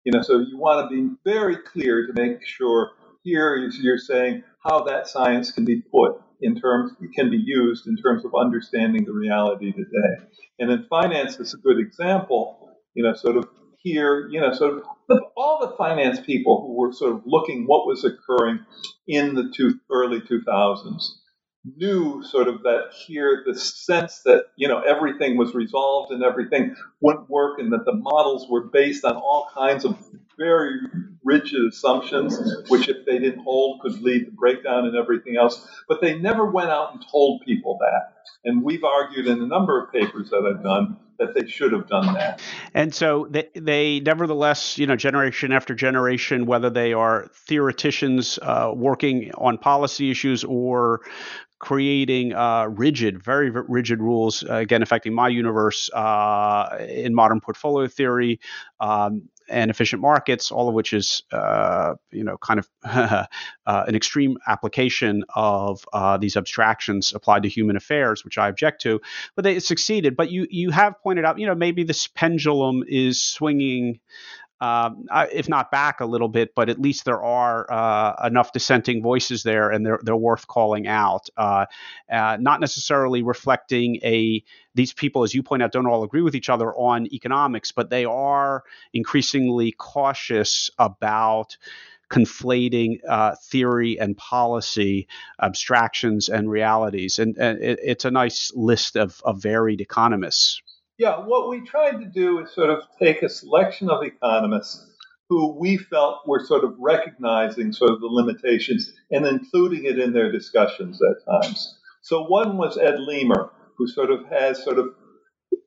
you 0.06 0.13
know, 0.13 0.22
so 0.22 0.39
you 0.39 0.58
want 0.58 0.89
to 0.89 0.96
be 0.96 1.15
very 1.26 1.58
clear 1.58 2.08
to 2.08 2.13
make 2.13 2.46
sure 2.46 2.91
here 3.24 3.58
you're 3.82 3.98
saying 3.98 4.44
how 4.63 4.84
that 4.84 5.10
science 5.10 5.52
can 5.52 5.65
be 5.65 5.82
put 5.82 6.22
in 6.39 6.58
terms, 6.58 6.94
can 7.13 7.30
be 7.30 7.44
used 7.46 7.88
in 7.88 7.98
terms 7.98 8.24
of 8.24 8.34
understanding 8.34 9.04
the 9.04 9.12
reality 9.12 9.74
today. 9.74 10.26
And 10.58 10.72
in 10.72 10.86
finance, 10.89 11.38
it's 11.41 11.54
a 11.54 11.58
good 11.58 11.78
example, 11.78 12.70
you 12.94 13.04
know, 13.04 13.15
sort 13.15 13.36
of 13.36 13.50
here, 13.80 14.30
you 14.30 14.39
know, 14.39 14.54
sort 14.54 14.78
of 14.78 15.20
all 15.36 15.60
the 15.60 15.76
finance 15.76 16.22
people 16.26 16.62
who 16.62 16.80
were 16.80 16.94
sort 16.94 17.15
of 17.15 17.24
looking 17.26 17.65
what 17.68 17.86
was 17.86 18.06
occurring 18.06 18.60
in 19.10 19.36
the 19.36 19.52
two, 19.54 19.78
early 19.91 20.22
2000s 20.22 21.02
knew 21.78 22.23
sort 22.23 22.47
of 22.47 22.63
that 22.63 22.91
here 22.93 23.43
the 23.45 23.58
sense 23.58 24.19
that 24.19 24.45
you 24.56 24.67
know 24.67 24.82
everything 24.82 25.38
was 25.38 25.54
resolved 25.54 26.12
and 26.12 26.23
everything 26.23 26.75
wouldn't 27.01 27.30
work 27.30 27.60
and 27.60 27.73
that 27.73 27.86
the 27.86 27.93
models 27.93 28.47
were 28.49 28.62
based 28.62 29.04
on 29.04 29.15
all 29.15 29.49
kinds 29.54 29.86
of 29.86 29.97
very 30.38 30.80
rigid 31.23 31.65
assumptions 31.67 32.38
which 32.67 32.88
if 32.89 33.06
they 33.06 33.17
didn't 33.17 33.43
hold 33.43 33.82
could 33.82 33.99
lead 34.01 34.25
to 34.25 34.32
breakdown 34.32 34.86
and 34.86 34.95
everything 34.95 35.38
else. 35.38 35.67
But 35.88 36.01
they 36.01 36.19
never 36.19 36.45
went 36.45 36.69
out 36.69 36.93
and 36.93 37.04
told 37.12 37.41
people 37.45 37.80
that. 37.80 38.13
And 38.43 38.63
we've 38.63 38.84
argued 38.84 39.28
in 39.28 39.41
a 39.41 39.47
number 39.47 39.82
of 39.82 39.91
papers 39.91 40.30
that 40.30 40.45
I've 40.45 40.63
done 40.63 40.97
that 41.19 41.34
they 41.34 41.47
should 41.47 41.71
have 41.71 41.88
done 41.88 42.13
that. 42.13 42.41
And 42.73 42.93
so 42.93 43.28
they, 43.30 43.49
they 43.56 43.99
nevertheless, 43.99 44.78
you 44.78 44.88
know, 44.88 44.95
generation 44.95 45.51
after 45.51 45.73
generation, 45.75 46.45
whether 46.45 46.69
they 46.69 46.93
are 46.93 47.28
theoreticians 47.47 48.39
uh, 48.41 48.71
working 48.75 49.32
on 49.38 49.58
policy 49.58 50.12
issues 50.12 50.43
or 50.43 51.01
creating 51.60 52.34
uh, 52.34 52.65
rigid, 52.65 53.23
very 53.23 53.49
rigid 53.49 53.99
rules, 53.99 54.43
uh, 54.43 54.56
again, 54.56 54.82
affecting 54.82 55.13
my 55.13 55.28
universe 55.28 55.89
uh, 55.93 56.78
in 56.88 57.15
modern 57.15 57.39
portfolio 57.39 57.88
theory 57.88 58.39
um, 58.80 59.30
and 59.50 59.72
efficient 59.72 60.02
markets, 60.02 60.52
all 60.52 60.68
of 60.68 60.74
which 60.74 60.94
is, 60.94 61.24
uh, 61.32 61.96
you 62.12 62.24
know, 62.24 62.38
kind 62.38 62.60
of 62.60 62.70
uh, 62.84 63.26
an 63.66 63.96
extreme 63.96 64.38
application 64.48 65.24
of 65.36 65.86
uh, 65.94 66.18
these 66.18 66.38
abstractions 66.38 67.14
applied 67.14 67.44
to 67.44 67.50
human 67.50 67.76
affairs, 67.76 68.24
which 68.26 68.38
I 68.38 68.48
object 68.48 68.82
to. 68.82 69.02
But 69.36 69.44
they 69.44 69.60
succeeded. 69.60 70.16
But 70.16 70.32
you 70.32 70.48
you 70.50 70.72
have 70.72 71.00
pointed 71.02 71.26
out, 71.26 71.40
you 71.40 71.48
know, 71.48 71.56
maybe 71.56 71.84
this 71.84 72.08
pendulum 72.08 72.84
is 72.88 73.24
swinging 73.24 74.00
um, 74.62 75.06
if 75.32 75.50
not 75.50 75.72
back 75.72 76.00
a 76.00 76.06
little 76.06 76.30
bit, 76.30 76.56
but 76.56 76.70
at 76.70 76.80
least 76.80 77.06
there 77.06 77.22
are 77.24 77.72
uh, 77.72 78.28
enough 78.28 78.54
dissenting 78.54 79.02
voices 79.02 79.44
there, 79.44 79.70
and 79.70 79.86
they're 79.86 79.99
they're 80.01 80.16
worth 80.16 80.47
calling 80.47 80.88
out. 80.88 81.30
Uh, 81.36 81.66
uh, 82.12 82.38
not 82.39 82.62
necessarily 82.62 83.22
reflecting 83.22 83.97
a 84.03 84.43
these 84.74 84.93
people, 84.93 85.24
as 85.24 85.34
you 85.34 85.43
point 85.43 85.64
out, 85.64 85.72
don't 85.72 85.88
all 85.88 86.03
agree 86.03 86.22
with 86.22 86.36
each 86.36 86.49
other 86.49 86.74
on 86.74 87.08
economics, 87.14 87.72
but 87.72 87.89
they 87.89 88.06
are 88.06 88.64
increasingly 88.93 89.72
cautious 89.72 90.70
about 90.78 91.58
conflating 92.10 92.99
uh, 93.08 93.36
theory 93.36 93.99
and 93.99 94.16
policy, 94.18 95.08
abstractions 95.41 96.30
and 96.30 96.49
realities, 96.49 97.20
and, 97.20 97.38
and 97.38 97.62
it, 97.62 97.80
it's 97.82 98.06
a 98.06 98.12
nice 98.12 98.51
list 98.56 98.95
of, 98.95 99.22
of 99.26 99.41
varied 99.41 99.82
economists. 99.82 100.62
Yeah, 100.98 101.18
what 101.26 101.50
we 101.50 101.62
tried 101.62 102.00
to 102.00 102.06
do 102.06 102.39
is 102.39 102.54
sort 102.54 102.70
of 102.70 102.84
take 103.02 103.22
a 103.22 103.30
selection 103.30 103.89
of 103.89 104.04
economists 104.04 104.91
who 105.30 105.58
we 105.60 105.78
felt 105.78 106.20
were 106.26 106.46
sort 106.46 106.64
of 106.64 106.76
recognizing 106.80 107.74
sort 107.74 107.91
of 107.91 108.00
the 108.00 108.08
limitations 108.08 108.93
and 109.12 109.26
including 109.26 109.86
it 109.86 110.00
in 110.00 110.14
their 110.14 110.32
discussions 110.32 111.00
at 111.02 111.26
times. 111.26 111.78
So 112.02 112.24
one 112.24 112.58
was 112.58 112.78
Ed 112.78 113.00
Leamer, 113.00 113.50
who 113.78 113.88
sort 113.88 114.12
of 114.12 114.26
has 114.28 114.64
sort 114.64 114.78
of 114.80 114.89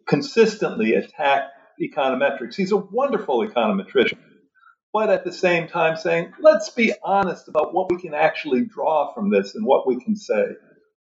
consistently 0.07 0.95
attacked 0.95 1.53
econometrics. 1.83 2.55
He's 2.55 2.72
a 2.72 2.76
wonderful 2.76 3.47
econometrician, 3.47 4.18
but 4.93 5.11
at 5.11 5.24
the 5.24 5.33
same 5.33 5.68
time 5.68 5.97
saying, 5.97 6.33
let's 6.41 6.70
be 6.70 6.95
honest 7.05 7.49
about 7.49 7.74
what 7.74 7.91
we 7.91 8.01
can 8.01 8.14
actually 8.14 8.64
draw 8.64 9.12
from 9.12 9.31
this 9.31 9.55
and 9.55 9.66
what 9.66 9.87
we 9.87 10.01
can 10.03 10.16
say 10.16 10.45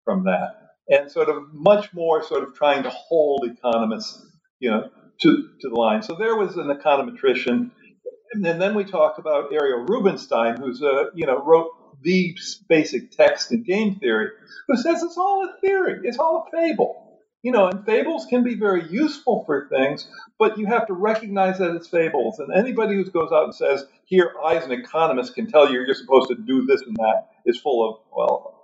from 0.04 0.24
that. 0.24 0.67
And 0.90 1.10
sort 1.10 1.28
of 1.28 1.52
much 1.52 1.92
more 1.92 2.22
sort 2.22 2.42
of 2.42 2.54
trying 2.54 2.82
to 2.84 2.90
hold 2.90 3.44
economists, 3.44 4.24
you 4.58 4.70
know, 4.70 4.88
to, 5.20 5.48
to 5.60 5.68
the 5.68 5.74
line. 5.74 6.02
So 6.02 6.14
there 6.14 6.36
was 6.36 6.56
an 6.56 6.68
econometrician. 6.68 7.70
And 8.32 8.44
then 8.44 8.74
we 8.74 8.84
talked 8.84 9.18
about 9.18 9.52
Ariel 9.52 9.84
Rubinstein, 9.86 10.56
who's 10.58 10.82
a, 10.82 11.06
you 11.14 11.26
know, 11.26 11.42
wrote 11.44 11.70
the 12.02 12.34
basic 12.68 13.10
text 13.10 13.52
in 13.52 13.64
game 13.64 13.96
theory, 13.96 14.30
who 14.68 14.76
says 14.76 15.02
it's 15.02 15.18
all 15.18 15.44
a 15.44 15.60
theory, 15.60 16.00
it's 16.04 16.18
all 16.18 16.46
a 16.46 16.56
fable. 16.56 17.04
You 17.42 17.52
know, 17.52 17.68
and 17.68 17.86
fables 17.86 18.26
can 18.28 18.42
be 18.42 18.56
very 18.56 18.88
useful 18.90 19.44
for 19.46 19.68
things, 19.68 20.08
but 20.38 20.58
you 20.58 20.66
have 20.66 20.88
to 20.88 20.92
recognize 20.92 21.58
that 21.58 21.74
it's 21.76 21.88
fables. 21.88 22.40
And 22.40 22.52
anybody 22.52 22.96
who 22.96 23.04
goes 23.10 23.30
out 23.32 23.44
and 23.44 23.54
says, 23.54 23.84
here, 24.06 24.32
I 24.44 24.56
as 24.56 24.64
an 24.64 24.72
economist 24.72 25.34
can 25.36 25.46
tell 25.46 25.70
you 25.70 25.80
you're 25.80 25.94
supposed 25.94 26.28
to 26.30 26.34
do 26.34 26.66
this 26.66 26.82
and 26.82 26.96
that 26.96 27.28
is 27.46 27.60
full 27.60 27.88
of, 27.88 28.00
well, 28.14 28.57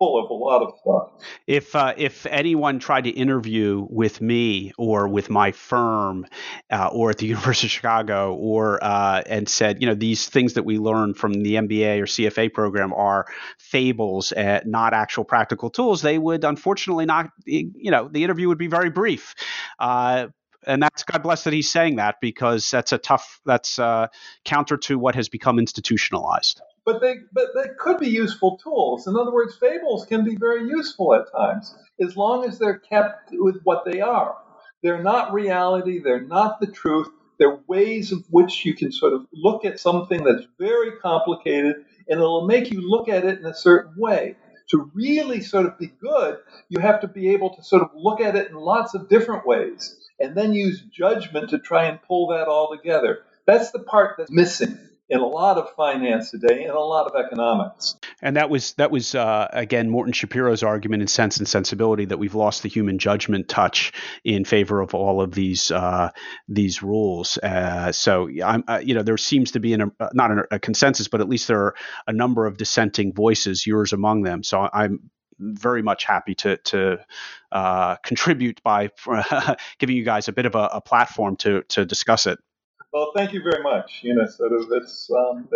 full 0.00 0.24
of 0.24 0.30
a 0.30 0.34
lot 0.34 0.62
of 0.62 0.72
stuff. 0.80 1.28
If 1.46 1.76
uh, 1.76 1.94
if 1.96 2.26
anyone 2.26 2.80
tried 2.80 3.04
to 3.04 3.10
interview 3.10 3.86
with 3.90 4.20
me 4.20 4.72
or 4.78 5.06
with 5.06 5.28
my 5.30 5.52
firm 5.52 6.26
uh, 6.70 6.88
or 6.90 7.10
at 7.10 7.18
the 7.18 7.26
University 7.34 7.66
of 7.66 7.70
Chicago 7.70 8.34
or 8.34 8.82
uh, 8.82 9.22
and 9.26 9.48
said, 9.48 9.80
you 9.80 9.86
know, 9.86 9.94
these 9.94 10.28
things 10.28 10.54
that 10.54 10.64
we 10.64 10.78
learn 10.78 11.14
from 11.14 11.34
the 11.34 11.54
MBA 11.54 12.00
or 12.00 12.06
CFA 12.06 12.52
program 12.52 12.92
are 12.94 13.26
fables, 13.58 14.32
uh, 14.32 14.60
not 14.64 14.94
actual 14.94 15.24
practical 15.24 15.70
tools, 15.70 16.02
they 16.02 16.18
would 16.18 16.44
unfortunately 16.44 17.04
not, 17.04 17.30
you 17.44 17.90
know, 17.90 18.08
the 18.08 18.24
interview 18.24 18.48
would 18.48 18.58
be 18.58 18.68
very 18.68 18.90
brief 18.90 19.34
uh, 19.78 20.28
and 20.66 20.82
that's 20.82 21.04
God 21.04 21.22
bless 21.22 21.44
that 21.44 21.52
he's 21.52 21.70
saying 21.70 21.96
that 21.96 22.16
because 22.20 22.70
that's 22.70 22.92
a 22.92 22.98
tough 22.98 23.40
that's 23.44 23.78
uh, 23.78 24.08
counter 24.44 24.76
to 24.78 24.98
what 24.98 25.14
has 25.14 25.28
become 25.28 25.58
institutionalized 25.58 26.60
but 26.86 27.00
they 27.00 27.16
but 27.32 27.48
they 27.54 27.70
could 27.78 27.98
be 27.98 28.08
useful 28.08 28.58
tools. 28.58 29.06
In 29.06 29.16
other 29.16 29.32
words, 29.32 29.56
fables 29.56 30.06
can 30.06 30.24
be 30.24 30.36
very 30.36 30.68
useful 30.68 31.14
at 31.14 31.32
times 31.32 31.74
as 32.00 32.16
long 32.16 32.46
as 32.46 32.58
they're 32.58 32.78
kept 32.78 33.30
with 33.32 33.60
what 33.64 33.84
they 33.84 34.00
are. 34.00 34.36
They're 34.82 35.02
not 35.02 35.32
reality. 35.34 36.00
They're 36.00 36.22
not 36.26 36.60
the 36.60 36.68
truth. 36.68 37.08
They're 37.38 37.60
ways 37.68 38.12
of 38.12 38.24
which 38.30 38.64
you 38.64 38.74
can 38.74 38.92
sort 38.92 39.14
of 39.14 39.26
look 39.32 39.64
at 39.64 39.80
something 39.80 40.24
that's 40.24 40.46
very 40.58 40.92
complicated, 40.98 41.76
and 42.08 42.20
it'll 42.20 42.46
make 42.46 42.70
you 42.70 42.82
look 42.82 43.08
at 43.08 43.24
it 43.24 43.40
in 43.40 43.46
a 43.46 43.54
certain 43.54 43.94
way. 43.96 44.36
To 44.70 44.90
really 44.94 45.42
sort 45.42 45.66
of 45.66 45.78
be 45.78 45.88
good, 46.00 46.38
you 46.68 46.80
have 46.80 47.00
to 47.00 47.08
be 47.08 47.30
able 47.30 47.56
to 47.56 47.64
sort 47.64 47.82
of 47.82 47.90
look 47.94 48.20
at 48.20 48.36
it 48.36 48.50
in 48.50 48.56
lots 48.56 48.94
of 48.94 49.08
different 49.08 49.46
ways, 49.46 49.96
and 50.20 50.36
then 50.36 50.54
use 50.54 50.82
judgment 50.82 51.50
to 51.50 51.58
try 51.58 51.86
and 51.86 52.00
pull 52.02 52.28
that 52.28 52.48
all 52.48 52.76
together. 52.76 53.20
That's 53.46 53.72
the 53.72 53.80
part 53.80 54.16
that's 54.18 54.30
missing 54.30 54.78
in 55.10 55.20
a 55.20 55.26
lot 55.26 55.58
of 55.58 55.68
finance 55.74 56.30
today 56.30 56.62
and 56.62 56.72
a 56.72 56.80
lot 56.80 57.06
of 57.06 57.22
economics. 57.22 57.96
And 58.22 58.36
that 58.36 58.48
was 58.48 58.74
that 58.74 58.92
was 58.92 59.14
uh, 59.14 59.48
again 59.52 59.90
Morton 59.90 60.12
Schapiro's 60.12 60.62
argument 60.62 61.02
in 61.02 61.08
Cents 61.08 61.38
and 61.38 61.48
Sensibility 61.48 62.04
that 62.04 62.18
we've 62.18 62.36
lost 62.36 62.62
the 62.62 62.68
human 62.68 62.98
judgment 62.98 63.48
touch 63.48 63.92
in 64.24 64.44
favor 64.44 64.80
of 64.80 64.94
all 64.94 65.20
of 65.20 65.32
these 65.32 65.72
uh, 65.72 66.10
these 66.48 66.82
rules. 66.82 67.38
Uh, 67.38 67.90
so 67.90 68.28
I'm 68.42 68.62
uh, 68.68 68.80
you 68.82 68.94
know 68.94 69.02
there 69.02 69.16
seems 69.16 69.50
to 69.52 69.60
be 69.60 69.74
an, 69.74 69.90
uh, 69.98 70.08
not 70.14 70.30
a, 70.30 70.44
a 70.52 70.58
consensus, 70.60 71.08
but 71.08 71.20
at 71.20 71.28
least 71.28 71.48
there 71.48 71.60
are 71.60 71.74
a 72.06 72.12
number 72.12 72.46
of 72.46 72.56
dissenting 72.56 73.12
voices, 73.12 73.66
yours 73.66 73.92
among 73.92 74.22
them. 74.22 74.44
So 74.44 74.68
I'm 74.72 75.10
very 75.40 75.82
much 75.82 76.04
happy 76.04 76.36
to 76.36 76.56
to 76.58 76.98
uh, 77.50 77.96
contribute 77.96 78.62
by 78.62 78.90
giving 79.78 79.96
you 79.96 80.04
guys 80.04 80.28
a 80.28 80.32
bit 80.32 80.46
of 80.46 80.54
a, 80.54 80.68
a 80.74 80.80
platform 80.80 81.36
to 81.38 81.62
to 81.64 81.84
discuss 81.84 82.26
it. 82.26 82.38
Well, 82.92 83.12
thank 83.16 83.34
you 83.34 83.42
very 83.42 83.62
much. 83.62 84.00
You 84.02 84.16
know, 84.16 84.26
sort 84.26 84.52
of 84.52 84.66
it's 84.72 85.10
um. 85.12 85.48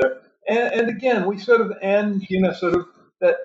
And, 0.48 0.58
and 0.74 0.90
again, 0.90 1.26
we 1.26 1.38
sort 1.38 1.62
of 1.62 1.72
end, 1.82 2.26
you 2.30 2.42
know, 2.42 2.52
sort 2.52 2.74
of 2.76 2.86
that 3.22 3.36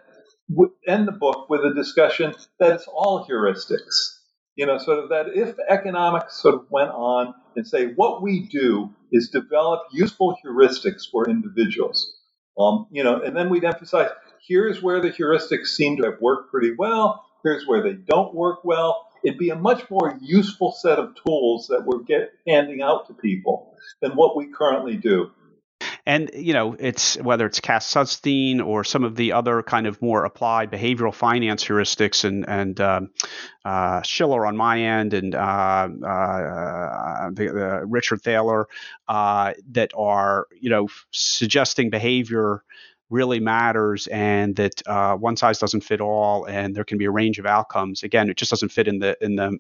end 0.88 1.08
the 1.08 1.14
book 1.14 1.50
with 1.50 1.62
a 1.62 1.74
discussion 1.74 2.36
that 2.60 2.74
it's 2.74 2.88
all 2.88 3.28
heuristics. 3.28 4.18
You 4.58 4.68
know, 4.68 4.78
sort 4.80 5.00
of 5.00 5.10
that 5.10 5.28
if 5.36 5.56
economics 5.70 6.42
sort 6.42 6.56
of 6.56 6.68
went 6.72 6.92
on 6.92 7.34
and 7.56 7.68
say 7.68 7.94
what 7.96 8.22
we 8.24 8.48
do 8.50 8.92
is 9.12 9.30
develop 9.32 9.84
useful 9.94 10.38
heuristics 10.46 11.04
for 11.12 11.30
individuals. 11.30 12.14
Um, 12.60 12.88
you 12.92 13.04
know, 13.06 13.22
and 13.24 13.38
then 13.38 13.50
we'd 13.50 13.66
emphasize 13.66 14.10
here's 14.48 14.84
where 14.84 15.02
the 15.02 15.12
heuristics 15.12 15.68
seem 15.70 15.98
to 15.98 16.04
have 16.06 16.22
worked 16.22 16.52
pretty 16.52 16.74
well. 16.78 17.26
Here's 17.44 17.68
where 17.68 17.84
they 17.84 17.94
don't 17.94 18.36
work 18.36 18.66
well 18.66 19.08
it'd 19.24 19.40
be 19.40 19.50
a 19.50 19.56
much 19.56 19.90
more 19.90 20.18
useful 20.22 20.72
set 20.72 21.00
of 21.00 21.16
tools 21.26 21.68
that 21.68 21.86
we're 21.86 22.04
get, 22.04 22.32
handing 22.48 22.82
out 22.82 23.08
to 23.08 23.14
people 23.14 23.76
than 24.02 24.12
what 24.12 24.36
we 24.36 24.48
currently 24.48 24.98
do. 24.98 25.32
And 26.06 26.32
you 26.34 26.54
know, 26.54 26.76
it's 26.80 27.18
whether 27.18 27.46
it's 27.46 27.60
Cass 27.60 27.94
Sunstein 27.94 28.66
or 28.66 28.84
some 28.84 29.04
of 29.04 29.16
the 29.16 29.34
other 29.34 29.62
kind 29.62 29.86
of 29.86 30.02
more 30.02 30.26
applied 30.26 30.72
behavioral 30.72 31.14
finance 31.14 31.64
heuristics, 31.64 32.24
and 32.24 32.48
and 32.50 32.80
um, 32.82 33.10
uh, 33.64 34.02
Shiller 34.02 34.46
on 34.46 34.58
my 34.58 34.82
end, 34.82 35.14
and 35.14 35.36
uh, 35.36 35.40
uh, 35.40 37.30
the, 37.32 37.52
the 37.54 37.82
Richard 37.86 38.22
Thaler 38.22 38.68
uh, 39.08 39.54
that 39.72 39.92
are 39.96 40.48
you 40.60 40.70
know 40.70 40.88
suggesting 41.12 41.90
behavior 41.90 42.64
really 43.10 43.40
matters 43.40 44.08
and 44.08 44.56
that 44.56 44.88
uh, 44.88 45.16
one 45.16 45.36
size 45.36 45.60
doesn't 45.60 45.82
fit 45.82 46.02
all 46.02 46.46
and 46.46 46.76
there 46.76 46.84
can 46.84 46.98
be 46.98 47.06
a 47.06 47.12
range 47.12 47.40
of 47.40 47.46
outcomes. 47.46 48.04
Again 48.04 48.30
it 48.30 48.38
just 48.38 48.50
doesn't 48.50 48.70
fit 48.70 48.88
in 48.88 49.00
the 49.00 49.18
in 49.22 49.36
the 49.36 49.58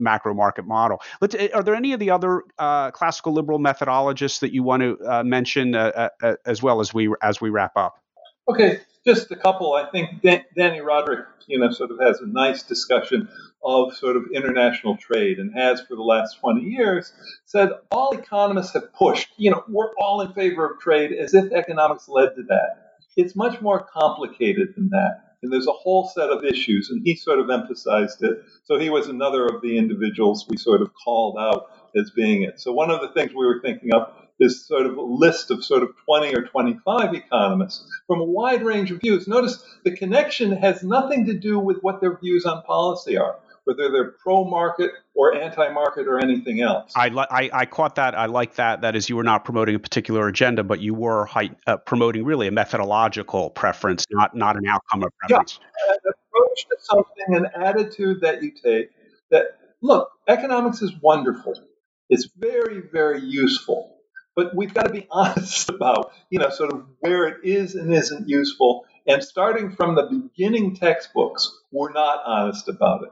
macro 0.00 0.32
market 0.32 0.64
model. 0.64 1.00
Let's, 1.20 1.34
eh, 1.34 1.48
are 1.52 1.62
there 1.62 1.74
any 1.74 1.92
of 1.92 1.98
the 1.98 2.10
other 2.10 2.42
uh, 2.58 2.90
classical 2.92 3.32
liberal 3.32 3.58
methodologists 3.58 4.40
that 4.40 4.52
you 4.52 4.62
want 4.62 4.82
to 4.82 4.98
uh, 5.04 5.24
mention 5.24 5.74
uh, 5.74 6.08
uh, 6.22 6.34
as 6.46 6.62
well 6.62 6.80
as 6.80 6.94
we 6.94 7.12
as 7.22 7.40
we 7.40 7.50
wrap 7.50 7.76
up? 7.76 8.02
Okay 8.48 8.80
just 9.08 9.30
a 9.30 9.36
couple 9.36 9.74
i 9.74 9.90
think 9.90 10.22
Dan- 10.22 10.44
Dani 10.56 10.80
Rodrik 10.80 11.24
you 11.46 11.58
know 11.58 11.70
sort 11.70 11.90
of 11.90 11.98
has 12.00 12.20
a 12.20 12.26
nice 12.26 12.62
discussion 12.62 13.28
of 13.64 13.94
sort 13.96 14.16
of 14.16 14.24
international 14.34 14.96
trade 14.96 15.38
and 15.38 15.52
has 15.54 15.80
for 15.82 15.96
the 15.96 16.02
last 16.02 16.38
20 16.40 16.62
years 16.62 17.12
said 17.46 17.70
all 17.90 18.12
economists 18.16 18.72
have 18.74 18.92
pushed, 18.92 19.28
you 19.36 19.50
know, 19.50 19.64
we're 19.68 19.92
all 19.98 20.20
in 20.20 20.32
favor 20.32 20.70
of 20.70 20.80
trade 20.80 21.12
as 21.12 21.34
if 21.34 21.52
economics 21.52 22.08
led 22.08 22.34
to 22.36 22.42
that. 22.44 22.98
It's 23.16 23.34
much 23.34 23.60
more 23.60 23.80
complicated 23.92 24.74
than 24.76 24.90
that. 24.90 25.22
And 25.42 25.52
there's 25.52 25.68
a 25.68 25.72
whole 25.72 26.08
set 26.08 26.30
of 26.30 26.44
issues, 26.44 26.90
and 26.90 27.02
he 27.04 27.16
sort 27.16 27.38
of 27.40 27.50
emphasized 27.50 28.22
it. 28.24 28.42
So 28.64 28.78
he 28.78 28.90
was 28.90 29.08
another 29.08 29.46
of 29.46 29.62
the 29.62 29.78
individuals 29.78 30.46
we 30.48 30.56
sort 30.56 30.82
of 30.82 30.90
called 31.04 31.36
out 31.38 31.70
as 31.96 32.10
being 32.10 32.42
it. 32.42 32.60
So 32.60 32.72
one 32.72 32.90
of 32.90 33.00
the 33.00 33.08
things 33.08 33.32
we 33.32 33.46
were 33.46 33.60
thinking 33.62 33.92
of 33.94 34.12
is 34.40 34.66
sort 34.66 34.86
of 34.86 34.96
list 34.96 35.50
of 35.50 35.64
sort 35.64 35.82
of 35.82 35.90
20 36.04 36.34
or 36.34 36.42
25 36.42 37.14
economists 37.14 37.84
from 38.06 38.20
a 38.20 38.24
wide 38.24 38.62
range 38.62 38.90
of 38.90 39.00
views. 39.00 39.26
Notice 39.26 39.62
the 39.84 39.96
connection 39.96 40.52
has 40.52 40.82
nothing 40.82 41.26
to 41.26 41.34
do 41.34 41.58
with 41.58 41.78
what 41.80 42.00
their 42.00 42.16
views 42.18 42.44
on 42.44 42.62
policy 42.62 43.16
are 43.16 43.38
whether 43.68 43.92
they're 43.92 44.12
pro-market 44.12 44.92
or 45.14 45.34
anti-market 45.34 46.08
or 46.08 46.18
anything 46.18 46.62
else. 46.62 46.90
I, 46.96 47.08
li- 47.10 47.26
I, 47.30 47.50
I 47.52 47.66
caught 47.66 47.96
that. 47.96 48.14
I 48.14 48.24
like 48.24 48.54
that. 48.54 48.80
That 48.80 48.96
is, 48.96 49.10
you 49.10 49.16
were 49.16 49.24
not 49.24 49.44
promoting 49.44 49.74
a 49.74 49.78
particular 49.78 50.26
agenda, 50.26 50.64
but 50.64 50.80
you 50.80 50.94
were 50.94 51.28
uh, 51.66 51.76
promoting 51.76 52.24
really 52.24 52.46
a 52.46 52.50
methodological 52.50 53.50
preference, 53.50 54.06
not 54.10 54.34
not 54.34 54.56
an 54.56 54.66
outcome 54.66 55.02
of 55.02 55.12
preference. 55.18 55.60
Yeah, 55.86 55.92
an 55.92 55.98
approach 56.14 56.66
to 56.70 56.76
something, 56.80 57.36
an 57.36 57.62
attitude 57.62 58.22
that 58.22 58.42
you 58.42 58.52
take. 58.52 58.88
That 59.30 59.58
look, 59.82 60.08
economics 60.26 60.80
is 60.80 60.92
wonderful. 61.02 61.52
It's 62.08 62.26
very, 62.38 62.80
very 62.90 63.20
useful, 63.20 63.97
but 64.38 64.54
we've 64.54 64.72
got 64.72 64.84
to 64.84 64.92
be 64.92 65.04
honest 65.10 65.68
about, 65.68 66.12
you 66.30 66.38
know, 66.38 66.48
sort 66.48 66.72
of 66.72 66.86
where 67.00 67.26
it 67.26 67.38
is 67.42 67.74
and 67.74 67.92
isn't 67.92 68.28
useful. 68.28 68.86
And 69.04 69.24
starting 69.24 69.72
from 69.72 69.96
the 69.96 70.04
beginning 70.04 70.76
textbooks, 70.76 71.50
we're 71.72 71.92
not 71.92 72.22
honest 72.24 72.68
about 72.68 73.02
it. 73.02 73.10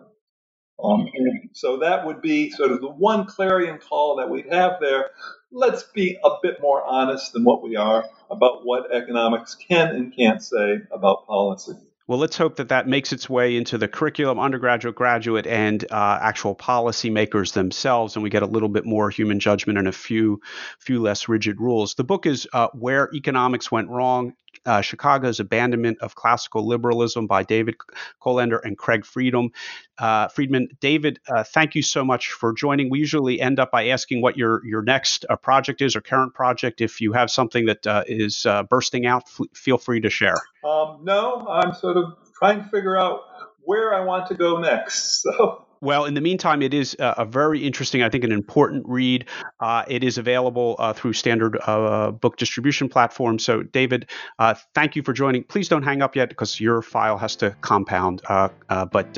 Um, 0.80 1.08
so 1.52 1.78
that 1.78 2.06
would 2.06 2.22
be 2.22 2.50
sort 2.50 2.70
of 2.70 2.80
the 2.80 2.88
one 2.90 3.26
clarion 3.26 3.78
call 3.78 4.16
that 4.16 4.30
we'd 4.30 4.52
have 4.52 4.74
there. 4.80 5.10
Let's 5.50 5.82
be 5.82 6.16
a 6.22 6.30
bit 6.42 6.60
more 6.60 6.84
honest 6.84 7.32
than 7.32 7.42
what 7.42 7.60
we 7.60 7.74
are 7.74 8.04
about 8.30 8.64
what 8.64 8.94
economics 8.94 9.56
can 9.56 9.88
and 9.96 10.14
can't 10.14 10.40
say 10.40 10.76
about 10.92 11.26
policy. 11.26 11.72
Well, 12.08 12.20
let's 12.20 12.36
hope 12.36 12.56
that 12.56 12.68
that 12.68 12.86
makes 12.86 13.12
its 13.12 13.28
way 13.28 13.56
into 13.56 13.78
the 13.78 13.88
curriculum, 13.88 14.38
undergraduate, 14.38 14.94
graduate, 14.94 15.44
and 15.44 15.84
uh, 15.90 16.18
actual 16.22 16.54
policymakers 16.54 17.52
themselves, 17.52 18.14
and 18.14 18.22
we 18.22 18.30
get 18.30 18.44
a 18.44 18.46
little 18.46 18.68
bit 18.68 18.84
more 18.84 19.10
human 19.10 19.40
judgment 19.40 19.76
and 19.76 19.88
a 19.88 19.92
few, 19.92 20.40
few 20.78 21.02
less 21.02 21.28
rigid 21.28 21.60
rules. 21.60 21.94
The 21.94 22.04
book 22.04 22.24
is 22.24 22.46
uh, 22.52 22.68
"Where 22.74 23.10
Economics 23.12 23.72
Went 23.72 23.88
Wrong: 23.88 24.34
uh, 24.64 24.80
Chicago's 24.80 25.40
Abandonment 25.40 25.98
of 26.00 26.14
Classical 26.14 26.66
Liberalism 26.66 27.26
by 27.26 27.42
David 27.42 27.76
Colander 28.20 28.58
and 28.58 28.78
Craig 28.78 29.04
Freedman. 29.04 29.50
Uh, 29.98 30.28
Freedman, 30.28 30.68
David, 30.80 31.18
uh, 31.28 31.44
thank 31.44 31.74
you 31.74 31.82
so 31.82 32.04
much 32.04 32.32
for 32.32 32.52
joining. 32.52 32.90
We 32.90 32.98
usually 32.98 33.40
end 33.40 33.58
up 33.58 33.70
by 33.70 33.88
asking 33.88 34.22
what 34.22 34.36
your 34.36 34.64
your 34.64 34.82
next 34.82 35.24
uh, 35.28 35.36
project 35.36 35.80
is 35.80 35.96
or 35.96 36.00
current 36.00 36.34
project. 36.34 36.80
If 36.80 37.00
you 37.00 37.12
have 37.12 37.30
something 37.30 37.66
that 37.66 37.86
uh, 37.86 38.04
is 38.06 38.46
uh, 38.46 38.62
bursting 38.64 39.06
out, 39.06 39.24
f- 39.26 39.46
feel 39.54 39.78
free 39.78 40.00
to 40.00 40.10
share. 40.10 40.36
Um, 40.64 41.00
no, 41.02 41.46
I'm 41.48 41.74
sort 41.74 41.96
of 41.96 42.16
trying 42.38 42.62
to 42.62 42.68
figure 42.70 42.96
out 42.96 43.22
where 43.62 43.94
I 43.94 44.00
want 44.04 44.28
to 44.28 44.34
go 44.34 44.58
next. 44.58 45.26
So. 45.36 45.65
Well, 45.80 46.04
in 46.04 46.14
the 46.14 46.20
meantime, 46.20 46.62
it 46.62 46.74
is 46.74 46.96
a 46.98 47.24
very 47.24 47.64
interesting, 47.64 48.02
I 48.02 48.08
think, 48.08 48.24
an 48.24 48.32
important 48.32 48.84
read. 48.86 49.26
Uh, 49.60 49.84
it 49.88 50.02
is 50.02 50.18
available 50.18 50.76
uh, 50.78 50.92
through 50.92 51.12
standard 51.12 51.58
uh, 51.66 52.10
book 52.10 52.36
distribution 52.36 52.88
platforms. 52.88 53.44
So, 53.44 53.62
David, 53.62 54.10
uh, 54.38 54.54
thank 54.74 54.96
you 54.96 55.02
for 55.02 55.12
joining. 55.12 55.44
Please 55.44 55.68
don't 55.68 55.82
hang 55.82 56.02
up 56.02 56.16
yet 56.16 56.28
because 56.28 56.60
your 56.60 56.82
file 56.82 57.18
has 57.18 57.36
to 57.36 57.50
compound. 57.60 58.22
Uh, 58.28 58.48
uh, 58.68 58.84
but 58.86 59.14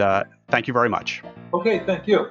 thank 0.50 0.66
you 0.66 0.72
very 0.74 0.88
much. 0.88 1.22
Okay, 1.54 1.82
thank 1.86 2.06
you. 2.06 2.30